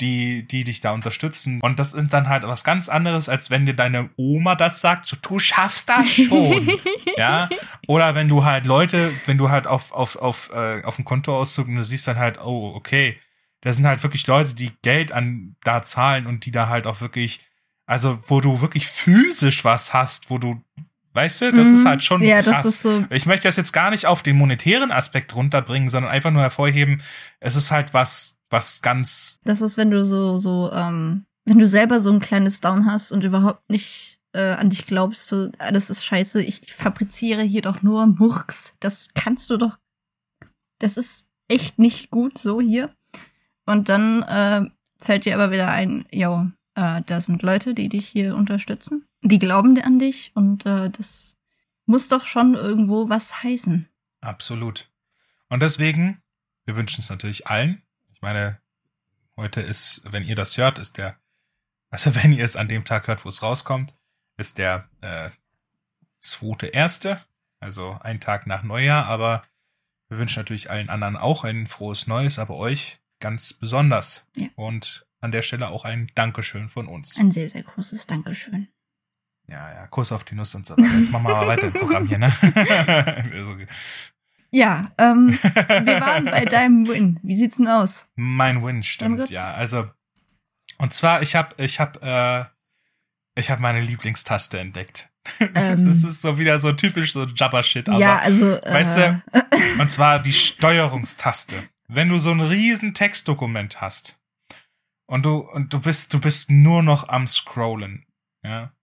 die, 0.01 0.47
die 0.47 0.63
dich 0.63 0.81
da 0.81 0.91
unterstützen. 0.91 1.61
Und 1.61 1.79
das 1.79 1.93
ist 1.93 2.11
dann 2.11 2.27
halt 2.27 2.43
was 2.43 2.63
ganz 2.63 2.89
anderes, 2.89 3.29
als 3.29 3.49
wenn 3.49 3.65
dir 3.65 3.75
deine 3.75 4.09
Oma 4.17 4.55
das 4.55 4.81
sagt, 4.81 5.05
so, 5.05 5.15
du 5.21 5.39
schaffst 5.39 5.87
das 5.87 6.09
schon. 6.09 6.69
ja. 7.17 7.49
Oder 7.87 8.15
wenn 8.15 8.27
du 8.27 8.43
halt 8.43 8.65
Leute, 8.65 9.13
wenn 9.25 9.37
du 9.37 9.49
halt 9.49 9.67
auf, 9.67 9.91
auf, 9.91 10.15
auf, 10.15 10.49
äh, 10.53 10.83
auf 10.83 10.95
dem 10.95 11.05
Kontoauszug 11.05 11.67
und 11.67 11.75
du 11.75 11.83
siehst 11.83 12.07
dann 12.07 12.17
halt, 12.17 12.41
oh, 12.41 12.73
okay, 12.75 13.19
da 13.61 13.71
sind 13.71 13.85
halt 13.85 14.01
wirklich 14.03 14.25
Leute, 14.27 14.55
die 14.55 14.71
Geld 14.81 15.11
an 15.11 15.55
da 15.63 15.83
zahlen 15.83 16.25
und 16.25 16.45
die 16.45 16.51
da 16.51 16.67
halt 16.67 16.87
auch 16.87 16.99
wirklich, 16.99 17.47
also 17.85 18.19
wo 18.27 18.41
du 18.41 18.61
wirklich 18.61 18.87
physisch 18.87 19.63
was 19.63 19.93
hast, 19.93 20.29
wo 20.29 20.37
du 20.37 20.63
Weißt 21.13 21.41
du, 21.41 21.51
das 21.51 21.67
mhm. 21.67 21.73
ist 21.73 21.85
halt 21.85 22.03
schon 22.03 22.23
ja, 22.23 22.41
krass. 22.41 22.83
So 22.83 23.05
ich 23.09 23.25
möchte 23.25 23.47
das 23.47 23.57
jetzt 23.57 23.73
gar 23.73 23.89
nicht 23.89 24.05
auf 24.05 24.23
den 24.23 24.37
monetären 24.37 24.91
Aspekt 24.91 25.35
runterbringen, 25.35 25.89
sondern 25.89 26.09
einfach 26.09 26.31
nur 26.31 26.41
hervorheben, 26.41 27.03
es 27.41 27.57
ist 27.57 27.69
halt 27.69 27.93
was, 27.93 28.39
was 28.51 28.81
ganz. 28.81 29.39
Das 29.43 29.61
ist, 29.61 29.77
wenn 29.77 29.91
du 29.91 30.05
so, 30.05 30.37
so, 30.37 30.71
ähm, 30.71 31.25
wenn 31.45 31.59
du 31.59 31.67
selber 31.67 31.99
so 31.99 32.11
ein 32.11 32.19
kleines 32.19 32.61
Down 32.61 32.85
hast 32.85 33.11
und 33.11 33.23
überhaupt 33.23 33.69
nicht 33.69 34.19
äh, 34.33 34.51
an 34.51 34.69
dich 34.69 34.85
glaubst, 34.85 35.27
so, 35.27 35.49
alles 35.57 35.89
ist 35.89 36.05
scheiße, 36.05 36.41
ich 36.43 36.73
fabriziere 36.73 37.41
hier 37.41 37.61
doch 37.61 37.81
nur 37.81 38.05
Murks. 38.05 38.75
Das 38.79 39.09
kannst 39.13 39.49
du 39.49 39.57
doch. 39.57 39.77
Das 40.79 40.97
ist 40.97 41.27
echt 41.47 41.79
nicht 41.79 42.11
gut 42.11 42.37
so 42.37 42.61
hier. 42.61 42.93
Und 43.65 43.89
dann 43.89 44.23
äh, 44.23 44.69
fällt 45.01 45.25
dir 45.25 45.35
aber 45.35 45.51
wieder 45.51 45.69
ein, 45.69 46.05
yo, 46.11 46.47
äh, 46.75 47.01
da 47.05 47.21
sind 47.21 47.41
Leute, 47.41 47.73
die 47.73 47.89
dich 47.89 48.07
hier 48.07 48.35
unterstützen. 48.35 49.05
Die 49.21 49.39
glauben 49.39 49.79
an 49.81 49.99
dich 49.99 50.31
und 50.35 50.65
äh, 50.65 50.89
das 50.89 51.37
muss 51.85 52.07
doch 52.07 52.23
schon 52.23 52.55
irgendwo 52.55 53.09
was 53.09 53.43
heißen. 53.43 53.87
Absolut. 54.21 54.89
Und 55.49 55.61
deswegen, 55.61 56.21
wir 56.65 56.75
wünschen 56.75 57.01
es 57.01 57.09
natürlich 57.09 57.47
allen, 57.47 57.83
ich 58.21 58.23
meine, 58.23 58.61
heute 59.35 59.61
ist, 59.61 60.03
wenn 60.05 60.23
ihr 60.23 60.35
das 60.35 60.55
hört, 60.55 60.77
ist 60.77 60.99
der, 60.99 61.17
also 61.89 62.13
wenn 62.21 62.31
ihr 62.31 62.45
es 62.45 62.55
an 62.55 62.67
dem 62.67 62.85
Tag 62.85 63.07
hört, 63.07 63.25
wo 63.25 63.29
es 63.29 63.41
rauskommt, 63.41 63.97
ist 64.37 64.59
der 64.59 64.87
äh, 65.01 65.31
zweite 66.19 66.67
erste, 66.67 67.19
also 67.59 67.97
ein 67.99 68.21
Tag 68.21 68.45
nach 68.45 68.61
Neujahr, 68.61 69.05
aber 69.07 69.41
wir 70.07 70.19
wünschen 70.19 70.39
natürlich 70.39 70.69
allen 70.69 70.89
anderen 70.89 71.17
auch 71.17 71.43
ein 71.43 71.65
frohes 71.65 72.05
Neues, 72.05 72.37
aber 72.37 72.57
euch 72.57 73.01
ganz 73.19 73.53
besonders. 73.53 74.29
Ja. 74.35 74.49
Und 74.53 75.07
an 75.19 75.31
der 75.31 75.41
Stelle 75.41 75.69
auch 75.69 75.83
ein 75.83 76.11
Dankeschön 76.13 76.69
von 76.69 76.85
uns. 76.85 77.17
Ein 77.17 77.31
sehr, 77.31 77.49
sehr 77.49 77.63
großes 77.63 78.05
Dankeschön. 78.05 78.67
Ja, 79.47 79.73
ja, 79.73 79.87
Kuss 79.87 80.11
auf 80.11 80.23
die 80.25 80.35
Nuss 80.35 80.53
und 80.53 80.67
so 80.67 80.77
weiter. 80.77 80.95
Jetzt 80.95 81.11
machen 81.11 81.23
wir 81.23 81.33
mal 81.33 81.47
weiter 81.47 81.63
im 81.63 81.73
Programm 81.73 82.07
hier, 82.07 82.19
ne? 82.19 82.31
Ja, 84.51 84.91
ähm, 84.97 85.29
wir 85.29 86.01
waren 86.01 86.25
bei 86.25 86.45
deinem 86.45 86.87
Win. 86.87 87.19
Wie 87.23 87.37
sieht's 87.37 87.57
denn 87.57 87.67
aus? 87.67 88.07
Mein 88.15 88.63
Win 88.63 88.83
stimmt, 88.83 89.29
ja. 89.29 89.53
Also 89.53 89.89
und 90.77 90.93
zwar 90.93 91.21
ich 91.21 91.35
habe 91.35 91.55
ich 91.63 91.79
habe 91.79 92.01
äh, 92.01 93.39
ich 93.39 93.49
habe 93.49 93.61
meine 93.61 93.81
Lieblingstaste 93.81 94.59
entdeckt. 94.59 95.09
Ähm, 95.39 95.85
das 95.85 96.03
ist 96.03 96.21
so 96.21 96.39
wieder 96.39 96.57
so 96.57 96.71
typisch 96.71 97.13
so 97.13 97.25
Jabba 97.25 97.61
Shit, 97.61 97.87
aber 97.89 97.99
ja, 97.99 98.17
also, 98.17 98.59
weißt 98.63 98.97
äh, 98.97 99.13
du, 99.31 99.41
und 99.79 99.87
zwar 99.87 100.17
die 100.17 100.33
Steuerungstaste. 100.33 101.61
Wenn 101.87 102.09
du 102.09 102.17
so 102.17 102.31
ein 102.31 102.41
riesen 102.41 102.95
Textdokument 102.95 103.81
hast 103.81 104.19
und 105.05 105.23
du 105.25 105.37
und 105.37 105.73
du 105.73 105.79
bist 105.79 106.13
du 106.15 106.19
bist 106.19 106.49
nur 106.49 106.81
noch 106.81 107.07
am 107.07 107.27
scrollen, 107.27 108.07
ja? 108.43 108.73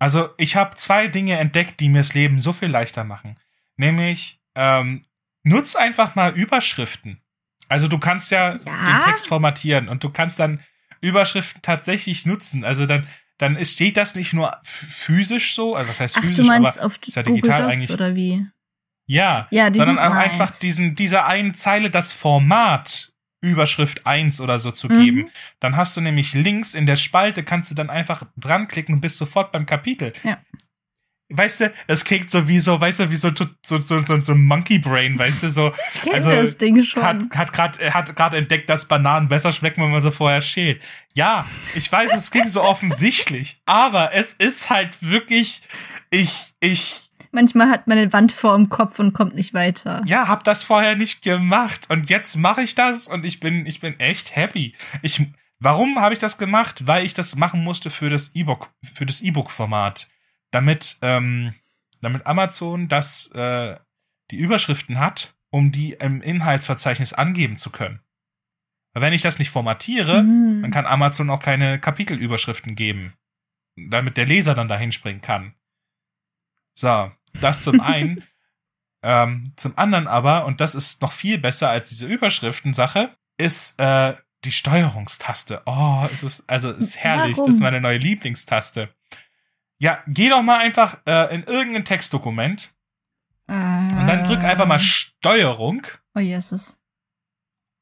Also, 0.00 0.30
ich 0.36 0.56
habe 0.56 0.76
zwei 0.76 1.06
Dinge 1.06 1.38
entdeckt, 1.38 1.78
die 1.78 1.88
mir 1.88 1.98
das 1.98 2.14
Leben 2.14 2.40
so 2.40 2.52
viel 2.52 2.68
leichter 2.68 3.04
machen. 3.04 3.38
Nämlich 3.76 4.40
ähm, 4.56 5.02
nutz 5.44 5.76
einfach 5.76 6.14
mal 6.14 6.32
Überschriften. 6.34 7.20
Also 7.68 7.88
du 7.88 7.98
kannst 7.98 8.30
ja, 8.30 8.54
ja, 8.54 8.56
den 8.56 9.00
Text 9.04 9.26
formatieren 9.26 9.88
und 9.88 10.02
du 10.04 10.10
kannst 10.10 10.38
dann 10.38 10.60
Überschriften 11.00 11.62
tatsächlich 11.62 12.26
nutzen. 12.26 12.64
Also 12.64 12.86
dann, 12.86 13.06
dann 13.38 13.56
ist, 13.56 13.72
steht 13.72 13.96
das 13.96 14.14
nicht 14.14 14.32
nur 14.32 14.56
physisch 14.64 15.54
so, 15.54 15.76
also 15.76 15.88
was 15.88 16.00
heißt 16.00 16.16
Ach, 16.18 16.22
physisch, 16.22 16.36
du 16.38 16.44
meinst 16.44 16.78
aber 16.78 16.86
auf 16.86 16.98
ist 17.06 17.16
ja 17.16 17.22
digital 17.22 17.62
Docs 17.62 17.72
eigentlich. 17.72 17.90
Oder 17.90 18.14
wie? 18.14 18.46
Ja, 19.06 19.48
ja 19.50 19.72
sondern 19.72 19.98
auch 19.98 20.14
nice. 20.14 20.32
einfach 20.32 20.58
diesen, 20.58 20.94
dieser 20.94 21.26
einen 21.26 21.54
Zeile 21.54 21.90
das 21.90 22.12
Format 22.12 23.12
Überschrift 23.40 24.06
1 24.06 24.40
oder 24.40 24.58
so 24.58 24.70
zu 24.70 24.88
geben. 24.88 25.18
Mhm. 25.18 25.28
Dann 25.60 25.76
hast 25.76 25.94
du 25.96 26.00
nämlich 26.00 26.32
links 26.32 26.74
in 26.74 26.86
der 26.86 26.96
Spalte, 26.96 27.44
kannst 27.44 27.70
du 27.70 27.74
dann 27.74 27.90
einfach 27.90 28.26
dranklicken 28.38 28.94
und 28.94 29.00
bist 29.02 29.18
sofort 29.18 29.52
beim 29.52 29.66
Kapitel. 29.66 30.14
Ja 30.22 30.38
weißt 31.36 31.60
du, 31.60 31.72
es 31.86 32.04
klingt 32.04 32.30
so 32.30 32.48
wie 32.48 32.58
so, 32.58 32.80
weißt 32.80 33.00
du, 33.00 33.10
wie 33.10 33.16
so 33.16 33.30
so 33.34 33.46
so 33.62 34.00
so, 34.00 34.20
so 34.20 34.34
Monkey 34.34 34.78
Brain, 34.78 35.18
weißt 35.18 35.42
du, 35.42 35.48
so 35.48 35.72
ich 35.94 36.02
kenn 36.02 36.14
also 36.14 36.30
das 36.30 36.56
Ding 36.56 36.82
schon. 36.82 37.02
hat 37.02 37.24
hat 37.30 37.52
gerade 37.52 37.92
hat 37.92 38.16
gerade 38.16 38.36
entdeckt, 38.36 38.70
dass 38.70 38.86
Bananen 38.86 39.28
besser 39.28 39.52
schmecken, 39.52 39.82
wenn 39.82 39.90
man 39.90 40.00
sie 40.00 40.12
vorher 40.12 40.40
schält. 40.40 40.82
Ja, 41.14 41.46
ich 41.74 41.90
weiß, 41.90 42.14
es 42.14 42.30
klingt 42.30 42.52
so 42.52 42.62
offensichtlich, 42.62 43.60
aber 43.66 44.12
es 44.14 44.32
ist 44.32 44.70
halt 44.70 44.96
wirklich 45.00 45.62
ich 46.10 46.54
ich 46.60 47.10
Manchmal 47.32 47.68
hat 47.68 47.88
man 47.88 47.98
eine 47.98 48.12
Wand 48.12 48.30
vor 48.30 48.54
dem 48.54 48.68
Kopf 48.68 49.00
und 49.00 49.12
kommt 49.12 49.34
nicht 49.34 49.54
weiter. 49.54 50.02
Ja, 50.06 50.28
hab 50.28 50.44
das 50.44 50.62
vorher 50.62 50.94
nicht 50.94 51.22
gemacht 51.22 51.86
und 51.90 52.08
jetzt 52.08 52.36
mache 52.36 52.62
ich 52.62 52.76
das 52.76 53.08
und 53.08 53.24
ich 53.24 53.40
bin 53.40 53.66
ich 53.66 53.80
bin 53.80 53.98
echt 53.98 54.36
happy. 54.36 54.74
Ich 55.02 55.20
Warum 55.60 55.98
habe 56.00 56.12
ich 56.12 56.20
das 56.20 56.36
gemacht? 56.36 56.86
Weil 56.86 57.06
ich 57.06 57.14
das 57.14 57.36
machen 57.36 57.64
musste 57.64 57.88
für 57.88 58.10
das 58.10 58.34
E-Book 58.34 58.70
für 58.82 59.06
das 59.06 59.20
E-Book 59.20 59.50
Format 59.50 60.08
damit, 60.54 60.98
ähm, 61.02 61.54
damit 62.00 62.26
Amazon 62.26 62.88
das, 62.88 63.26
äh, 63.32 63.76
die 64.30 64.36
Überschriften 64.36 64.98
hat, 64.98 65.34
um 65.50 65.72
die 65.72 65.92
im 65.94 66.20
Inhaltsverzeichnis 66.20 67.12
angeben 67.12 67.58
zu 67.58 67.70
können. 67.70 68.00
Weil 68.92 69.02
wenn 69.02 69.12
ich 69.12 69.22
das 69.22 69.38
nicht 69.38 69.50
formatiere, 69.50 70.22
Mhm. 70.22 70.62
dann 70.62 70.70
kann 70.70 70.86
Amazon 70.86 71.28
auch 71.30 71.40
keine 71.40 71.80
Kapitelüberschriften 71.80 72.76
geben, 72.76 73.14
damit 73.76 74.16
der 74.16 74.26
Leser 74.26 74.54
dann 74.54 74.68
dahin 74.68 74.92
springen 74.92 75.20
kann. 75.20 75.54
So, 76.78 77.10
das 77.40 77.62
zum 77.64 77.80
einen. 77.80 78.22
ähm, 79.02 79.52
zum 79.56 79.76
anderen 79.76 80.06
aber, 80.06 80.46
und 80.46 80.60
das 80.60 80.74
ist 80.74 81.02
noch 81.02 81.12
viel 81.12 81.38
besser 81.38 81.68
als 81.70 81.88
diese 81.88 82.06
Überschriften-Sache, 82.06 83.14
ist 83.36 83.78
äh, 83.80 84.14
die 84.44 84.52
Steuerungstaste. 84.52 85.62
Oh, 85.66 86.06
es 86.12 86.22
ist, 86.22 86.48
also 86.48 86.70
es 86.70 86.78
ist 86.78 86.96
herrlich. 86.98 87.36
Warum? 87.36 87.48
Das 87.48 87.56
ist 87.56 87.60
meine 87.60 87.80
neue 87.80 87.98
Lieblingstaste. 87.98 88.93
Ja, 89.78 90.02
geh 90.06 90.28
doch 90.28 90.42
mal 90.42 90.58
einfach 90.58 90.98
äh, 91.06 91.34
in 91.34 91.44
irgendein 91.44 91.84
Textdokument 91.84 92.74
und 93.46 94.06
dann 94.06 94.24
drück 94.24 94.42
einfach 94.42 94.66
mal 94.66 94.78
Steuerung. 94.78 95.86
Oh, 96.14 96.20
Jesus. 96.20 96.76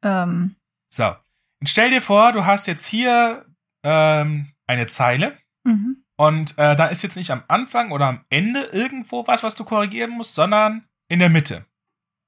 Ähm, 0.03 0.57
So. 0.90 1.14
Und 1.61 1.68
stell 1.68 1.90
dir 1.90 2.03
vor, 2.03 2.32
du 2.32 2.45
hast 2.45 2.66
jetzt 2.66 2.86
hier 2.86 3.47
ähm, 3.84 4.53
eine 4.66 4.88
Zeile 4.88 5.38
mhm. 5.64 6.05
und 6.16 6.59
äh, 6.59 6.74
da 6.74 6.86
ist 6.86 7.03
jetzt 7.03 7.16
nicht 7.16 7.30
am 7.30 7.45
Anfang 7.47 7.93
oder 7.93 8.07
am 8.07 8.24
Ende 8.30 8.62
irgendwo 8.72 9.26
was, 9.26 9.43
was 9.43 9.55
du 9.55 9.64
korrigieren 9.64 10.11
musst, 10.11 10.34
sondern 10.34 10.84
in 11.09 11.20
der 11.20 11.28
Mitte. 11.28 11.64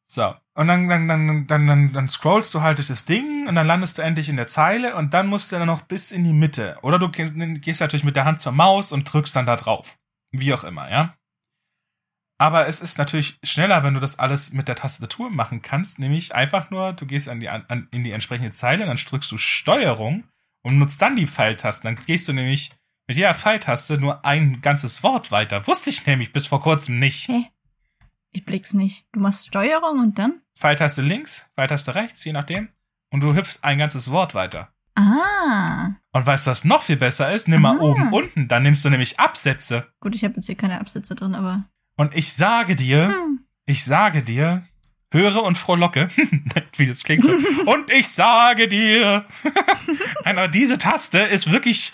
So. 0.05 0.35
Und 0.57 0.69
dann, 0.69 0.89
dann, 0.89 1.09
dann, 1.09 1.47
dann, 1.49 1.67
dann, 1.67 1.93
dann 1.93 2.09
scrollst 2.09 2.55
du 2.55 2.63
halt 2.63 2.79
durch 2.79 2.87
das 2.87 3.05
Ding 3.05 3.49
und 3.49 3.57
dann 3.57 3.67
landest 3.67 3.99
du 3.99 4.03
endlich 4.03 4.29
in 4.29 4.37
der 4.37 4.47
Zeile 4.47 4.95
und 4.95 5.13
dann 5.13 5.27
musst 5.27 5.51
du 5.51 5.57
dann 5.57 5.67
noch 5.67 5.83
bis 5.83 6.13
in 6.13 6.23
die 6.23 6.33
Mitte. 6.33 6.79
Oder 6.83 7.01
du 7.01 7.09
geh- 7.11 7.59
gehst 7.59 7.81
natürlich 7.81 8.05
mit 8.05 8.15
der 8.15 8.25
Hand 8.25 8.39
zur 8.39 8.53
Maus 8.53 8.93
und 8.93 9.13
drückst 9.13 9.35
dann 9.35 9.47
da 9.47 9.57
drauf. 9.57 9.99
Wie 10.31 10.55
auch 10.55 10.63
immer, 10.63 10.89
ja. 10.91 11.17
Aber 12.39 12.67
es 12.69 12.81
ist 12.81 12.99
natürlich 12.99 13.39
schneller, 13.43 13.83
wenn 13.85 13.95
du 13.95 14.01
das 14.01 14.19
alles 14.19 14.53
mit 14.53 14.69
der 14.69 14.77
Tastatur 14.77 15.31
machen 15.31 15.63
kannst, 15.63 15.99
nämlich 15.99 16.35
einfach 16.35 16.71
nur, 16.71 16.93
du 16.93 17.07
gehst 17.07 17.29
an 17.29 17.41
die, 17.41 17.49
an, 17.49 17.89
in 17.91 18.05
die 18.05 18.13
entsprechende 18.13 18.51
Zeile, 18.51 18.87
dann 18.87 18.97
drückst 18.97 19.31
du 19.33 19.39
Steuerung 19.39 20.25
und 20.65 20.79
nutzt 20.79 21.01
dann 21.03 21.17
die 21.17 21.27
Pfeiltasten. 21.27 21.95
Dann 21.95 22.05
gehst 22.05 22.29
du 22.29 22.33
nämlich 22.33 22.73
mit 23.09 23.17
jeder 23.17 23.35
Pfeiltaste 23.35 23.99
nur 23.99 24.25
ein 24.25 24.61
ganzes 24.61 25.03
Wort 25.03 25.31
weiter. 25.31 25.67
Wusste 25.67 25.91
ich 25.91 26.07
nämlich 26.07 26.33
bis 26.33 26.47
vor 26.47 26.61
kurzem 26.61 26.99
nicht. 26.99 27.29
Hä? 27.29 27.51
Ich 28.35 28.45
blick's 28.45 28.75
nicht. 28.75 29.07
Du 29.13 29.21
machst 29.21 29.47
Steuerung 29.47 30.01
und 30.01 30.19
dann? 30.19 30.41
Pfeiltaste 30.59 31.03
links, 31.03 31.49
Pfeiltaste 31.55 31.95
rechts, 31.95 32.25
je 32.25 32.33
nachdem. 32.33 32.69
Und 33.11 33.23
du 33.23 33.33
hüpfst 33.35 33.61
ein 33.63 33.79
ganzes 33.79 34.11
Wort 34.11 34.35
weiter. 34.35 34.75
Ah. 34.97 35.91
Und 36.13 36.27
weißt 36.27 36.47
du, 36.47 36.51
was 36.51 36.65
noch 36.65 36.83
viel 36.83 36.97
besser 36.97 37.33
ist? 37.33 37.47
Nimm 37.49 37.63
mal 37.63 37.79
Ah. 37.79 37.83
oben, 37.83 38.13
unten. 38.13 38.49
Dann 38.49 38.65
nimmst 38.65 38.85
du 38.85 38.91
nämlich 38.91 39.21
Absätze. 39.21 39.87
Gut, 40.01 40.17
ich 40.17 40.25
habe 40.25 40.35
jetzt 40.35 40.47
hier 40.47 40.57
keine 40.57 40.81
Absätze 40.81 41.15
drin, 41.15 41.35
aber. 41.37 41.65
Und 41.97 42.15
ich 42.17 42.33
sage 42.33 42.75
dir, 42.75 43.09
Hm. 43.09 43.41
ich 43.67 43.85
sage 43.85 44.23
dir, 44.23 44.67
höre 45.13 45.45
und 45.45 45.57
frohlocke, 45.57 46.09
wie 46.77 46.87
das 46.89 47.05
klingt 47.05 47.25
so. 47.25 47.33
und 47.67 47.91
ich 47.93 48.09
sage 48.09 48.67
dir, 48.67 49.25
Nein, 50.25 50.39
aber 50.39 50.49
diese 50.49 50.77
Taste 50.79 51.21
ist 51.21 51.53
wirklich, 51.53 51.93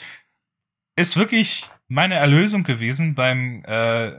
ist 0.97 1.17
wirklich 1.19 1.69
meine 1.89 2.15
Erlösung 2.15 2.63
gewesen 2.65 3.15
beim 3.15 3.63
äh, 3.67 4.13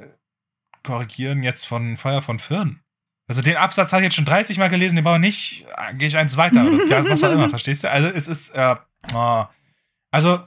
Korrigieren 0.84 1.44
jetzt 1.44 1.66
von 1.66 1.98
Feuer 1.98 2.22
von 2.22 2.40
Firn. 2.40 2.82
Also 3.28 3.42
den 3.42 3.56
Absatz 3.56 3.94
habe 3.94 4.02
ich 4.02 4.08
jetzt 4.08 4.16
schon 4.16 4.26
30 4.26 4.58
Mal 4.58 4.68
gelesen, 4.70 4.96
den 4.96 5.06
brauche 5.06 5.16
ich 5.16 5.22
nicht, 5.22 5.66
äh, 5.78 5.94
gehe 5.94 6.08
ich 6.08 6.18
eins 6.18 6.36
weiter 6.38 6.66
oder 6.66 6.86
ja, 6.88 7.10
was 7.10 7.24
auch 7.24 7.32
immer, 7.32 7.50
verstehst 7.58 7.84
du? 7.84 7.90
Also 7.90 8.10
es 8.10 8.28
ist, 8.28 8.50
äh, 8.50 8.76
oh, 9.14 9.46
also 10.12 10.44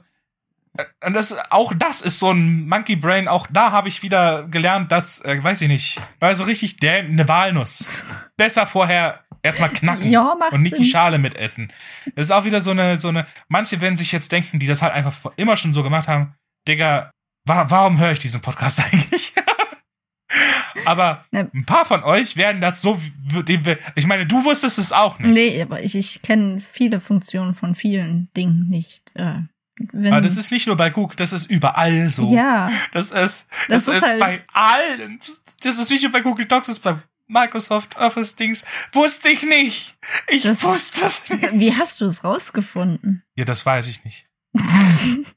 äh, 0.77 0.85
und 1.05 1.13
das 1.13 1.35
auch 1.49 1.73
das 1.73 2.01
ist 2.01 2.19
so 2.19 2.31
ein 2.31 2.67
Monkey 2.67 2.95
Brain. 2.95 3.27
Auch 3.27 3.47
da 3.49 3.71
habe 3.71 3.87
ich 3.87 4.03
wieder 4.03 4.43
gelernt, 4.47 4.91
dass, 4.91 5.23
äh, 5.25 5.43
weiß 5.43 5.61
ich 5.61 5.67
nicht, 5.67 6.01
war 6.19 6.35
so 6.35 6.43
richtig 6.43 6.77
der 6.77 6.99
eine 6.99 7.27
Walnuss. 7.27 8.03
Besser 8.37 8.67
vorher 8.67 9.21
erstmal 9.41 9.71
knacken 9.71 10.09
Ja, 10.11 10.35
und 10.51 10.61
nicht 10.61 10.77
die 10.77 10.83
Sinn. 10.83 10.91
Schale 10.91 11.17
mitessen. 11.17 11.71
Das 12.15 12.27
ist 12.27 12.31
auch 12.31 12.45
wieder 12.45 12.61
so 12.61 12.71
eine, 12.71 12.97
so 12.97 13.07
eine. 13.09 13.25
Manche 13.47 13.79
werden 13.81 13.95
sich 13.95 14.11
jetzt 14.11 14.31
denken, 14.31 14.59
die 14.59 14.67
das 14.67 14.81
halt 14.81 14.93
einfach 14.93 15.31
immer 15.37 15.55
schon 15.55 15.73
so 15.73 15.83
gemacht 15.83 16.07
haben. 16.07 16.35
Digga, 16.67 17.11
wa 17.45 17.65
warum 17.69 17.99
höre 17.99 18.11
ich 18.11 18.19
diesen 18.19 18.41
Podcast 18.41 18.83
eigentlich? 18.85 19.33
Aber 20.85 21.25
Ne. 21.31 21.49
ein 21.53 21.65
paar 21.65 21.85
von 21.85 22.03
euch 22.03 22.35
werden 22.37 22.59
das 22.61 22.81
so. 22.81 22.99
Ich 23.95 24.07
meine, 24.07 24.25
du 24.25 24.43
wusstest 24.43 24.77
es 24.77 24.91
auch 24.91 25.19
nicht. 25.19 25.33
Nee, 25.33 25.61
aber 25.61 25.81
ich, 25.83 25.95
ich 25.95 26.21
kenne 26.21 26.59
viele 26.59 26.99
Funktionen 26.99 27.53
von 27.53 27.75
vielen 27.75 28.29
Dingen 28.35 28.67
nicht. 28.69 29.11
Äh, 29.15 29.39
Aber 29.93 30.21
das 30.21 30.37
ist 30.37 30.51
nicht 30.51 30.67
nur 30.67 30.75
bei 30.77 30.89
Google, 30.89 31.15
das 31.15 31.33
ist 31.33 31.49
überall 31.49 32.09
so. 32.09 32.33
Ja, 32.33 32.69
Das 32.93 33.11
ist, 33.11 33.47
Das 33.67 33.85
das, 33.85 33.87
ist 33.87 33.95
ist, 34.03 34.09
halt- 34.09 34.19
bei 34.19 34.41
allen. 34.53 35.19
Das 35.61 35.77
ist 35.79 35.89
nicht 35.89 36.03
nur 36.03 36.11
bei 36.11 36.21
Google 36.21 36.45
Docs, 36.45 36.67
das 36.67 36.77
ist 36.77 36.83
bei 36.83 36.97
Microsoft 37.27 37.97
Office 37.97 38.35
Dings. 38.35 38.63
Wusste 38.93 39.29
ich 39.29 39.43
nicht. 39.43 39.97
Ich 40.29 40.43
Das- 40.43 40.63
wusste 40.63 41.05
es 41.05 41.29
nicht. 41.29 41.41
wie 41.53 41.73
hast 41.75 41.99
du 42.01 42.05
es 42.07 42.23
rausgefunden? 42.23 43.23
Ja, 43.35 43.45
das 43.45 43.65
weiß 43.65 43.87
ich 43.87 44.03
nicht. 44.03 44.27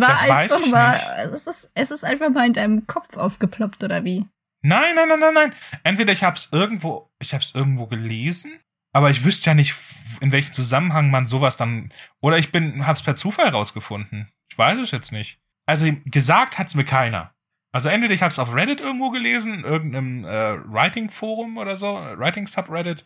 war 0.00 0.08
Das 0.08 0.28
weiß 0.28 0.52
einfach 0.52 0.66
ich 0.66 0.72
mal, 0.72 0.92
nicht. 0.92 1.34
Es 1.34 1.46
ist, 1.46 1.70
es 1.74 1.90
ist 1.90 2.04
einfach 2.04 2.30
mal 2.30 2.46
in 2.46 2.52
deinem 2.52 2.86
Kopf 2.86 3.16
aufgeploppt, 3.16 3.82
oder 3.84 4.04
wie? 4.04 4.26
Nein, 4.62 4.94
nein, 4.94 5.08
nein, 5.08 5.20
nein, 5.20 5.34
nein. 5.34 5.54
Entweder 5.82 6.12
ich 6.12 6.24
hab's 6.24 6.48
irgendwo, 6.52 7.10
ich 7.20 7.34
hab's 7.34 7.52
irgendwo 7.54 7.86
gelesen, 7.86 8.52
aber 8.92 9.10
ich 9.10 9.24
wüsste 9.24 9.50
ja 9.50 9.54
nicht, 9.54 9.74
in 10.20 10.32
welchem 10.32 10.52
Zusammenhang 10.52 11.10
man 11.10 11.26
sowas 11.26 11.56
dann, 11.56 11.90
oder 12.20 12.38
ich 12.38 12.52
bin, 12.52 12.86
hab's 12.86 13.02
per 13.02 13.16
Zufall 13.16 13.48
rausgefunden. 13.48 14.30
Ich 14.50 14.56
weiß 14.56 14.78
es 14.78 14.90
jetzt 14.90 15.12
nicht. 15.12 15.38
Also 15.66 15.86
gesagt 16.04 16.58
hat's 16.58 16.74
mir 16.74 16.84
keiner. 16.84 17.34
Also 17.72 17.88
entweder 17.88 18.14
ich 18.14 18.22
hab's 18.22 18.38
auf 18.38 18.54
Reddit 18.54 18.80
irgendwo 18.80 19.10
gelesen, 19.10 19.54
in 19.54 19.64
irgendeinem 19.64 20.24
äh, 20.24 20.58
Writing-Forum 20.72 21.58
oder 21.58 21.76
so, 21.76 21.98
äh, 21.98 22.16
Writing-Subreddit, 22.16 23.04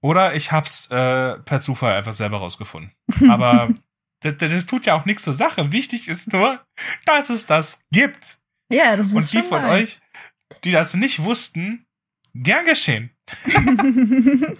oder 0.00 0.34
ich 0.34 0.52
hab's 0.52 0.86
äh, 0.90 1.38
per 1.38 1.60
Zufall 1.60 1.94
einfach 1.94 2.14
selber 2.14 2.38
rausgefunden. 2.38 2.92
Aber 3.28 3.68
das, 4.20 4.36
das 4.38 4.66
tut 4.66 4.86
ja 4.86 4.94
auch 4.94 5.04
nichts 5.06 5.22
zur 5.24 5.34
Sache. 5.34 5.72
Wichtig 5.72 6.08
ist 6.08 6.32
nur, 6.32 6.60
dass 7.06 7.30
es 7.30 7.46
das 7.46 7.82
gibt. 7.92 8.38
Ja, 8.72 8.96
das 8.96 9.08
ist 9.08 9.14
Und 9.14 9.32
die 9.32 9.42
von 9.42 9.62
nice. 9.62 9.70
euch, 9.82 9.98
die 10.64 10.70
das 10.72 10.94
nicht 10.94 11.22
wussten, 11.24 11.86
gern 12.34 12.64
geschehen. 12.64 13.10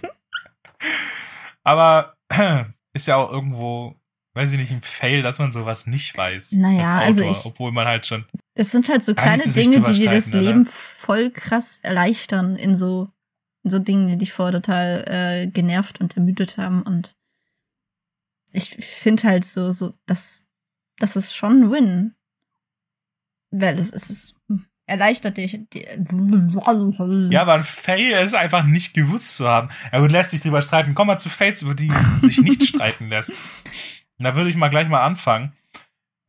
Aber 1.63 2.15
ist 2.95 3.07
ja 3.07 3.17
auch 3.17 3.31
irgendwo, 3.31 3.97
weiß 4.35 4.53
ich 4.53 4.59
nicht, 4.59 4.71
ein 4.73 4.81
Fail, 4.83 5.23
dass 5.23 5.39
man 5.39 5.53
sowas 5.53 5.87
nicht 5.87 6.17
weiß. 6.17 6.53
Naja, 6.53 6.85
als 6.85 6.93
Autor, 6.93 7.29
also 7.29 7.31
ich- 7.31 7.45
obwohl 7.47 7.73
man 7.73 7.87
halt 7.87 8.07
schon. 8.07 8.25
Es 8.55 8.73
sind 8.73 8.89
halt 8.89 9.03
so 9.03 9.15
kleine 9.15 9.43
Dinge, 9.43 9.81
die 9.83 9.93
dir 10.01 10.11
das 10.11 10.29
oder? 10.33 10.43
Leben 10.43 10.65
voll 10.67 11.31
krass 11.31 11.79
erleichtern 11.83 12.57
in 12.57 12.75
so, 12.75 13.09
in 13.65 13.71
so 13.71 13.79
Dingen, 13.79 14.09
die 14.09 14.19
dich 14.19 14.33
vorher 14.33 14.61
total 14.61 15.05
äh, 15.09 15.47
genervt 15.47 16.01
und 16.01 16.17
ermüdet 16.17 16.57
haben. 16.57 16.83
Und 16.83 17.15
ich 18.53 18.77
finde 18.85 19.25
halt 19.25 19.45
so, 19.45 19.71
so, 19.71 19.95
das, 20.07 20.47
das 20.99 21.17
ist 21.17 21.35
schon 21.35 21.65
ein 21.65 21.71
Win. 21.71 22.15
Weil 23.51 23.79
es, 23.79 23.91
es 23.93 24.11
ist, 24.11 24.35
erleichtert 24.87 25.37
dich. 25.37 25.59
Ja, 27.31 27.43
aber 27.43 27.55
ein 27.55 27.65
Fail 27.65 28.13
ist 28.23 28.35
einfach 28.35 28.65
nicht 28.65 28.95
gewusst 28.95 29.37
zu 29.37 29.49
haben. 29.49 29.69
Ja 29.93 30.01
gut, 30.01 30.13
lässt 30.13 30.31
sich 30.31 30.41
drüber 30.41 30.63
streiten. 30.63 30.95
Komm 30.95 31.09
mal 31.09 31.19
zu 31.19 31.29
Fails, 31.29 31.63
über 31.63 31.75
die 31.75 31.89
man 31.89 32.21
sich 32.21 32.39
nicht 32.39 32.65
streiten 32.69 33.09
lässt. 33.09 33.33
Und 33.33 34.25
da 34.25 34.35
würde 34.35 34.51
ich 34.51 34.57
mal 34.57 34.69
gleich 34.69 34.89
mal 34.89 35.03
anfangen. 35.03 35.53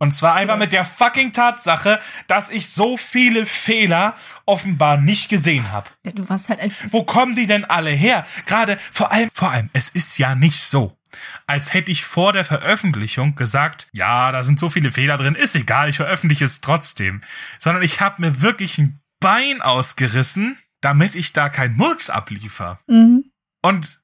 Und 0.02 0.14
zwar 0.14 0.34
einfach 0.34 0.58
mit 0.58 0.72
der 0.72 0.84
fucking 0.84 1.32
Tatsache, 1.32 2.00
dass 2.26 2.50
ich 2.50 2.72
so 2.72 2.98
viele 2.98 3.46
Fehler 3.46 4.16
offenbar 4.48 4.98
nicht 4.98 5.30
gesehen 5.30 5.72
habe. 5.72 5.92
Ja, 6.04 6.12
du 6.12 6.28
warst 6.28 6.50
halt 6.50 6.60
einfach. 6.60 6.88
Wo 6.90 7.04
kommen 7.04 7.36
die 7.36 7.46
denn 7.46 7.66
alle 7.66 7.92
her? 7.92 8.26
Gerade 8.48 8.80
vor 8.92 9.12
allem, 9.12 9.30
vor 9.32 9.52
allem, 9.52 9.70
es 9.74 9.90
ist 9.90 10.18
ja 10.18 10.34
nicht 10.34 10.60
so, 10.60 10.98
als 11.48 11.74
hätte 11.74 11.92
ich 11.92 12.04
vor 12.04 12.34
der 12.34 12.46
Veröffentlichung 12.46 13.36
gesagt, 13.36 13.88
ja, 13.92 14.32
da 14.32 14.44
sind 14.44 14.60
so 14.60 14.70
viele 14.70 14.92
Fehler 14.92 15.18
drin, 15.18 15.36
ist 15.36 15.56
egal, 15.56 15.90
ich 15.90 15.98
veröffentliche 15.98 16.46
es 16.46 16.62
trotzdem. 16.62 17.22
Sondern 17.60 17.84
ich 17.84 18.02
habe 18.02 18.22
mir 18.22 18.42
wirklich 18.42 18.78
ein 18.78 19.02
Bein 19.20 19.62
ausgerissen, 19.62 20.58
damit 20.82 21.16
ich 21.16 21.34
da 21.34 21.50
kein 21.50 21.76
Murks 21.76 22.10
abliefer. 22.10 22.80
Mhm. 22.88 23.32
Und 23.62 24.02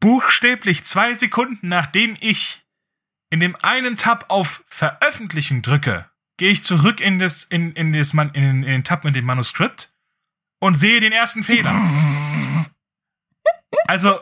buchstäblich 0.00 0.84
zwei 0.84 1.14
Sekunden 1.14 1.68
nachdem 1.68 2.16
ich 2.20 2.62
in 3.30 3.40
dem 3.40 3.56
einen 3.62 3.96
Tab 3.96 4.26
auf 4.28 4.64
Veröffentlichen 4.68 5.62
drücke, 5.62 6.10
gehe 6.36 6.50
ich 6.50 6.62
zurück 6.62 7.00
in 7.00 7.18
das, 7.18 7.44
in, 7.44 7.72
in 7.72 7.92
das, 7.92 8.12
Man- 8.12 8.34
in, 8.34 8.44
in 8.44 8.62
den 8.62 8.84
Tab 8.84 9.04
mit 9.04 9.14
dem 9.16 9.24
Manuskript 9.24 9.92
und 10.60 10.74
sehe 10.74 11.00
den 11.00 11.12
ersten 11.12 11.42
Fehler. 11.42 11.72
Also, 13.86 14.20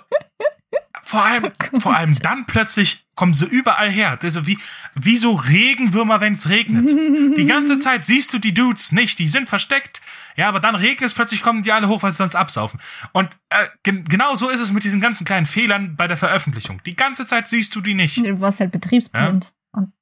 vor 1.02 1.24
allem, 1.24 1.50
vor 1.80 1.94
allem 1.96 2.16
dann 2.20 2.46
plötzlich 2.46 3.04
kommen 3.14 3.34
sie 3.34 3.44
überall 3.46 3.90
her. 3.90 4.18
Ist 4.22 4.46
wie, 4.46 4.58
wie 4.94 5.16
so 5.16 5.32
Regenwürmer, 5.34 6.20
wenn's 6.20 6.48
regnet. 6.48 6.88
Die 6.88 7.44
ganze 7.44 7.78
Zeit 7.80 8.04
siehst 8.04 8.32
du 8.32 8.38
die 8.38 8.54
Dudes 8.54 8.92
nicht, 8.92 9.18
die 9.18 9.28
sind 9.28 9.48
versteckt. 9.48 10.00
Ja, 10.36 10.48
aber 10.48 10.60
dann 10.60 10.74
regnet 10.74 11.02
es, 11.08 11.14
plötzlich 11.14 11.42
kommen 11.42 11.62
die 11.62 11.72
alle 11.72 11.88
hoch, 11.88 12.02
weil 12.02 12.10
sie 12.10 12.16
sonst 12.18 12.34
absaufen. 12.34 12.80
Und 13.12 13.28
äh, 13.50 13.66
gen 13.82 14.04
genau 14.04 14.34
so 14.34 14.48
ist 14.48 14.60
es 14.60 14.72
mit 14.72 14.84
diesen 14.84 15.00
ganzen 15.00 15.24
kleinen 15.26 15.44
Fehlern 15.46 15.94
bei 15.96 16.08
der 16.08 16.16
Veröffentlichung. 16.16 16.82
Die 16.84 16.96
ganze 16.96 17.26
Zeit 17.26 17.46
siehst 17.48 17.74
du 17.76 17.80
die 17.82 17.94
nicht. 17.94 18.16
Du 18.18 18.40
warst 18.40 18.60
halt 18.60 18.72
betriebsblind. 18.72 19.52
Und 19.72 19.92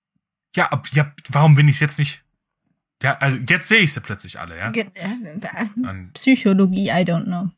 Ja, 0.54 0.68
ab, 0.68 0.86
ja, 0.92 1.12
warum 1.30 1.56
bin 1.56 1.66
ich 1.66 1.80
jetzt 1.80 1.98
nicht? 1.98 2.22
Ja, 3.02 3.16
also 3.18 3.38
jetzt 3.48 3.66
sehe 3.68 3.80
ich 3.80 3.92
sie 3.92 4.00
plötzlich 4.00 4.38
alle, 4.38 4.56
ja. 4.58 4.70
Ge- 4.70 4.90
äh, 4.94 6.04
Psychologie, 6.14 6.90
I 6.90 7.02
don't 7.04 7.24
know. 7.24 7.50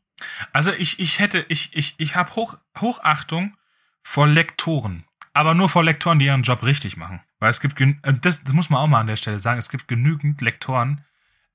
Also 0.51 0.71
ich, 0.71 0.99
ich 0.99 1.19
hätte, 1.19 1.45
ich, 1.49 1.75
ich, 1.75 1.95
ich 1.97 2.15
habe 2.15 2.35
Hoch, 2.35 2.57
Hochachtung 2.79 3.57
vor 4.01 4.27
Lektoren. 4.27 5.05
Aber 5.33 5.55
nur 5.55 5.69
vor 5.69 5.83
Lektoren, 5.83 6.19
die 6.19 6.25
ihren 6.25 6.43
Job 6.43 6.63
richtig 6.63 6.97
machen. 6.97 7.21
Weil 7.39 7.49
es 7.49 7.59
gibt, 7.59 7.79
äh, 7.81 7.95
das, 8.21 8.43
das 8.43 8.53
muss 8.53 8.69
man 8.69 8.79
auch 8.79 8.87
mal 8.87 9.01
an 9.01 9.07
der 9.07 9.15
Stelle 9.15 9.39
sagen, 9.39 9.59
es 9.59 9.69
gibt 9.69 9.87
genügend 9.87 10.41
Lektoren, 10.41 11.03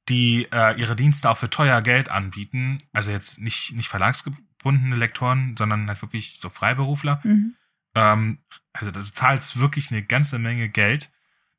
die 0.09 0.49
äh, 0.53 0.79
ihre 0.79 0.97
Dienste 0.97 1.31
auch 1.31 1.39
für 1.39 1.51
teuer 1.51 1.81
Geld 1.83 2.11
anbieten. 2.11 2.83
Also 2.93 3.13
jetzt 3.13 3.39
nicht, 3.39 3.73
nicht 3.73 3.89
verlagsgebundene 3.89 4.97
Lektoren, 4.97 5.57
sondern 5.57 5.87
halt 5.87 6.03
wirklich 6.03 6.39
so 6.41 6.49
Freiberufler. 6.49 7.21
Mhm. 7.23 7.55
Ähm, 7.95 8.39
also 8.73 8.91
du 8.91 9.03
zahlst 9.05 9.61
wirklich 9.61 9.91
eine 9.91 10.03
ganze 10.03 10.39
Menge 10.39 10.69
Geld, 10.69 11.11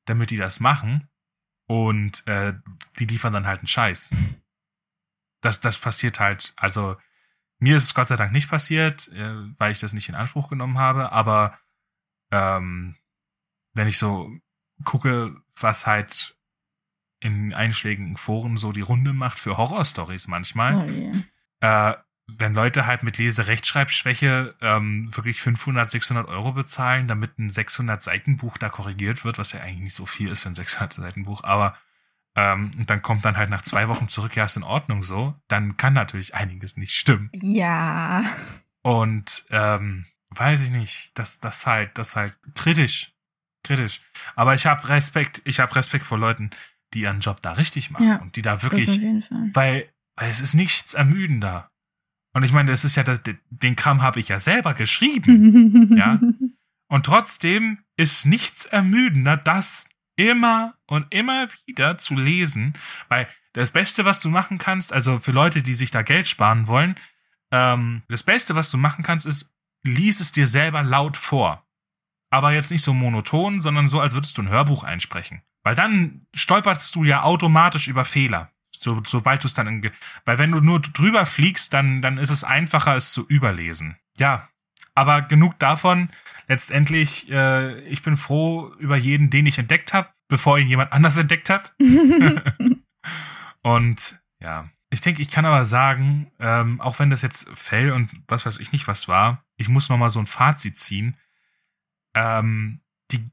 damit 0.06 0.32
die 0.32 0.38
das 0.38 0.60
machen. 0.60 1.08
Und 1.68 2.26
äh, 2.28 2.54
die 2.98 3.06
liefern 3.06 3.34
dann 3.34 3.46
halt 3.46 3.60
einen 3.60 3.68
Scheiß. 3.68 4.16
Das, 5.42 5.62
das 5.62 5.78
passiert 5.78 6.20
halt, 6.20 6.54
also 6.58 6.98
mir 7.60 7.78
ist 7.78 7.84
es 7.86 7.94
Gott 7.94 8.08
sei 8.08 8.16
Dank 8.16 8.32
nicht 8.32 8.50
passiert, 8.50 9.08
äh, 9.10 9.34
weil 9.58 9.72
ich 9.72 9.80
das 9.80 9.94
nicht 9.94 10.10
in 10.10 10.16
Anspruch 10.16 10.50
genommen 10.50 10.78
habe, 10.78 11.12
aber 11.12 11.58
ähm, 12.32 12.96
wenn 13.74 13.88
ich 13.88 13.98
so 13.98 14.32
gucke, 14.84 15.36
was 15.56 15.86
halt 15.88 16.36
in 17.22 17.54
einschlägigen 17.54 18.16
Foren 18.18 18.58
so 18.58 18.72
die 18.72 18.82
Runde 18.82 19.12
macht 19.14 19.40
für 19.40 19.58
Horrorstories 19.58 20.28
manchmal, 20.28 20.76
Oh, 20.78 20.90
yeah. 21.62 21.92
äh, 21.92 21.98
wenn 22.38 22.54
Leute 22.54 22.86
halt 22.86 23.02
mit 23.04 23.18
Leserechtschreibschwäche 23.18 24.56
ähm, 24.62 25.14
wirklich 25.16 25.42
500, 25.42 25.90
600 25.90 26.28
Euro 26.28 26.52
bezahlen, 26.54 27.08
damit 27.08 27.40
ein 27.40 27.50
600 27.50 28.04
Seitenbuch 28.04 28.58
da 28.58 28.70
korrigiert 28.70 29.26
wird, 29.26 29.38
was 29.38 29.52
ja 29.52 29.62
eigentlich 29.62 29.80
nicht 29.80 29.96
so 29.96 30.06
viel 30.06 30.30
ist 30.30 30.42
für 30.42 30.50
ein 30.50 30.54
600 30.54 30.94
Seitenbuch, 30.94 31.44
aber 31.44 31.76
ähm, 32.36 32.72
und 32.78 32.90
dann 32.90 33.02
kommt 33.02 33.26
dann 33.26 33.38
halt 33.38 33.50
nach 33.50 33.64
zwei 33.64 33.88
Wochen 33.88 34.08
zurück, 34.08 34.36
ja, 34.36 34.46
ist 34.46 34.58
in 34.58 34.64
Ordnung 34.64 35.04
so, 35.04 35.36
dann 35.48 35.78
kann 35.78 35.94
natürlich 35.94 36.36
einiges 36.36 36.78
nicht 36.78 36.94
stimmen. 36.96 37.30
Ja. 37.34 38.24
Und 38.82 39.46
ähm, 39.50 40.06
weiß 40.30 40.62
ich 40.62 40.72
nicht, 40.72 41.12
das 41.18 41.40
das 41.40 41.66
halt, 41.66 41.98
das 41.98 42.16
halt 42.16 42.38
kritisch, 42.56 43.14
kritisch. 43.64 44.02
Aber 44.36 44.54
ich 44.54 44.66
habe 44.66 44.88
Respekt, 44.90 45.42
ich 45.46 45.60
habe 45.60 45.76
Respekt 45.76 46.06
vor 46.06 46.18
Leuten, 46.20 46.52
die 46.94 47.02
ihren 47.02 47.20
Job 47.20 47.42
da 47.42 47.54
richtig 47.54 47.92
machen 47.92 48.08
Ja, 48.08 48.16
und 48.18 48.36
die 48.36 48.42
da 48.42 48.64
wirklich 48.64 48.88
jeden 48.88 49.22
Fall. 49.22 49.50
weil, 49.54 49.90
weil 50.16 50.30
es 50.30 50.42
ist 50.42 50.54
nichts 50.54 50.94
ermüdender. 50.94 51.72
Und 52.34 52.44
ich 52.44 52.52
meine, 52.52 52.72
das 52.72 52.86
ist 52.86 52.96
ja 52.96 53.04
das, 53.04 53.22
den 53.50 53.76
Kram 53.76 54.02
habe 54.02 54.20
ich 54.20 54.30
ja 54.30 54.40
selber 54.40 54.74
geschrieben. 54.74 55.94
Ja. 55.98 56.20
Und 56.88 57.06
trotzdem 57.06 57.80
ist 57.98 58.26
nichts 58.26 58.66
ermüdender, 58.66 59.36
das 59.38 59.89
immer 60.20 60.76
und 60.86 61.08
immer 61.12 61.48
wieder 61.66 61.98
zu 61.98 62.16
lesen, 62.16 62.74
weil 63.08 63.28
das 63.54 63.72
Beste, 63.72 64.06
was 64.06 64.20
du 64.20 64.30
machen 64.30 64.58
kannst, 64.58 64.92
also 64.92 65.18
für 65.18 65.32
Leute, 65.32 65.62
die 65.62 65.74
sich 65.74 65.92
da 65.92 66.02
Geld 66.02 66.28
sparen 66.28 66.68
wollen, 66.68 66.96
ähm, 67.52 68.04
das 68.10 68.24
Beste, 68.24 68.54
was 68.54 68.70
du 68.70 68.78
machen 68.78 69.04
kannst, 69.04 69.26
ist, 69.26 69.56
lies 69.84 70.20
es 70.20 70.32
dir 70.32 70.46
selber 70.46 70.84
laut 70.84 71.16
vor. 71.16 71.66
Aber 72.30 72.52
jetzt 72.52 72.70
nicht 72.70 72.84
so 72.84 72.94
monoton, 72.94 73.62
sondern 73.62 73.88
so, 73.88 74.02
als 74.02 74.14
würdest 74.14 74.38
du 74.38 74.44
ein 74.44 74.50
Hörbuch 74.50 74.84
einsprechen. 74.84 75.42
Weil 75.64 75.76
dann 75.76 76.28
stolperst 76.34 76.94
du 76.96 77.06
ja 77.06 77.24
automatisch 77.24 77.88
über 77.88 78.06
Fehler. 78.06 78.52
So, 78.78 79.02
sobald 79.06 79.44
du 79.44 79.48
es 79.48 79.54
dann 79.54 79.68
in, 79.68 79.92
weil 80.26 80.38
wenn 80.38 80.52
du 80.52 80.62
nur 80.62 80.80
drüber 80.80 81.26
fliegst, 81.26 81.74
dann, 81.74 82.02
dann 82.02 82.18
ist 82.18 82.30
es 82.30 82.44
einfacher, 82.44 82.96
es 82.96 83.14
zu 83.14 83.26
überlesen. 83.26 83.98
Ja. 84.18 84.50
Aber 85.00 85.22
genug 85.22 85.58
davon. 85.60 86.10
Letztendlich, 86.50 87.32
äh, 87.32 87.80
ich 87.84 88.02
bin 88.02 88.18
froh 88.18 88.74
über 88.80 88.98
jeden, 88.98 89.30
den 89.30 89.46
ich 89.46 89.58
entdeckt 89.58 89.94
habe, 89.94 90.10
bevor 90.28 90.60
ihn 90.60 90.68
jemand 90.68 90.92
anders 90.92 91.16
entdeckt 91.16 91.50
hat. 91.50 91.74
Und 93.62 94.20
ja, 94.42 94.70
ich 94.90 95.00
denke, 95.00 95.22
ich 95.22 95.32
kann 95.32 95.46
aber 95.46 95.64
sagen, 95.64 96.34
ähm, 96.38 96.82
auch 96.82 97.00
wenn 97.00 97.10
das 97.10 97.22
jetzt 97.22 97.50
Fell 97.58 97.94
und 97.94 98.12
was 98.28 98.46
weiß 98.46 98.60
ich 98.60 98.74
nicht 98.74 98.90
was 98.90 99.08
war, 99.08 99.46
ich 99.56 99.70
muss 99.70 99.88
noch 99.88 99.98
mal 99.98 100.10
so 100.10 100.20
ein 100.20 100.28
Fazit 100.28 100.78
ziehen. 100.78 101.16
Ähm, 102.14 102.82
die 103.12 103.32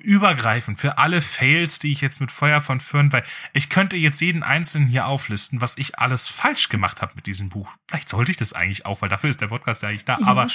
übergreifend 0.00 0.78
für 0.78 0.98
alle 0.98 1.20
Fails, 1.20 1.78
die 1.78 1.92
ich 1.92 2.00
jetzt 2.00 2.20
mit 2.20 2.30
Feuer 2.30 2.60
von 2.60 2.80
Föhren, 2.80 3.12
weil 3.12 3.24
ich 3.52 3.70
könnte 3.70 3.96
jetzt 3.96 4.20
jeden 4.20 4.42
einzelnen 4.42 4.86
hier 4.86 5.06
auflisten, 5.06 5.60
was 5.60 5.78
ich 5.78 5.98
alles 5.98 6.28
falsch 6.28 6.68
gemacht 6.68 7.02
habe 7.02 7.12
mit 7.16 7.26
diesem 7.26 7.48
Buch. 7.48 7.68
Vielleicht 7.88 8.08
sollte 8.08 8.30
ich 8.30 8.36
das 8.36 8.52
eigentlich 8.52 8.86
auch, 8.86 9.02
weil 9.02 9.08
dafür 9.08 9.30
ist 9.30 9.40
der 9.40 9.48
Podcast 9.48 9.82
ja 9.82 9.88
eigentlich 9.88 10.04
da. 10.04 10.18
Ja, 10.20 10.26
aber 10.26 10.46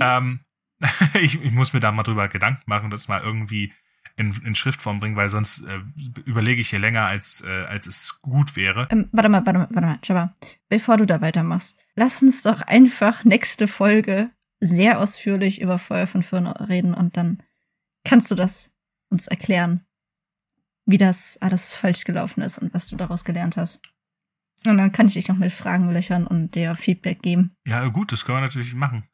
ähm, 0.00 0.40
ich, 1.20 1.42
ich 1.42 1.52
muss 1.52 1.72
mir 1.72 1.80
da 1.80 1.92
mal 1.92 2.02
drüber 2.02 2.28
Gedanken 2.28 2.62
machen, 2.66 2.90
das 2.90 3.08
mal 3.08 3.22
irgendwie 3.22 3.72
in, 4.16 4.34
in 4.44 4.54
Schriftform 4.54 5.00
bringen, 5.00 5.16
weil 5.16 5.30
sonst 5.30 5.64
äh, 5.64 5.80
überlege 6.24 6.60
ich 6.60 6.70
hier 6.70 6.78
länger, 6.78 7.06
als, 7.06 7.42
äh, 7.46 7.64
als 7.64 7.86
es 7.86 8.20
gut 8.20 8.56
wäre. 8.56 8.86
Ähm, 8.90 9.08
warte 9.12 9.28
mal, 9.28 9.44
warte 9.46 9.58
mal, 9.60 9.68
warte 9.70 9.86
mal, 9.86 9.98
Jabba. 10.02 10.36
Bevor 10.68 10.98
du 10.98 11.06
da 11.06 11.20
weitermachst, 11.20 11.78
lass 11.94 12.22
uns 12.22 12.42
doch 12.42 12.60
einfach 12.62 13.24
nächste 13.24 13.66
Folge 13.66 14.30
sehr 14.60 15.00
ausführlich 15.00 15.60
über 15.60 15.78
Feuer 15.78 16.06
von 16.06 16.22
Firn 16.22 16.46
reden 16.46 16.92
und 16.92 17.16
dann 17.16 17.42
kannst 18.04 18.30
du 18.30 18.34
das 18.34 18.72
uns 19.10 19.26
erklären, 19.26 19.86
wie 20.86 20.98
das 20.98 21.38
alles 21.40 21.72
falsch 21.72 22.04
gelaufen 22.04 22.42
ist 22.42 22.58
und 22.58 22.72
was 22.74 22.86
du 22.86 22.96
daraus 22.96 23.24
gelernt 23.24 23.56
hast. 23.56 23.80
Und 24.66 24.76
dann 24.76 24.92
kann 24.92 25.06
ich 25.06 25.14
dich 25.14 25.28
noch 25.28 25.36
mit 25.36 25.52
Fragen 25.52 25.90
löchern 25.90 26.26
und 26.26 26.54
dir 26.54 26.74
Feedback 26.74 27.22
geben. 27.22 27.56
Ja, 27.66 27.86
gut, 27.88 28.12
das 28.12 28.24
können 28.24 28.38
wir 28.38 28.42
natürlich 28.42 28.74
machen. 28.74 29.08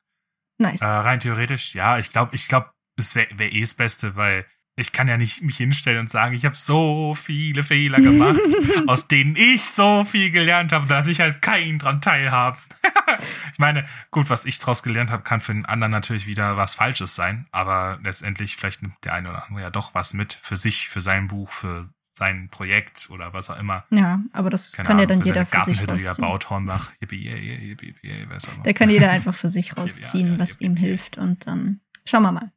Nice. 0.58 0.80
Äh, 0.80 0.86
rein 0.86 1.20
theoretisch, 1.20 1.74
ja, 1.74 1.98
ich 1.98 2.10
glaube, 2.10 2.34
ich 2.34 2.48
glaube, 2.48 2.70
es 2.96 3.14
wäre 3.14 3.38
wär 3.38 3.52
eh 3.52 3.60
das 3.60 3.74
Beste, 3.74 4.16
weil 4.16 4.46
ich 4.78 4.92
kann 4.92 5.08
ja 5.08 5.16
nicht 5.16 5.42
mich 5.42 5.56
hinstellen 5.56 6.00
und 6.00 6.10
sagen, 6.10 6.34
ich 6.34 6.44
habe 6.44 6.54
so 6.54 7.14
viele 7.14 7.62
Fehler 7.62 7.98
gemacht, 7.98 8.38
aus 8.86 9.08
denen 9.08 9.34
ich 9.34 9.64
so 9.64 10.04
viel 10.04 10.30
gelernt 10.30 10.72
habe, 10.72 10.86
dass 10.86 11.06
ich 11.06 11.20
halt 11.20 11.40
keinen 11.40 11.78
dran 11.78 12.02
teilhabe. 12.02 12.58
ich 13.52 13.58
meine, 13.58 13.86
gut, 14.10 14.28
was 14.28 14.44
ich 14.44 14.58
daraus 14.58 14.82
gelernt 14.82 15.10
habe, 15.10 15.22
kann 15.22 15.40
für 15.40 15.54
den 15.54 15.64
anderen 15.64 15.92
natürlich 15.92 16.26
wieder 16.26 16.58
was 16.58 16.74
Falsches 16.74 17.14
sein, 17.14 17.46
aber 17.52 17.98
letztendlich 18.02 18.56
vielleicht 18.56 18.82
nimmt 18.82 18.96
der 19.02 19.14
eine 19.14 19.30
oder 19.30 19.46
andere 19.46 19.62
ja 19.62 19.70
doch 19.70 19.94
was 19.94 20.12
mit 20.12 20.34
für 20.34 20.56
sich, 20.56 20.90
für 20.90 21.00
sein 21.00 21.28
Buch, 21.28 21.50
für 21.50 21.88
sein 22.12 22.48
Projekt 22.50 23.08
oder 23.10 23.32
was 23.32 23.48
auch 23.48 23.58
immer. 23.58 23.84
ja, 23.90 24.20
aber 24.32 24.50
das 24.50 24.72
Keine 24.72 24.88
kann 24.88 24.98
ja 24.98 25.06
dann 25.06 25.20
für 25.20 25.28
jeder 25.28 25.46
für 25.46 25.64
sich 25.64 25.78
Gartenhütte, 25.78 25.96
die 25.96 26.06
rausziehen. 26.06 26.26
baut, 26.26 26.50
Hornbach, 26.50 26.92
yippie, 27.00 27.26
yeah, 27.26 27.36
yeah, 27.36 27.60
yippie, 27.60 27.94
yeah, 28.04 28.28
was 28.28 28.48
auch 28.48 28.54
immer. 28.54 28.62
Da 28.62 28.72
kann 28.74 28.90
jeder 28.90 29.10
einfach 29.10 29.34
für 29.34 29.48
sich 29.50 29.76
rausziehen, 29.76 30.38
was 30.38 30.60
ihm 30.60 30.76
hilft 30.76 31.16
und 31.16 31.46
dann 31.46 31.80
schauen 32.04 32.22
wir 32.22 32.32
mal. 32.32 32.52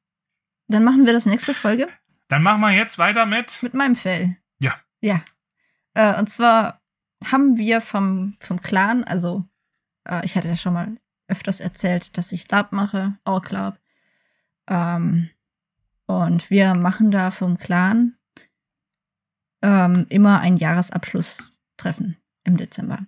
Dann 0.67 0.83
machen 0.83 1.05
wir 1.05 1.13
das 1.13 1.25
nächste 1.25 1.53
Folge 1.53 1.87
Dann 2.29 2.43
machen 2.43 2.61
wir 2.61 2.71
jetzt 2.71 2.97
weiter 2.97 3.25
mit. 3.25 3.61
mit 3.61 3.73
meinem 3.73 3.95
Fell. 3.95 4.37
Ja. 4.59 4.75
Ja. 5.01 5.21
Äh, 5.95 6.17
und 6.17 6.29
zwar 6.29 6.81
haben 7.25 7.57
wir 7.57 7.81
vom, 7.81 8.35
vom 8.39 8.61
Clan, 8.61 9.03
also 9.03 9.45
äh, 10.07 10.23
ich 10.23 10.37
hatte 10.37 10.47
ja 10.47 10.55
schon 10.55 10.73
mal 10.73 10.95
öfters 11.27 11.59
erzählt, 11.59 12.17
dass 12.17 12.31
ich 12.31 12.49
Lab 12.49 12.71
mache, 12.71 13.17
Our 13.27 13.41
Club. 13.41 13.79
Ähm, 14.67 15.29
und 16.05 16.49
wir 16.49 16.75
machen 16.75 17.11
da 17.11 17.31
vom 17.31 17.57
Clan 17.57 18.15
ähm, 19.61 20.05
immer 20.09 20.39
ein 20.39 20.57
Jahresabschlusstreffen 20.57 22.17
im 22.43 22.57
Dezember. 22.57 23.05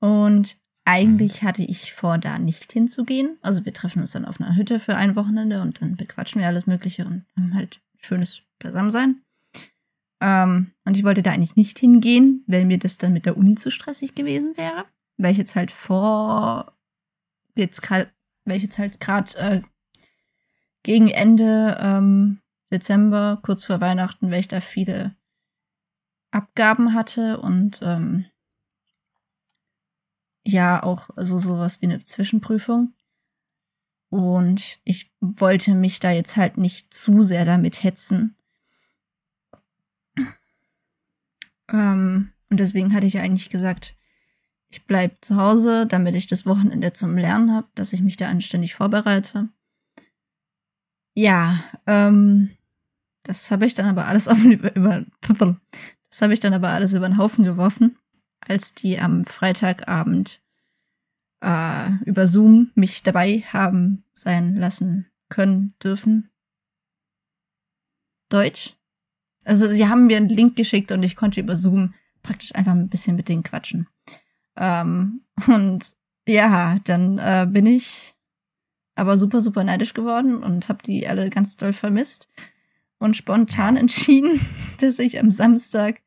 Und 0.00 0.58
eigentlich 0.84 1.42
hatte 1.42 1.62
ich 1.62 1.92
vor, 1.92 2.18
da 2.18 2.38
nicht 2.38 2.72
hinzugehen. 2.72 3.38
Also 3.40 3.64
wir 3.64 3.72
treffen 3.72 4.00
uns 4.00 4.12
dann 4.12 4.24
auf 4.24 4.40
einer 4.40 4.56
Hütte 4.56 4.80
für 4.80 4.96
ein 4.96 5.14
Wochenende 5.14 5.60
und 5.60 5.80
dann 5.80 5.96
bequatschen 5.96 6.40
wir 6.40 6.48
alles 6.48 6.66
Mögliche 6.66 7.04
und 7.04 7.24
haben 7.36 7.54
halt 7.54 7.80
schönes 8.02 8.42
Beisammensein. 8.58 9.22
Ähm, 10.20 10.72
und 10.84 10.96
ich 10.96 11.04
wollte 11.04 11.22
da 11.22 11.32
eigentlich 11.32 11.56
nicht 11.56 11.78
hingehen, 11.78 12.44
weil 12.46 12.64
mir 12.64 12.78
das 12.78 12.98
dann 12.98 13.12
mit 13.12 13.26
der 13.26 13.36
Uni 13.36 13.56
zu 13.56 13.70
stressig 13.70 14.14
gewesen 14.14 14.56
wäre. 14.56 14.84
Weil 15.16 15.32
ich 15.32 15.38
jetzt 15.38 15.56
halt 15.56 15.70
vor, 15.70 16.76
jetzt 17.56 17.82
gerade, 17.82 18.10
weil 18.44 18.56
ich 18.56 18.62
jetzt 18.62 18.78
halt 18.78 19.00
gerade 19.00 19.36
äh, 19.38 19.62
gegen 20.82 21.08
Ende 21.08 21.76
ähm, 21.80 22.40
Dezember, 22.72 23.40
kurz 23.42 23.64
vor 23.64 23.80
Weihnachten, 23.80 24.30
weil 24.30 24.40
ich 24.40 24.48
da 24.48 24.60
viele 24.60 25.14
Abgaben 26.30 26.94
hatte 26.94 27.40
und 27.40 27.80
ähm, 27.82 28.24
ja 30.44 30.82
auch 30.82 31.10
so 31.16 31.38
sowas 31.38 31.80
wie 31.80 31.86
eine 31.86 32.04
Zwischenprüfung. 32.04 32.94
Und 34.12 34.78
ich 34.84 35.10
wollte 35.20 35.74
mich 35.74 35.98
da 35.98 36.10
jetzt 36.10 36.36
halt 36.36 36.58
nicht 36.58 36.92
zu 36.92 37.22
sehr 37.22 37.46
damit 37.46 37.82
hetzen. 37.82 38.36
Ähm, 41.70 42.30
und 42.50 42.60
deswegen 42.60 42.92
hatte 42.92 43.06
ich 43.06 43.18
eigentlich 43.18 43.48
gesagt, 43.48 43.96
ich 44.68 44.84
bleib 44.84 45.24
zu 45.24 45.36
Hause, 45.36 45.86
damit 45.86 46.14
ich 46.14 46.26
das 46.26 46.44
Wochenende 46.44 46.92
zum 46.92 47.16
Lernen 47.16 47.54
habe, 47.54 47.68
dass 47.74 47.94
ich 47.94 48.02
mich 48.02 48.18
da 48.18 48.28
anständig 48.28 48.74
vorbereite. 48.74 49.48
Ja, 51.14 51.64
ähm, 51.86 52.50
das 53.22 53.50
habe 53.50 53.64
ich 53.64 53.72
dann 53.72 53.86
aber 53.86 54.08
alles 54.08 54.28
auf 54.28 54.44
über, 54.44 54.76
über 54.76 55.06
das 56.10 56.20
habe 56.20 56.34
ich 56.34 56.40
dann 56.40 56.52
aber 56.52 56.68
alles 56.68 56.92
über 56.92 57.08
den 57.08 57.16
Haufen 57.16 57.44
geworfen, 57.44 57.96
als 58.40 58.74
die 58.74 59.00
am 59.00 59.24
Freitagabend 59.24 60.41
äh, 61.42 61.90
über 62.04 62.26
Zoom 62.26 62.70
mich 62.74 63.02
dabei 63.02 63.40
haben 63.52 64.04
sein 64.12 64.56
lassen 64.56 65.06
können 65.28 65.74
dürfen. 65.82 66.30
Deutsch. 68.28 68.76
Also 69.44 69.68
sie 69.68 69.88
haben 69.88 70.06
mir 70.06 70.16
einen 70.16 70.28
Link 70.28 70.56
geschickt 70.56 70.92
und 70.92 71.02
ich 71.02 71.16
konnte 71.16 71.40
über 71.40 71.56
Zoom 71.56 71.94
praktisch 72.22 72.54
einfach 72.54 72.72
ein 72.72 72.88
bisschen 72.88 73.16
mit 73.16 73.28
denen 73.28 73.42
quatschen. 73.42 73.88
Ähm, 74.56 75.22
und 75.48 75.94
ja, 76.26 76.78
dann 76.84 77.18
äh, 77.18 77.46
bin 77.50 77.66
ich 77.66 78.14
aber 78.94 79.18
super, 79.18 79.40
super 79.40 79.64
neidisch 79.64 79.94
geworden 79.94 80.42
und 80.42 80.68
habe 80.68 80.82
die 80.82 81.08
alle 81.08 81.28
ganz 81.30 81.56
doll 81.56 81.72
vermisst 81.72 82.28
und 82.98 83.16
spontan 83.16 83.76
entschieden, 83.76 84.40
dass 84.80 84.98
ich 84.98 85.18
am 85.18 85.30
Samstag 85.30 86.00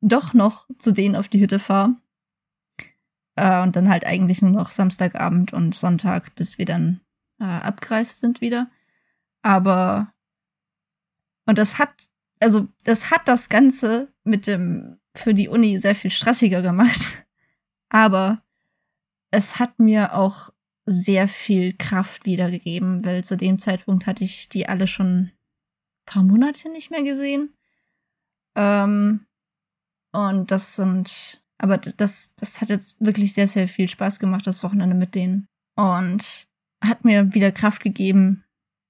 doch 0.00 0.34
noch 0.34 0.68
zu 0.78 0.92
denen 0.92 1.16
auf 1.16 1.28
die 1.28 1.40
Hütte 1.40 1.58
fahre. 1.58 1.96
Äh, 3.36 3.62
und 3.62 3.76
dann 3.76 3.88
halt 3.88 4.04
eigentlich 4.04 4.42
nur 4.42 4.50
noch 4.50 4.70
Samstagabend 4.70 5.52
und 5.52 5.74
Sonntag, 5.74 6.34
bis 6.34 6.58
wir 6.58 6.64
dann 6.64 7.00
äh, 7.40 7.44
abgereist 7.44 8.20
sind 8.20 8.40
wieder. 8.40 8.70
Aber 9.42 10.12
und 11.46 11.58
das 11.58 11.78
hat, 11.78 11.90
also 12.40 12.68
das 12.84 13.10
hat 13.10 13.28
das 13.28 13.48
Ganze 13.48 14.12
mit 14.24 14.46
dem 14.46 14.98
für 15.14 15.32
die 15.32 15.48
Uni 15.48 15.78
sehr 15.78 15.94
viel 15.94 16.10
stressiger 16.10 16.60
gemacht. 16.60 17.26
Aber 17.88 18.42
es 19.30 19.58
hat 19.58 19.78
mir 19.78 20.14
auch 20.14 20.50
sehr 20.84 21.28
viel 21.28 21.72
Kraft 21.72 22.26
wiedergegeben, 22.26 23.04
weil 23.04 23.24
zu 23.24 23.36
dem 23.36 23.58
Zeitpunkt 23.58 24.06
hatte 24.06 24.24
ich 24.24 24.48
die 24.48 24.68
alle 24.68 24.86
schon 24.86 25.32
paar 26.04 26.22
Monate 26.22 26.68
nicht 26.70 26.90
mehr 26.90 27.02
gesehen. 27.02 27.54
Ähm, 28.54 29.26
und 30.12 30.50
das 30.50 30.76
sind, 30.76 31.42
aber 31.58 31.78
das, 31.78 32.32
das 32.36 32.60
hat 32.60 32.68
jetzt 32.68 33.00
wirklich 33.00 33.32
sehr, 33.32 33.48
sehr 33.48 33.68
viel 33.68 33.88
Spaß 33.88 34.18
gemacht, 34.18 34.46
das 34.46 34.62
Wochenende 34.62 34.94
mit 34.94 35.14
denen. 35.14 35.48
Und 35.74 36.48
hat 36.82 37.04
mir 37.04 37.34
wieder 37.34 37.52
Kraft 37.52 37.82
gegeben, 37.82 38.44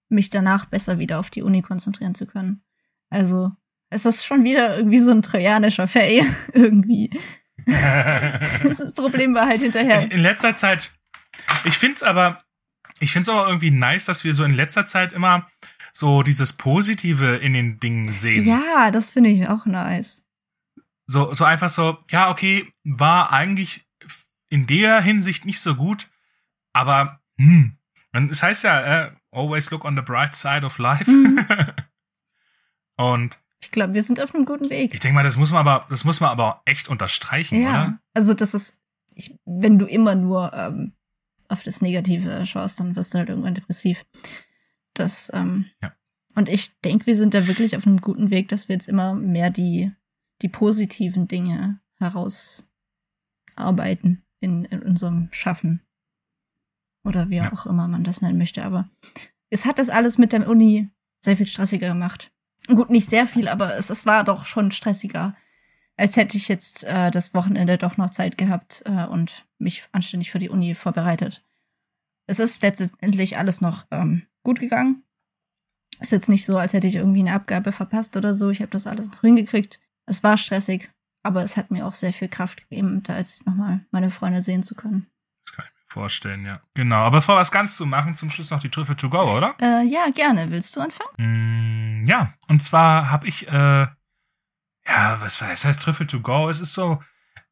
mich 0.08 0.30
danach 0.30 0.66
besser 0.66 0.98
wieder 0.98 1.18
auf 1.18 1.30
die 1.30 1.42
Uni 1.42 1.62
konzentrieren 1.62 2.14
zu 2.14 2.26
können. 2.26 2.62
Also, 3.10 3.52
es 3.90 4.04
ist 4.04 4.24
schon 4.24 4.44
wieder 4.44 4.76
irgendwie 4.76 4.98
so 4.98 5.10
ein 5.10 5.22
trojanischer 5.22 5.86
Fail, 5.86 6.26
irgendwie. 6.52 7.10
das 7.66 8.92
Problem 8.94 9.34
war 9.34 9.46
halt 9.46 9.60
hinterher. 9.60 9.98
Ich, 9.98 10.10
in 10.10 10.20
letzter 10.20 10.54
Zeit, 10.54 10.96
ich 11.64 11.78
find's 11.78 12.02
aber, 12.02 12.42
ich 13.00 13.12
find's 13.12 13.28
aber 13.28 13.46
irgendwie 13.46 13.70
nice, 13.70 14.06
dass 14.06 14.24
wir 14.24 14.34
so 14.34 14.44
in 14.44 14.54
letzter 14.54 14.84
Zeit 14.84 15.12
immer 15.12 15.48
so 15.92 16.22
dieses 16.22 16.52
Positive 16.52 17.36
in 17.36 17.54
den 17.54 17.80
Dingen 17.80 18.12
sehen. 18.12 18.46
Ja, 18.46 18.90
das 18.90 19.10
finde 19.12 19.30
ich 19.30 19.48
auch 19.48 19.66
nice. 19.66 20.22
So, 21.06 21.32
so 21.32 21.44
einfach 21.44 21.70
so, 21.70 21.98
ja, 22.10 22.30
okay, 22.30 22.72
war 22.84 23.32
eigentlich 23.32 23.86
in 24.48 24.66
der 24.66 25.00
Hinsicht 25.00 25.44
nicht 25.44 25.60
so 25.60 25.74
gut, 25.74 26.08
aber, 26.72 27.20
hm, 27.38 27.78
es 28.30 28.42
heißt 28.42 28.64
ja, 28.64 29.06
äh, 29.06 29.12
always 29.30 29.70
look 29.70 29.84
on 29.84 29.94
the 29.94 30.02
bright 30.02 30.34
side 30.34 30.64
of 30.64 30.78
life. 30.78 31.10
Mhm. 31.10 31.44
Und 32.96 33.38
ich 33.60 33.70
glaube, 33.70 33.94
wir 33.94 34.02
sind 34.02 34.20
auf 34.20 34.34
einem 34.34 34.44
guten 34.44 34.70
Weg. 34.70 34.94
Ich 34.94 35.00
denke 35.00 35.14
mal, 35.14 35.22
das 35.24 35.36
muss 35.36 35.50
man 35.50 35.66
aber, 35.66 35.86
das 35.88 36.04
muss 36.04 36.20
man 36.20 36.30
aber 36.30 36.62
echt 36.64 36.88
unterstreichen, 36.88 37.62
ja. 37.62 37.70
oder? 37.70 37.98
Also 38.14 38.34
das 38.34 38.54
ist, 38.54 38.76
ich, 39.14 39.38
wenn 39.44 39.78
du 39.78 39.86
immer 39.86 40.14
nur 40.14 40.52
ähm, 40.54 40.92
auf 41.48 41.62
das 41.62 41.80
Negative 41.80 42.44
schaust, 42.46 42.80
dann 42.80 42.96
wirst 42.96 43.14
du 43.14 43.18
halt 43.18 43.28
irgendwann 43.28 43.54
depressiv. 43.54 44.04
Das, 44.94 45.30
ähm, 45.34 45.66
ja. 45.82 45.92
Und 46.34 46.48
ich 46.48 46.78
denke, 46.80 47.06
wir 47.06 47.16
sind 47.16 47.34
da 47.34 47.46
wirklich 47.46 47.76
auf 47.76 47.86
einem 47.86 48.00
guten 48.00 48.30
Weg, 48.30 48.48
dass 48.48 48.68
wir 48.68 48.74
jetzt 48.74 48.88
immer 48.88 49.14
mehr 49.14 49.50
die, 49.50 49.90
die 50.42 50.48
positiven 50.48 51.28
Dinge 51.28 51.80
herausarbeiten 51.98 54.24
in, 54.40 54.64
in 54.66 54.82
unserem 54.82 55.28
Schaffen. 55.32 55.82
Oder 57.04 57.30
wie 57.30 57.36
ja. 57.36 57.52
auch 57.52 57.66
immer 57.66 57.88
man 57.88 58.04
das 58.04 58.20
nennen 58.20 58.38
möchte. 58.38 58.64
Aber 58.64 58.88
es 59.50 59.64
hat 59.64 59.78
das 59.78 59.88
alles 59.88 60.18
mit 60.18 60.32
der 60.32 60.48
Uni 60.48 60.90
sehr 61.20 61.36
viel 61.36 61.46
stressiger 61.46 61.88
gemacht. 61.88 62.32
Gut, 62.66 62.90
nicht 62.90 63.08
sehr 63.08 63.26
viel, 63.26 63.48
aber 63.48 63.76
es, 63.76 63.90
es 63.90 64.06
war 64.06 64.24
doch 64.24 64.44
schon 64.44 64.72
stressiger, 64.72 65.36
als 65.96 66.16
hätte 66.16 66.36
ich 66.36 66.48
jetzt 66.48 66.84
äh, 66.84 67.10
das 67.10 67.32
Wochenende 67.32 67.78
doch 67.78 67.96
noch 67.96 68.10
Zeit 68.10 68.36
gehabt 68.36 68.82
äh, 68.86 69.06
und 69.06 69.46
mich 69.58 69.84
anständig 69.92 70.30
für 70.30 70.38
die 70.38 70.50
Uni 70.50 70.74
vorbereitet. 70.74 71.44
Es 72.26 72.40
ist 72.40 72.62
letztendlich 72.62 73.38
alles 73.38 73.60
noch 73.60 73.86
ähm, 73.90 74.26
gut 74.42 74.58
gegangen. 74.58 75.04
Ist 76.00 76.12
jetzt 76.12 76.28
nicht 76.28 76.44
so, 76.44 76.58
als 76.58 76.72
hätte 76.72 76.88
ich 76.88 76.96
irgendwie 76.96 77.20
eine 77.20 77.32
Abgabe 77.32 77.72
verpasst 77.72 78.16
oder 78.16 78.34
so. 78.34 78.50
Ich 78.50 78.60
habe 78.60 78.70
das 78.70 78.86
alles 78.86 79.10
noch 79.10 79.20
hingekriegt. 79.20 79.80
Es 80.06 80.22
war 80.22 80.36
stressig, 80.36 80.90
aber 81.22 81.42
es 81.42 81.56
hat 81.56 81.70
mir 81.70 81.86
auch 81.86 81.94
sehr 81.94 82.12
viel 82.12 82.28
Kraft 82.28 82.68
gegeben, 82.68 83.02
da 83.02 83.18
jetzt 83.18 83.46
nochmal 83.46 83.84
meine 83.90 84.10
Freunde 84.10 84.40
sehen 84.40 84.62
zu 84.62 84.74
können. 84.74 85.06
Das 85.44 85.56
kann 85.56 85.64
ich 85.66 85.72
mir 85.72 85.92
vorstellen, 85.92 86.46
ja. 86.46 86.60
Genau. 86.74 86.96
Aber 86.96 87.18
bevor 87.18 87.36
wir 87.36 87.42
es 87.42 87.50
ganz 87.50 87.76
zu 87.76 87.86
machen, 87.86 88.14
zum 88.14 88.30
Schluss 88.30 88.50
noch 88.50 88.60
die 88.60 88.70
Trüffel 88.70 88.96
to 88.96 89.10
go, 89.10 89.36
oder? 89.36 89.56
Äh, 89.60 89.84
ja, 89.84 90.08
gerne. 90.14 90.50
Willst 90.50 90.76
du 90.76 90.80
anfangen? 90.80 92.02
Mm, 92.02 92.06
ja. 92.06 92.34
Und 92.48 92.62
zwar 92.62 93.10
habe 93.10 93.26
ich, 93.26 93.48
äh, 93.48 93.86
ja, 94.86 95.20
was, 95.20 95.40
was 95.42 95.64
heißt 95.64 95.82
Trüffel 95.82 96.06
to 96.06 96.20
go? 96.20 96.48
Es 96.48 96.60
ist 96.60 96.74
so, 96.74 97.02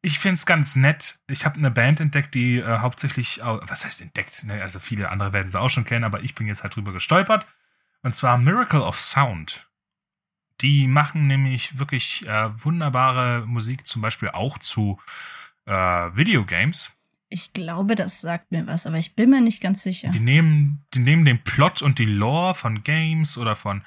ich 0.01 0.19
finde 0.19 0.35
es 0.35 0.45
ganz 0.45 0.75
nett. 0.75 1.19
Ich 1.27 1.45
habe 1.45 1.57
eine 1.57 1.71
Band 1.71 1.99
entdeckt, 1.99 2.33
die 2.33 2.59
äh, 2.59 2.77
hauptsächlich, 2.77 3.41
was 3.43 3.85
heißt 3.85 4.01
entdeckt? 4.01 4.43
Ne? 4.45 4.61
Also 4.61 4.79
viele 4.79 5.09
andere 5.09 5.33
werden 5.33 5.49
sie 5.49 5.59
auch 5.59 5.69
schon 5.69 5.83
kennen, 5.83 6.05
aber 6.05 6.21
ich 6.21 6.35
bin 6.35 6.47
jetzt 6.47 6.63
halt 6.63 6.75
drüber 6.75 6.93
gestolpert. 6.93 7.45
Und 8.03 8.15
zwar 8.15 8.37
Miracle 8.37 8.81
of 8.81 8.99
Sound. 9.01 9.64
Die 10.61 10.87
machen 10.87 11.27
nämlich 11.27 11.79
wirklich 11.79 12.25
äh, 12.27 12.49
wunderbare 12.63 13.45
Musik, 13.45 13.87
zum 13.87 14.01
Beispiel 14.01 14.29
auch 14.29 14.57
zu 14.57 14.99
äh, 15.65 15.71
Videogames. 15.71 16.91
Ich 17.27 17.53
glaube, 17.53 17.95
das 17.95 18.21
sagt 18.21 18.51
mir 18.51 18.65
was, 18.67 18.85
aber 18.85 18.97
ich 18.97 19.15
bin 19.15 19.31
mir 19.31 19.41
nicht 19.41 19.61
ganz 19.61 19.81
sicher. 19.81 20.09
Die 20.09 20.19
nehmen, 20.19 20.85
die 20.93 20.99
nehmen 20.99 21.25
den 21.25 21.43
Plot 21.43 21.81
und 21.81 21.99
die 21.99 22.05
Lore 22.05 22.55
von 22.55 22.83
Games 22.83 23.37
oder 23.37 23.55
von, 23.55 23.81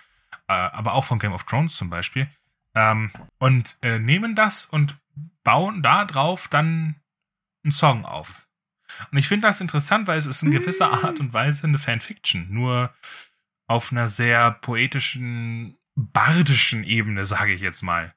äh, 0.48 0.52
aber 0.52 0.92
auch 0.92 1.04
von 1.04 1.18
Game 1.18 1.32
of 1.32 1.44
Thrones 1.44 1.76
zum 1.76 1.88
Beispiel, 1.88 2.28
ähm, 2.74 3.10
und 3.38 3.78
äh, 3.82 3.98
nehmen 3.98 4.34
das 4.34 4.66
und 4.66 4.96
bauen 5.44 5.82
da 5.82 6.04
drauf 6.04 6.48
dann 6.48 6.96
einen 7.64 7.72
Song 7.72 8.04
auf. 8.04 8.48
Und 9.10 9.18
ich 9.18 9.28
finde 9.28 9.46
das 9.46 9.60
interessant, 9.60 10.06
weil 10.06 10.18
es 10.18 10.26
ist 10.26 10.42
in 10.42 10.50
gewisser 10.50 10.88
mm. 10.88 11.04
Art 11.04 11.20
und 11.20 11.32
Weise 11.32 11.66
eine 11.66 11.78
Fanfiction, 11.78 12.46
nur 12.50 12.92
auf 13.66 13.92
einer 13.92 14.08
sehr 14.08 14.50
poetischen, 14.50 15.77
bardischen 15.98 16.84
Ebene, 16.84 17.24
sage 17.24 17.52
ich 17.52 17.60
jetzt 17.60 17.82
mal. 17.82 18.14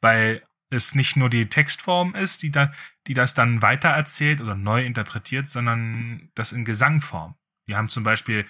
Weil 0.00 0.42
es 0.70 0.94
nicht 0.94 1.16
nur 1.16 1.30
die 1.30 1.48
Textform 1.48 2.14
ist, 2.14 2.42
die, 2.42 2.50
da, 2.50 2.72
die 3.06 3.14
das 3.14 3.34
dann 3.34 3.62
weitererzählt 3.62 4.40
oder 4.40 4.54
neu 4.54 4.84
interpretiert, 4.84 5.46
sondern 5.46 6.30
das 6.34 6.52
in 6.52 6.64
Gesangform. 6.64 7.34
Die 7.66 7.76
haben 7.76 7.88
zum 7.88 8.02
Beispiel, 8.02 8.46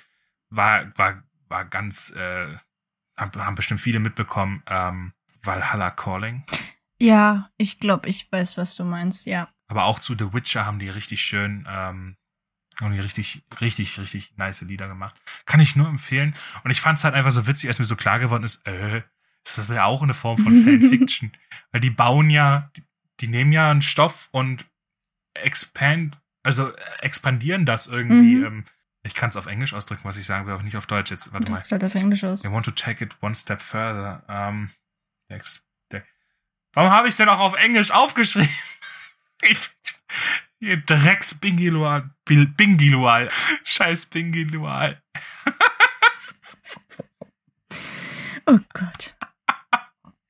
war, 0.50 0.96
war, 0.96 1.22
war 1.48 1.64
ganz, 1.64 2.10
äh, 2.10 2.56
haben 3.16 3.54
bestimmt 3.54 3.80
viele 3.80 4.00
mitbekommen, 4.00 4.62
ähm, 4.66 5.12
Valhalla 5.42 5.90
Calling. 5.90 6.44
Ja, 7.00 7.50
ich 7.56 7.78
glaube, 7.80 8.08
ich 8.08 8.30
weiß, 8.30 8.56
was 8.56 8.74
du 8.74 8.84
meinst, 8.84 9.26
ja. 9.26 9.48
Aber 9.68 9.84
auch 9.84 9.98
zu 9.98 10.14
The 10.14 10.32
Witcher 10.32 10.66
haben 10.66 10.78
die 10.78 10.88
richtig 10.88 11.20
schön, 11.20 11.66
ähm, 11.68 12.16
haben 12.80 12.92
die 12.92 13.00
richtig, 13.00 13.42
richtig, 13.60 13.98
richtig 13.98 14.36
nice 14.36 14.62
Lieder 14.62 14.88
gemacht. 14.88 15.16
Kann 15.46 15.60
ich 15.60 15.76
nur 15.76 15.88
empfehlen. 15.88 16.34
Und 16.64 16.70
ich 16.70 16.80
fand 16.80 16.98
es 16.98 17.04
halt 17.04 17.14
einfach 17.14 17.32
so 17.32 17.46
witzig, 17.46 17.68
als 17.68 17.78
mir 17.78 17.84
so 17.84 17.96
klar 17.96 18.18
geworden 18.18 18.44
ist, 18.44 18.66
äh, 18.66 19.02
das 19.44 19.58
ist 19.58 19.70
ja 19.70 19.84
auch 19.84 20.02
eine 20.02 20.14
Form 20.14 20.38
von 20.38 20.56
Fanfiction. 20.64 21.32
Weil 21.72 21.80
die 21.80 21.90
bauen 21.90 22.30
ja, 22.30 22.70
die, 22.76 22.84
die, 23.20 23.28
nehmen 23.28 23.52
ja 23.52 23.70
einen 23.70 23.82
Stoff 23.82 24.28
und 24.30 24.66
expand, 25.34 26.20
also 26.42 26.72
expandieren 27.00 27.66
das 27.66 27.86
irgendwie. 27.86 28.36
Mhm. 28.36 28.44
Ähm, 28.44 28.64
ich 29.02 29.14
kann 29.14 29.30
es 29.30 29.36
auf 29.36 29.46
Englisch 29.46 29.74
ausdrücken, 29.74 30.04
was 30.04 30.16
ich 30.16 30.26
sagen 30.26 30.46
will, 30.46 30.54
auch 30.54 30.62
nicht 30.62 30.76
auf 30.76 30.86
Deutsch 30.86 31.10
jetzt. 31.10 31.32
Warte 31.32 31.50
mal. 31.50 31.62
Halt 31.68 31.84
auf 31.84 31.94
Englisch 31.94 32.24
aus. 32.24 32.42
They 32.42 32.52
want 32.52 32.64
to 32.66 32.72
take 32.72 33.02
it 33.02 33.16
one 33.20 33.34
step 33.34 33.62
further. 33.62 34.22
Um, 34.28 34.70
Warum 36.72 36.92
habe 36.92 37.08
ich 37.08 37.16
denn 37.16 37.28
auch 37.28 37.40
auf 37.40 37.54
Englisch 37.54 37.90
aufgeschrieben? 37.90 38.48
Ich, 39.40 39.56
ihr 40.60 40.78
Drecks 40.78 41.34
Bingilual. 41.34 42.10
Bingilual. 42.24 43.28
Scheiß 43.64 44.06
Bingilual. 44.06 45.02
oh 48.46 48.58
Gott. 48.72 49.16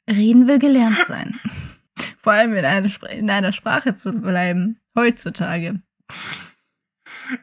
Reden 0.08 0.46
will 0.46 0.58
gelernt 0.58 0.98
sein. 1.06 1.38
Vor 2.22 2.32
allem 2.32 2.54
in 2.54 2.64
einer, 2.64 3.10
in 3.10 3.30
einer 3.30 3.52
Sprache 3.52 3.96
zu 3.96 4.12
bleiben. 4.12 4.80
Heutzutage. 4.96 5.82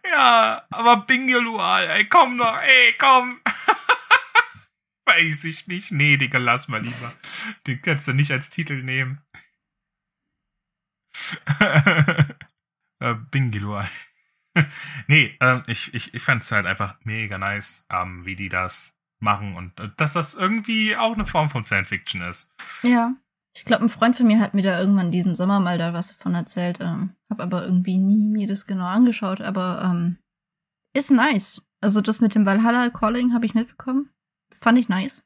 Ja, 0.04 0.66
aber 0.72 1.06
Bingilual, 1.06 1.88
ey, 1.90 2.06
komm 2.06 2.38
doch, 2.38 2.60
ey, 2.60 2.96
komm. 2.98 3.40
Weiß 5.06 5.44
ich 5.44 5.68
nicht. 5.68 5.92
Nee, 5.92 6.18
Digga, 6.18 6.40
lass 6.40 6.68
mal 6.68 6.82
lieber. 6.82 7.14
Den 7.68 7.82
kannst 7.82 8.08
du 8.08 8.14
nicht 8.14 8.32
als 8.32 8.50
Titel 8.50 8.82
nehmen. 8.82 9.22
äh, 13.00 13.16
Bingiluai. 13.32 13.88
nee, 15.08 15.36
ähm, 15.42 15.64
ich, 15.68 15.94
ich, 15.94 16.14
ich 16.14 16.22
fand's 16.22 16.52
halt 16.52 16.66
einfach 16.66 16.98
mega 17.04 17.38
nice, 17.38 17.86
ähm, 17.92 18.26
wie 18.26 18.36
die 18.36 18.50
das 18.50 18.98
machen 19.20 19.56
und 19.56 19.80
äh, 19.80 19.90
dass 19.98 20.14
das 20.14 20.36
irgendwie 20.36 20.96
auch 20.96 21.14
eine 21.14 21.26
Form 21.26 21.50
von 21.50 21.64
Fanfiction 21.64 22.22
ist. 22.22 22.52
Ja. 22.84 23.14
Ich 23.58 23.64
glaube, 23.64 23.86
ein 23.86 23.90
Freund 23.90 24.18
von 24.18 24.28
mir 24.28 24.42
hat 24.42 24.54
mir 24.54 24.64
da 24.64 24.78
irgendwann 24.78 25.12
diesen 25.12 25.34
Sommer 25.34 25.62
mal 25.62 25.78
da 25.78 25.94
was 25.94 26.10
davon 26.10 26.36
erzählt. 26.36 26.80
Ähm, 26.82 27.16
hab 27.30 27.40
aber 27.40 27.64
irgendwie 27.64 27.98
nie 27.98 28.28
mir 28.28 28.48
das 28.48 28.68
genau 28.68 28.86
angeschaut, 28.86 29.40
aber 29.40 29.82
ähm, 29.82 30.18
ist 30.94 31.10
nice. 31.10 31.62
Also 31.80 32.02
das 32.02 32.20
mit 32.20 32.36
dem 32.36 32.46
Valhalla 32.46 32.90
Calling 32.90 33.34
habe 33.34 33.46
ich 33.46 33.54
mitbekommen 33.54 34.10
fand 34.66 34.80
ich 34.80 34.90
nice. 34.90 35.24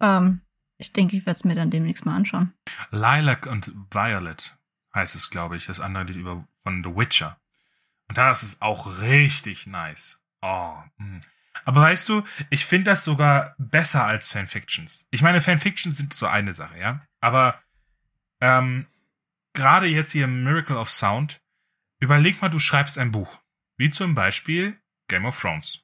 Ähm, 0.00 0.42
ich 0.78 0.92
denke, 0.92 1.16
ich 1.16 1.26
werde 1.26 1.38
es 1.38 1.44
mir 1.44 1.54
dann 1.54 1.70
demnächst 1.70 2.06
mal 2.06 2.14
anschauen. 2.14 2.52
Lilac 2.90 3.46
und 3.46 3.72
Violet 3.90 4.58
heißt 4.94 5.14
es, 5.14 5.30
glaube 5.30 5.56
ich, 5.56 5.66
das 5.66 5.80
andere 5.80 6.04
Lied 6.04 6.16
über, 6.16 6.46
von 6.62 6.84
The 6.84 6.96
Witcher. 6.96 7.40
Und 8.08 8.18
da 8.18 8.30
ist 8.30 8.42
es 8.42 8.60
auch 8.60 9.00
richtig 9.00 9.66
nice. 9.66 10.24
Oh. 10.42 10.76
Mh. 10.98 11.20
Aber 11.64 11.82
weißt 11.82 12.08
du, 12.08 12.24
ich 12.48 12.64
finde 12.64 12.90
das 12.90 13.04
sogar 13.04 13.54
besser 13.58 14.04
als 14.04 14.28
Fanfictions. 14.28 15.06
Ich 15.10 15.22
meine, 15.22 15.40
Fanfictions 15.40 15.96
sind 15.96 16.14
so 16.14 16.26
eine 16.26 16.52
Sache, 16.52 16.78
ja. 16.78 17.06
Aber 17.20 17.62
ähm, 18.40 18.86
gerade 19.52 19.86
jetzt 19.86 20.12
hier 20.12 20.26
Miracle 20.26 20.76
of 20.76 20.90
Sound, 20.90 21.40
überleg 21.98 22.40
mal, 22.40 22.48
du 22.48 22.58
schreibst 22.58 22.98
ein 22.98 23.12
Buch, 23.12 23.40
wie 23.76 23.90
zum 23.90 24.14
Beispiel 24.14 24.80
Game 25.08 25.24
of 25.26 25.38
Thrones. 25.38 25.80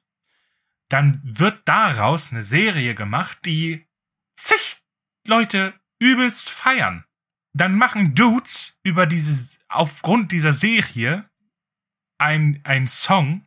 Dann 0.89 1.19
wird 1.23 1.67
daraus 1.67 2.31
eine 2.31 2.43
Serie 2.43 2.95
gemacht, 2.95 3.39
die 3.45 3.87
zig 4.35 4.81
Leute 5.25 5.73
übelst 5.99 6.49
feiern. 6.49 7.03
Dann 7.57 7.75
machen 7.75 8.13
Dudes 8.13 8.77
über 8.83 9.05
dieses, 9.05 9.59
aufgrund 9.67 10.31
dieser 10.31 10.53
Serie 10.53 11.29
ein, 12.19 12.61
ein 12.63 12.87
Song, 12.87 13.45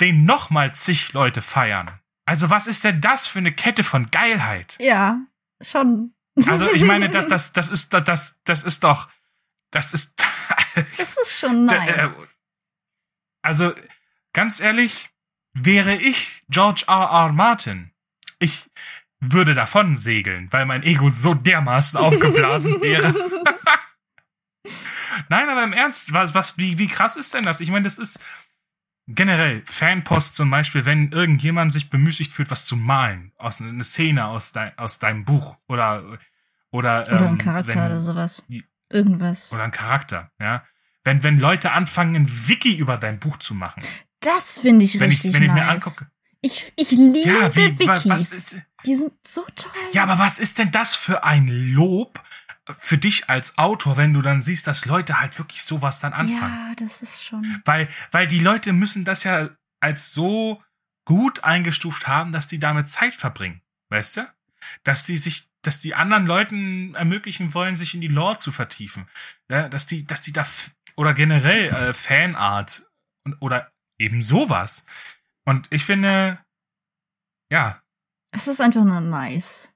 den 0.00 0.24
nochmal 0.24 0.74
zig 0.74 1.12
Leute 1.12 1.40
feiern. 1.40 1.90
Also 2.26 2.50
was 2.50 2.66
ist 2.66 2.84
denn 2.84 3.00
das 3.00 3.26
für 3.26 3.38
eine 3.38 3.52
Kette 3.52 3.84
von 3.84 4.10
Geilheit? 4.10 4.76
Ja, 4.80 5.20
schon. 5.60 6.14
Also 6.46 6.70
ich 6.72 6.82
meine, 6.84 7.08
das, 7.08 7.28
das, 7.28 7.52
das 7.52 7.68
ist, 7.68 7.92
das, 7.92 8.40
das 8.44 8.62
ist 8.62 8.84
doch, 8.84 9.08
das 9.70 9.92
ist. 9.92 10.24
das 10.96 11.16
ist 11.18 11.38
schon 11.38 11.66
nice. 11.66 11.88
Äh, 11.88 12.08
also 13.42 13.74
ganz 14.32 14.60
ehrlich, 14.60 15.10
wäre 15.52 15.96
ich 15.96 16.44
George 16.48 16.84
R. 16.86 17.10
R. 17.10 17.32
Martin, 17.32 17.92
ich 18.38 18.70
würde 19.22 19.54
davon 19.54 19.96
segeln, 19.96 20.48
weil 20.50 20.66
mein 20.66 20.82
Ego 20.82 21.08
so 21.08 21.32
dermaßen 21.32 21.98
aufgeblasen 21.98 22.80
wäre. 22.82 23.14
Nein, 25.28 25.48
aber 25.48 25.62
im 25.64 25.72
Ernst, 25.72 26.12
was, 26.12 26.34
was, 26.34 26.58
wie, 26.58 26.78
wie 26.78 26.88
krass 26.88 27.16
ist 27.16 27.32
denn 27.32 27.44
das? 27.44 27.60
Ich 27.60 27.70
meine, 27.70 27.84
das 27.84 27.98
ist, 27.98 28.18
generell 29.06 29.62
Fanpost 29.64 30.34
zum 30.34 30.50
Beispiel, 30.50 30.84
wenn 30.84 31.12
irgendjemand 31.12 31.72
sich 31.72 31.90
bemüßigt 31.90 32.32
fühlt, 32.32 32.50
was 32.50 32.64
zu 32.64 32.76
malen, 32.76 33.32
aus 33.36 33.60
eine 33.60 33.84
Szene 33.84 34.26
aus, 34.26 34.52
dein, 34.52 34.76
aus 34.78 34.98
deinem 34.98 35.24
Buch 35.24 35.56
oder 35.68 36.18
oder, 36.70 37.02
oder 37.02 37.20
ähm, 37.20 37.26
ein 37.32 37.38
Charakter 37.38 37.74
wenn, 37.74 37.78
oder 37.78 38.00
sowas, 38.00 38.42
irgendwas 38.90 39.52
oder 39.52 39.64
ein 39.64 39.72
Charakter, 39.72 40.30
ja. 40.40 40.64
Wenn 41.04 41.22
wenn 41.22 41.38
Leute 41.38 41.72
anfangen, 41.72 42.14
ein 42.16 42.48
Wiki 42.48 42.76
über 42.76 42.96
dein 42.96 43.18
Buch 43.18 43.36
zu 43.38 43.54
machen, 43.54 43.82
das 44.20 44.60
finde 44.60 44.84
ich 44.84 44.98
wenn 45.00 45.10
richtig 45.10 45.34
ich, 45.34 45.40
wenn 45.40 45.48
nice. 45.48 45.56
ich 45.56 45.62
mir 45.62 45.68
angucke, 45.68 46.10
ich 46.40 46.72
ich 46.76 46.90
liebe 46.90 47.28
ja, 47.28 47.54
wie, 47.54 47.78
Wikis. 47.78 48.08
Was 48.08 48.32
ist, 48.32 48.62
Die 48.84 48.94
sind 48.94 49.12
so 49.26 49.44
toll. 49.54 49.70
Ja, 49.92 50.02
aber 50.04 50.18
was 50.18 50.38
ist 50.38 50.58
denn 50.58 50.72
das 50.72 50.94
für 50.94 51.24
ein 51.24 51.48
Lob 51.48 52.22
für 52.78 52.98
dich 52.98 53.28
als 53.28 53.58
Autor, 53.58 53.96
wenn 53.96 54.14
du 54.14 54.22
dann 54.22 54.40
siehst, 54.40 54.66
dass 54.66 54.86
Leute 54.86 55.20
halt 55.20 55.38
wirklich 55.38 55.64
sowas 55.64 56.00
dann 56.00 56.12
anfangen. 56.12 56.68
Ja, 56.68 56.74
das 56.76 57.02
ist 57.02 57.24
schon. 57.24 57.60
Weil, 57.64 57.88
weil 58.12 58.26
die 58.26 58.38
Leute 58.38 58.72
müssen 58.72 59.04
das 59.04 59.24
ja 59.24 59.50
als 59.80 60.12
so 60.12 60.62
gut 61.04 61.42
eingestuft 61.42 62.06
haben, 62.06 62.32
dass 62.32 62.46
die 62.46 62.60
damit 62.60 62.88
Zeit 62.88 63.14
verbringen. 63.14 63.62
Weißt 63.88 64.18
du? 64.18 64.32
Dass 64.84 65.04
die 65.04 65.18
sich, 65.18 65.48
dass 65.62 65.80
die 65.80 65.94
anderen 65.94 66.26
Leuten 66.26 66.94
ermöglichen 66.94 67.52
wollen, 67.52 67.74
sich 67.74 67.94
in 67.94 68.00
die 68.00 68.08
Lore 68.08 68.38
zu 68.38 68.52
vertiefen. 68.52 69.08
Ja, 69.50 69.68
dass 69.68 69.86
die, 69.86 70.06
dass 70.06 70.20
die 70.20 70.32
da, 70.32 70.46
oder 70.94 71.14
generell 71.14 71.68
äh, 71.68 71.94
Fanart 71.94 72.86
und, 73.24 73.36
oder 73.40 73.72
eben 73.98 74.22
sowas. 74.22 74.86
Und 75.44 75.66
ich 75.70 75.84
finde, 75.84 76.38
ja. 77.50 77.82
Es 78.32 78.48
ist 78.48 78.60
einfach 78.60 78.84
nur 78.84 79.00
nice. 79.00 79.72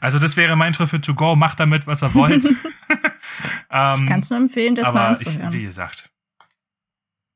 Also 0.00 0.18
das 0.18 0.36
wäre 0.36 0.56
mein 0.56 0.72
Trüffel 0.72 1.00
to 1.00 1.14
go. 1.14 1.36
Macht 1.36 1.60
damit, 1.60 1.86
was 1.86 2.02
ihr 2.02 2.14
wollt. 2.14 2.44
ähm, 3.70 4.02
ich 4.02 4.06
kann 4.08 4.20
es 4.20 4.30
nur 4.30 4.38
empfehlen, 4.38 4.74
das 4.74 4.92
mal 4.92 5.08
anzuhören. 5.08 5.48
Ich, 5.48 5.52
wie 5.52 5.64
gesagt. 5.64 6.10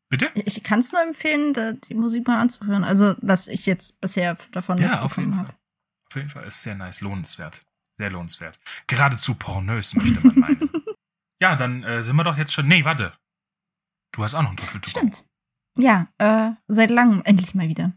Bitte? 0.09 0.31
Ich 0.35 0.63
kann 0.63 0.81
es 0.81 0.93
nur 0.93 1.03
empfehlen, 1.03 1.55
die 1.89 1.95
Musik 1.95 2.27
mal 2.27 2.41
anzuhören. 2.41 2.85
Also 2.85 3.15
was 3.21 3.49
ich 3.49 3.67
jetzt 3.67 4.01
bisher 4.01 4.37
davon 4.53 4.77
ja, 4.79 5.03
auf 5.03 5.17
jeden 5.17 5.33
Fall. 5.33 5.47
Auf 6.09 6.17
jeden 6.17 6.29
Fall 6.29 6.45
ist 6.45 6.63
sehr 6.63 6.75
nice, 6.75 7.01
lohnenswert, 7.01 7.65
sehr 7.97 8.11
lohnenswert. 8.11 8.59
Geradezu 8.87 9.35
pornös 9.35 9.95
möchte 9.95 10.25
man 10.25 10.39
meinen. 10.39 10.71
ja, 11.41 11.57
dann 11.57 11.83
äh, 11.83 12.03
sind 12.03 12.15
wir 12.17 12.25
doch 12.25 12.37
jetzt 12.37 12.53
schon. 12.53 12.69
Nee, 12.69 12.85
warte. 12.85 13.13
Du 14.13 14.23
hast 14.23 14.35
auch 14.35 14.43
noch 14.43 14.51
einen 14.51 14.59
Trüffel 14.59 14.81
to 14.81 14.91
Stimmt. 14.91 15.25
go. 15.77 15.83
Ja, 15.83 16.07
äh, 16.19 16.53
seit 16.69 16.91
langem 16.91 17.23
endlich 17.25 17.55
mal 17.55 17.69
wieder. 17.69 17.93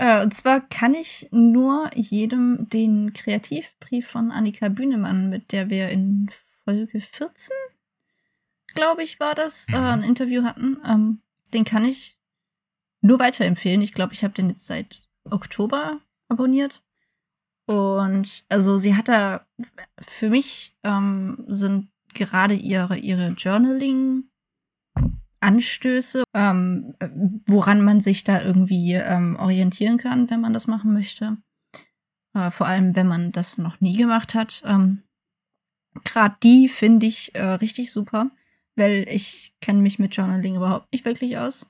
Äh, 0.00 0.22
und 0.22 0.32
zwar 0.32 0.62
kann 0.62 0.94
ich 0.94 1.28
nur 1.30 1.90
jedem 1.94 2.70
den 2.70 3.12
Kreativbrief 3.12 4.08
von 4.08 4.30
Annika 4.30 4.70
Bühnemann, 4.70 5.28
mit 5.28 5.52
der 5.52 5.68
wir 5.68 5.90
in 5.90 6.30
Folge 6.64 7.02
14, 7.02 7.54
glaube 8.68 9.02
ich, 9.02 9.20
war 9.20 9.34
das, 9.34 9.68
äh, 9.68 9.72
mhm. 9.72 9.84
ein 9.84 10.02
Interview 10.02 10.42
hatten, 10.42 10.78
ähm, 10.86 11.20
den 11.52 11.64
kann 11.64 11.84
ich 11.84 12.18
nur 13.02 13.18
weiterempfehlen. 13.18 13.82
Ich 13.82 13.92
glaube, 13.92 14.14
ich 14.14 14.24
habe 14.24 14.32
den 14.32 14.48
jetzt 14.48 14.66
seit 14.66 15.02
Oktober 15.28 16.00
abonniert. 16.28 16.82
Und 17.66 18.46
also 18.48 18.78
sie 18.78 18.96
hat 18.96 19.08
da, 19.08 19.46
für 20.00 20.30
mich 20.30 20.74
ähm, 20.82 21.44
sind 21.46 21.90
gerade 22.14 22.54
ihre, 22.54 22.96
ihre 22.96 23.28
Journaling 23.32 24.30
Anstöße, 25.40 26.24
ähm, 26.34 26.94
woran 27.46 27.82
man 27.82 28.00
sich 28.00 28.24
da 28.24 28.42
irgendwie 28.42 28.94
ähm, 28.94 29.36
orientieren 29.36 29.98
kann, 29.98 30.30
wenn 30.30 30.40
man 30.40 30.52
das 30.52 30.66
machen 30.66 30.92
möchte. 30.92 31.38
Äh, 32.34 32.50
vor 32.50 32.66
allem, 32.66 32.94
wenn 32.94 33.06
man 33.06 33.32
das 33.32 33.58
noch 33.58 33.80
nie 33.80 33.96
gemacht 33.96 34.34
hat. 34.34 34.62
Ähm, 34.64 35.02
Gerade 36.04 36.36
die 36.42 36.68
finde 36.68 37.06
ich 37.06 37.34
äh, 37.34 37.42
richtig 37.42 37.90
super, 37.90 38.30
weil 38.76 39.06
ich 39.08 39.54
kenne 39.60 39.80
mich 39.80 39.98
mit 39.98 40.14
Journaling 40.14 40.56
überhaupt 40.56 40.92
nicht 40.92 41.04
wirklich 41.04 41.36
aus. 41.36 41.66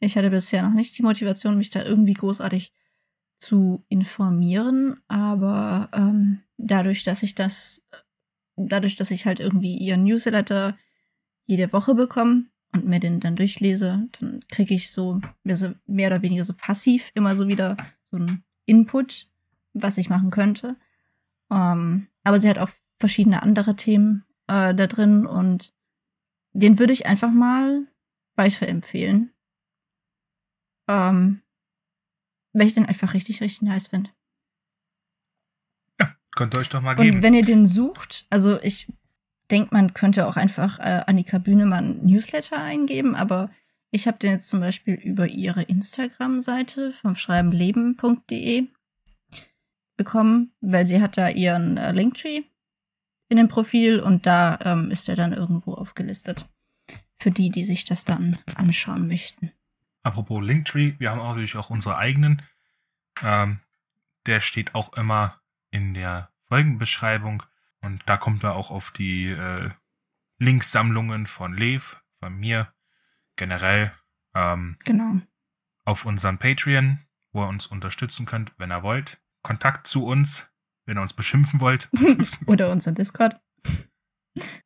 Ich 0.00 0.16
hatte 0.16 0.30
bisher 0.30 0.62
noch 0.62 0.74
nicht 0.74 0.98
die 0.98 1.02
Motivation, 1.02 1.56
mich 1.56 1.70
da 1.70 1.82
irgendwie 1.82 2.12
großartig 2.12 2.72
zu 3.38 3.84
informieren, 3.88 5.00
aber 5.08 5.88
ähm, 5.92 6.42
dadurch, 6.58 7.02
dass 7.04 7.22
ich 7.22 7.34
das, 7.34 7.82
dadurch, 8.56 8.96
dass 8.96 9.10
ich 9.10 9.26
halt 9.26 9.40
irgendwie 9.40 9.76
ihren 9.78 10.04
Newsletter 10.04 10.76
jede 11.46 11.72
Woche 11.72 11.94
bekomme, 11.94 12.46
und 12.72 12.86
mir 12.86 13.00
den 13.00 13.20
dann 13.20 13.36
durchlese, 13.36 14.08
dann 14.18 14.40
kriege 14.48 14.74
ich 14.74 14.90
so 14.90 15.20
mehr 15.86 16.08
oder 16.08 16.22
weniger 16.22 16.44
so 16.44 16.54
passiv 16.54 17.10
immer 17.14 17.36
so 17.36 17.48
wieder 17.48 17.76
so 18.10 18.18
ein 18.18 18.44
Input, 18.66 19.28
was 19.74 19.98
ich 19.98 20.08
machen 20.08 20.30
könnte. 20.30 20.76
Ähm, 21.50 22.08
aber 22.24 22.40
sie 22.40 22.48
hat 22.48 22.58
auch 22.58 22.70
verschiedene 22.98 23.42
andere 23.42 23.76
Themen 23.76 24.24
äh, 24.46 24.74
da 24.74 24.86
drin 24.86 25.26
und 25.26 25.74
den 26.52 26.78
würde 26.78 26.92
ich 26.92 27.06
einfach 27.06 27.30
mal 27.30 27.86
weiterempfehlen. 28.36 29.32
Ähm, 30.88 31.42
weil 32.52 32.66
ich 32.66 32.74
den 32.74 32.86
einfach 32.86 33.14
richtig, 33.14 33.40
richtig 33.40 33.62
nice 33.62 33.88
finde. 33.88 34.10
Ja, 36.00 36.14
könnt 36.34 36.54
ihr 36.54 36.60
euch 36.60 36.68
doch 36.68 36.82
mal 36.82 36.94
geben. 36.94 37.16
Und 37.16 37.22
wenn 37.22 37.34
ihr 37.34 37.44
den 37.44 37.66
sucht, 37.66 38.26
also 38.30 38.60
ich 38.60 38.88
denke, 39.52 39.74
man 39.74 39.92
könnte 39.92 40.26
auch 40.26 40.36
einfach 40.36 40.78
äh, 40.78 41.02
Annika 41.06 41.38
Bühnemann 41.38 42.04
Newsletter 42.04 42.60
eingeben, 42.60 43.14
aber 43.14 43.50
ich 43.90 44.06
habe 44.06 44.18
den 44.18 44.32
jetzt 44.32 44.48
zum 44.48 44.60
Beispiel 44.60 44.94
über 44.94 45.28
ihre 45.28 45.62
Instagram-Seite 45.62 46.94
vom 46.94 47.14
schreibenleben.de 47.14 48.68
bekommen, 49.98 50.52
weil 50.60 50.86
sie 50.86 51.02
hat 51.02 51.18
da 51.18 51.28
ihren 51.28 51.76
äh, 51.76 51.92
Linktree 51.92 52.42
in 53.28 53.36
dem 53.36 53.48
Profil 53.48 54.00
und 54.00 54.26
da 54.26 54.58
ähm, 54.64 54.90
ist 54.90 55.08
er 55.08 55.16
dann 55.16 55.32
irgendwo 55.32 55.74
aufgelistet. 55.74 56.48
Für 57.18 57.30
die, 57.30 57.50
die 57.50 57.62
sich 57.62 57.84
das 57.84 58.04
dann 58.04 58.38
anschauen 58.56 59.06
möchten. 59.06 59.52
Apropos 60.02 60.44
Linktree, 60.44 60.94
wir 60.98 61.10
haben 61.10 61.18
natürlich 61.18 61.56
auch 61.56 61.70
unsere 61.70 61.96
eigenen. 61.96 62.42
Ähm, 63.22 63.60
der 64.26 64.40
steht 64.40 64.74
auch 64.74 64.94
immer 64.94 65.40
in 65.70 65.94
der 65.94 66.30
Folgenbeschreibung. 66.48 67.42
Und 67.82 68.02
da 68.06 68.16
kommt 68.16 68.44
er 68.44 68.54
auch 68.54 68.70
auf 68.70 68.90
die 68.90 69.26
äh, 69.26 69.70
Linksammlungen 70.38 71.26
von 71.26 71.54
Lev, 71.54 72.00
von 72.20 72.34
mir, 72.34 72.72
generell. 73.36 73.92
Ähm, 74.34 74.76
genau. 74.84 75.20
Auf 75.84 76.04
unseren 76.04 76.38
Patreon, 76.38 77.00
wo 77.32 77.42
ihr 77.42 77.48
uns 77.48 77.66
unterstützen 77.66 78.24
könnt, 78.24 78.52
wenn 78.58 78.72
ihr 78.72 78.82
wollt. 78.82 79.20
Kontakt 79.42 79.86
zu 79.86 80.04
uns, 80.04 80.50
wenn 80.86 80.96
ihr 80.96 81.02
uns 81.02 81.12
beschimpfen 81.12 81.60
wollt. 81.60 81.90
Oder 82.46 82.70
unseren 82.70 82.94
Discord. 82.94 83.40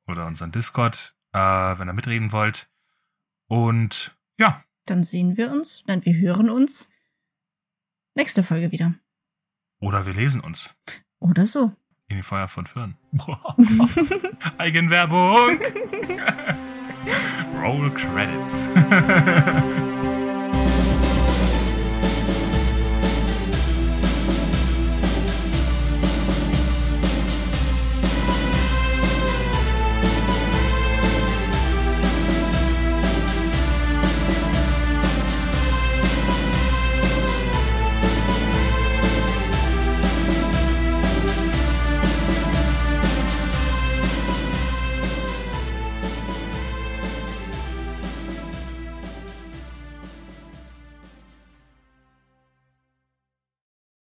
Oder 0.07 0.27
unseren 0.27 0.53
Discord, 0.53 1.17
äh, 1.33 1.39
wenn 1.39 1.89
ihr 1.89 1.95
mitreden 1.95 2.33
wollt. 2.33 2.71
Und 3.49 4.17
ja. 4.39 4.63
Dann 4.85 5.03
sehen 5.03 5.37
wir 5.37 5.51
uns, 5.51 5.83
dann 5.87 6.05
wir 6.05 6.17
hören 6.17 6.51
uns 6.51 6.91
nächste 8.15 8.43
Folge 8.43 8.73
wieder. 8.73 8.95
Oder 9.81 10.07
wir 10.07 10.15
lesen 10.15 10.41
uns. 10.41 10.77
Oder 11.19 11.47
so. 11.47 11.75
In 12.09 12.17
die 12.17 12.23
Feuer 12.23 12.47
von 12.47 12.67
Firn. 12.67 12.95
Eigenwerbung. 14.59 15.59
Roll 17.61 17.91
Credits. 17.91 18.67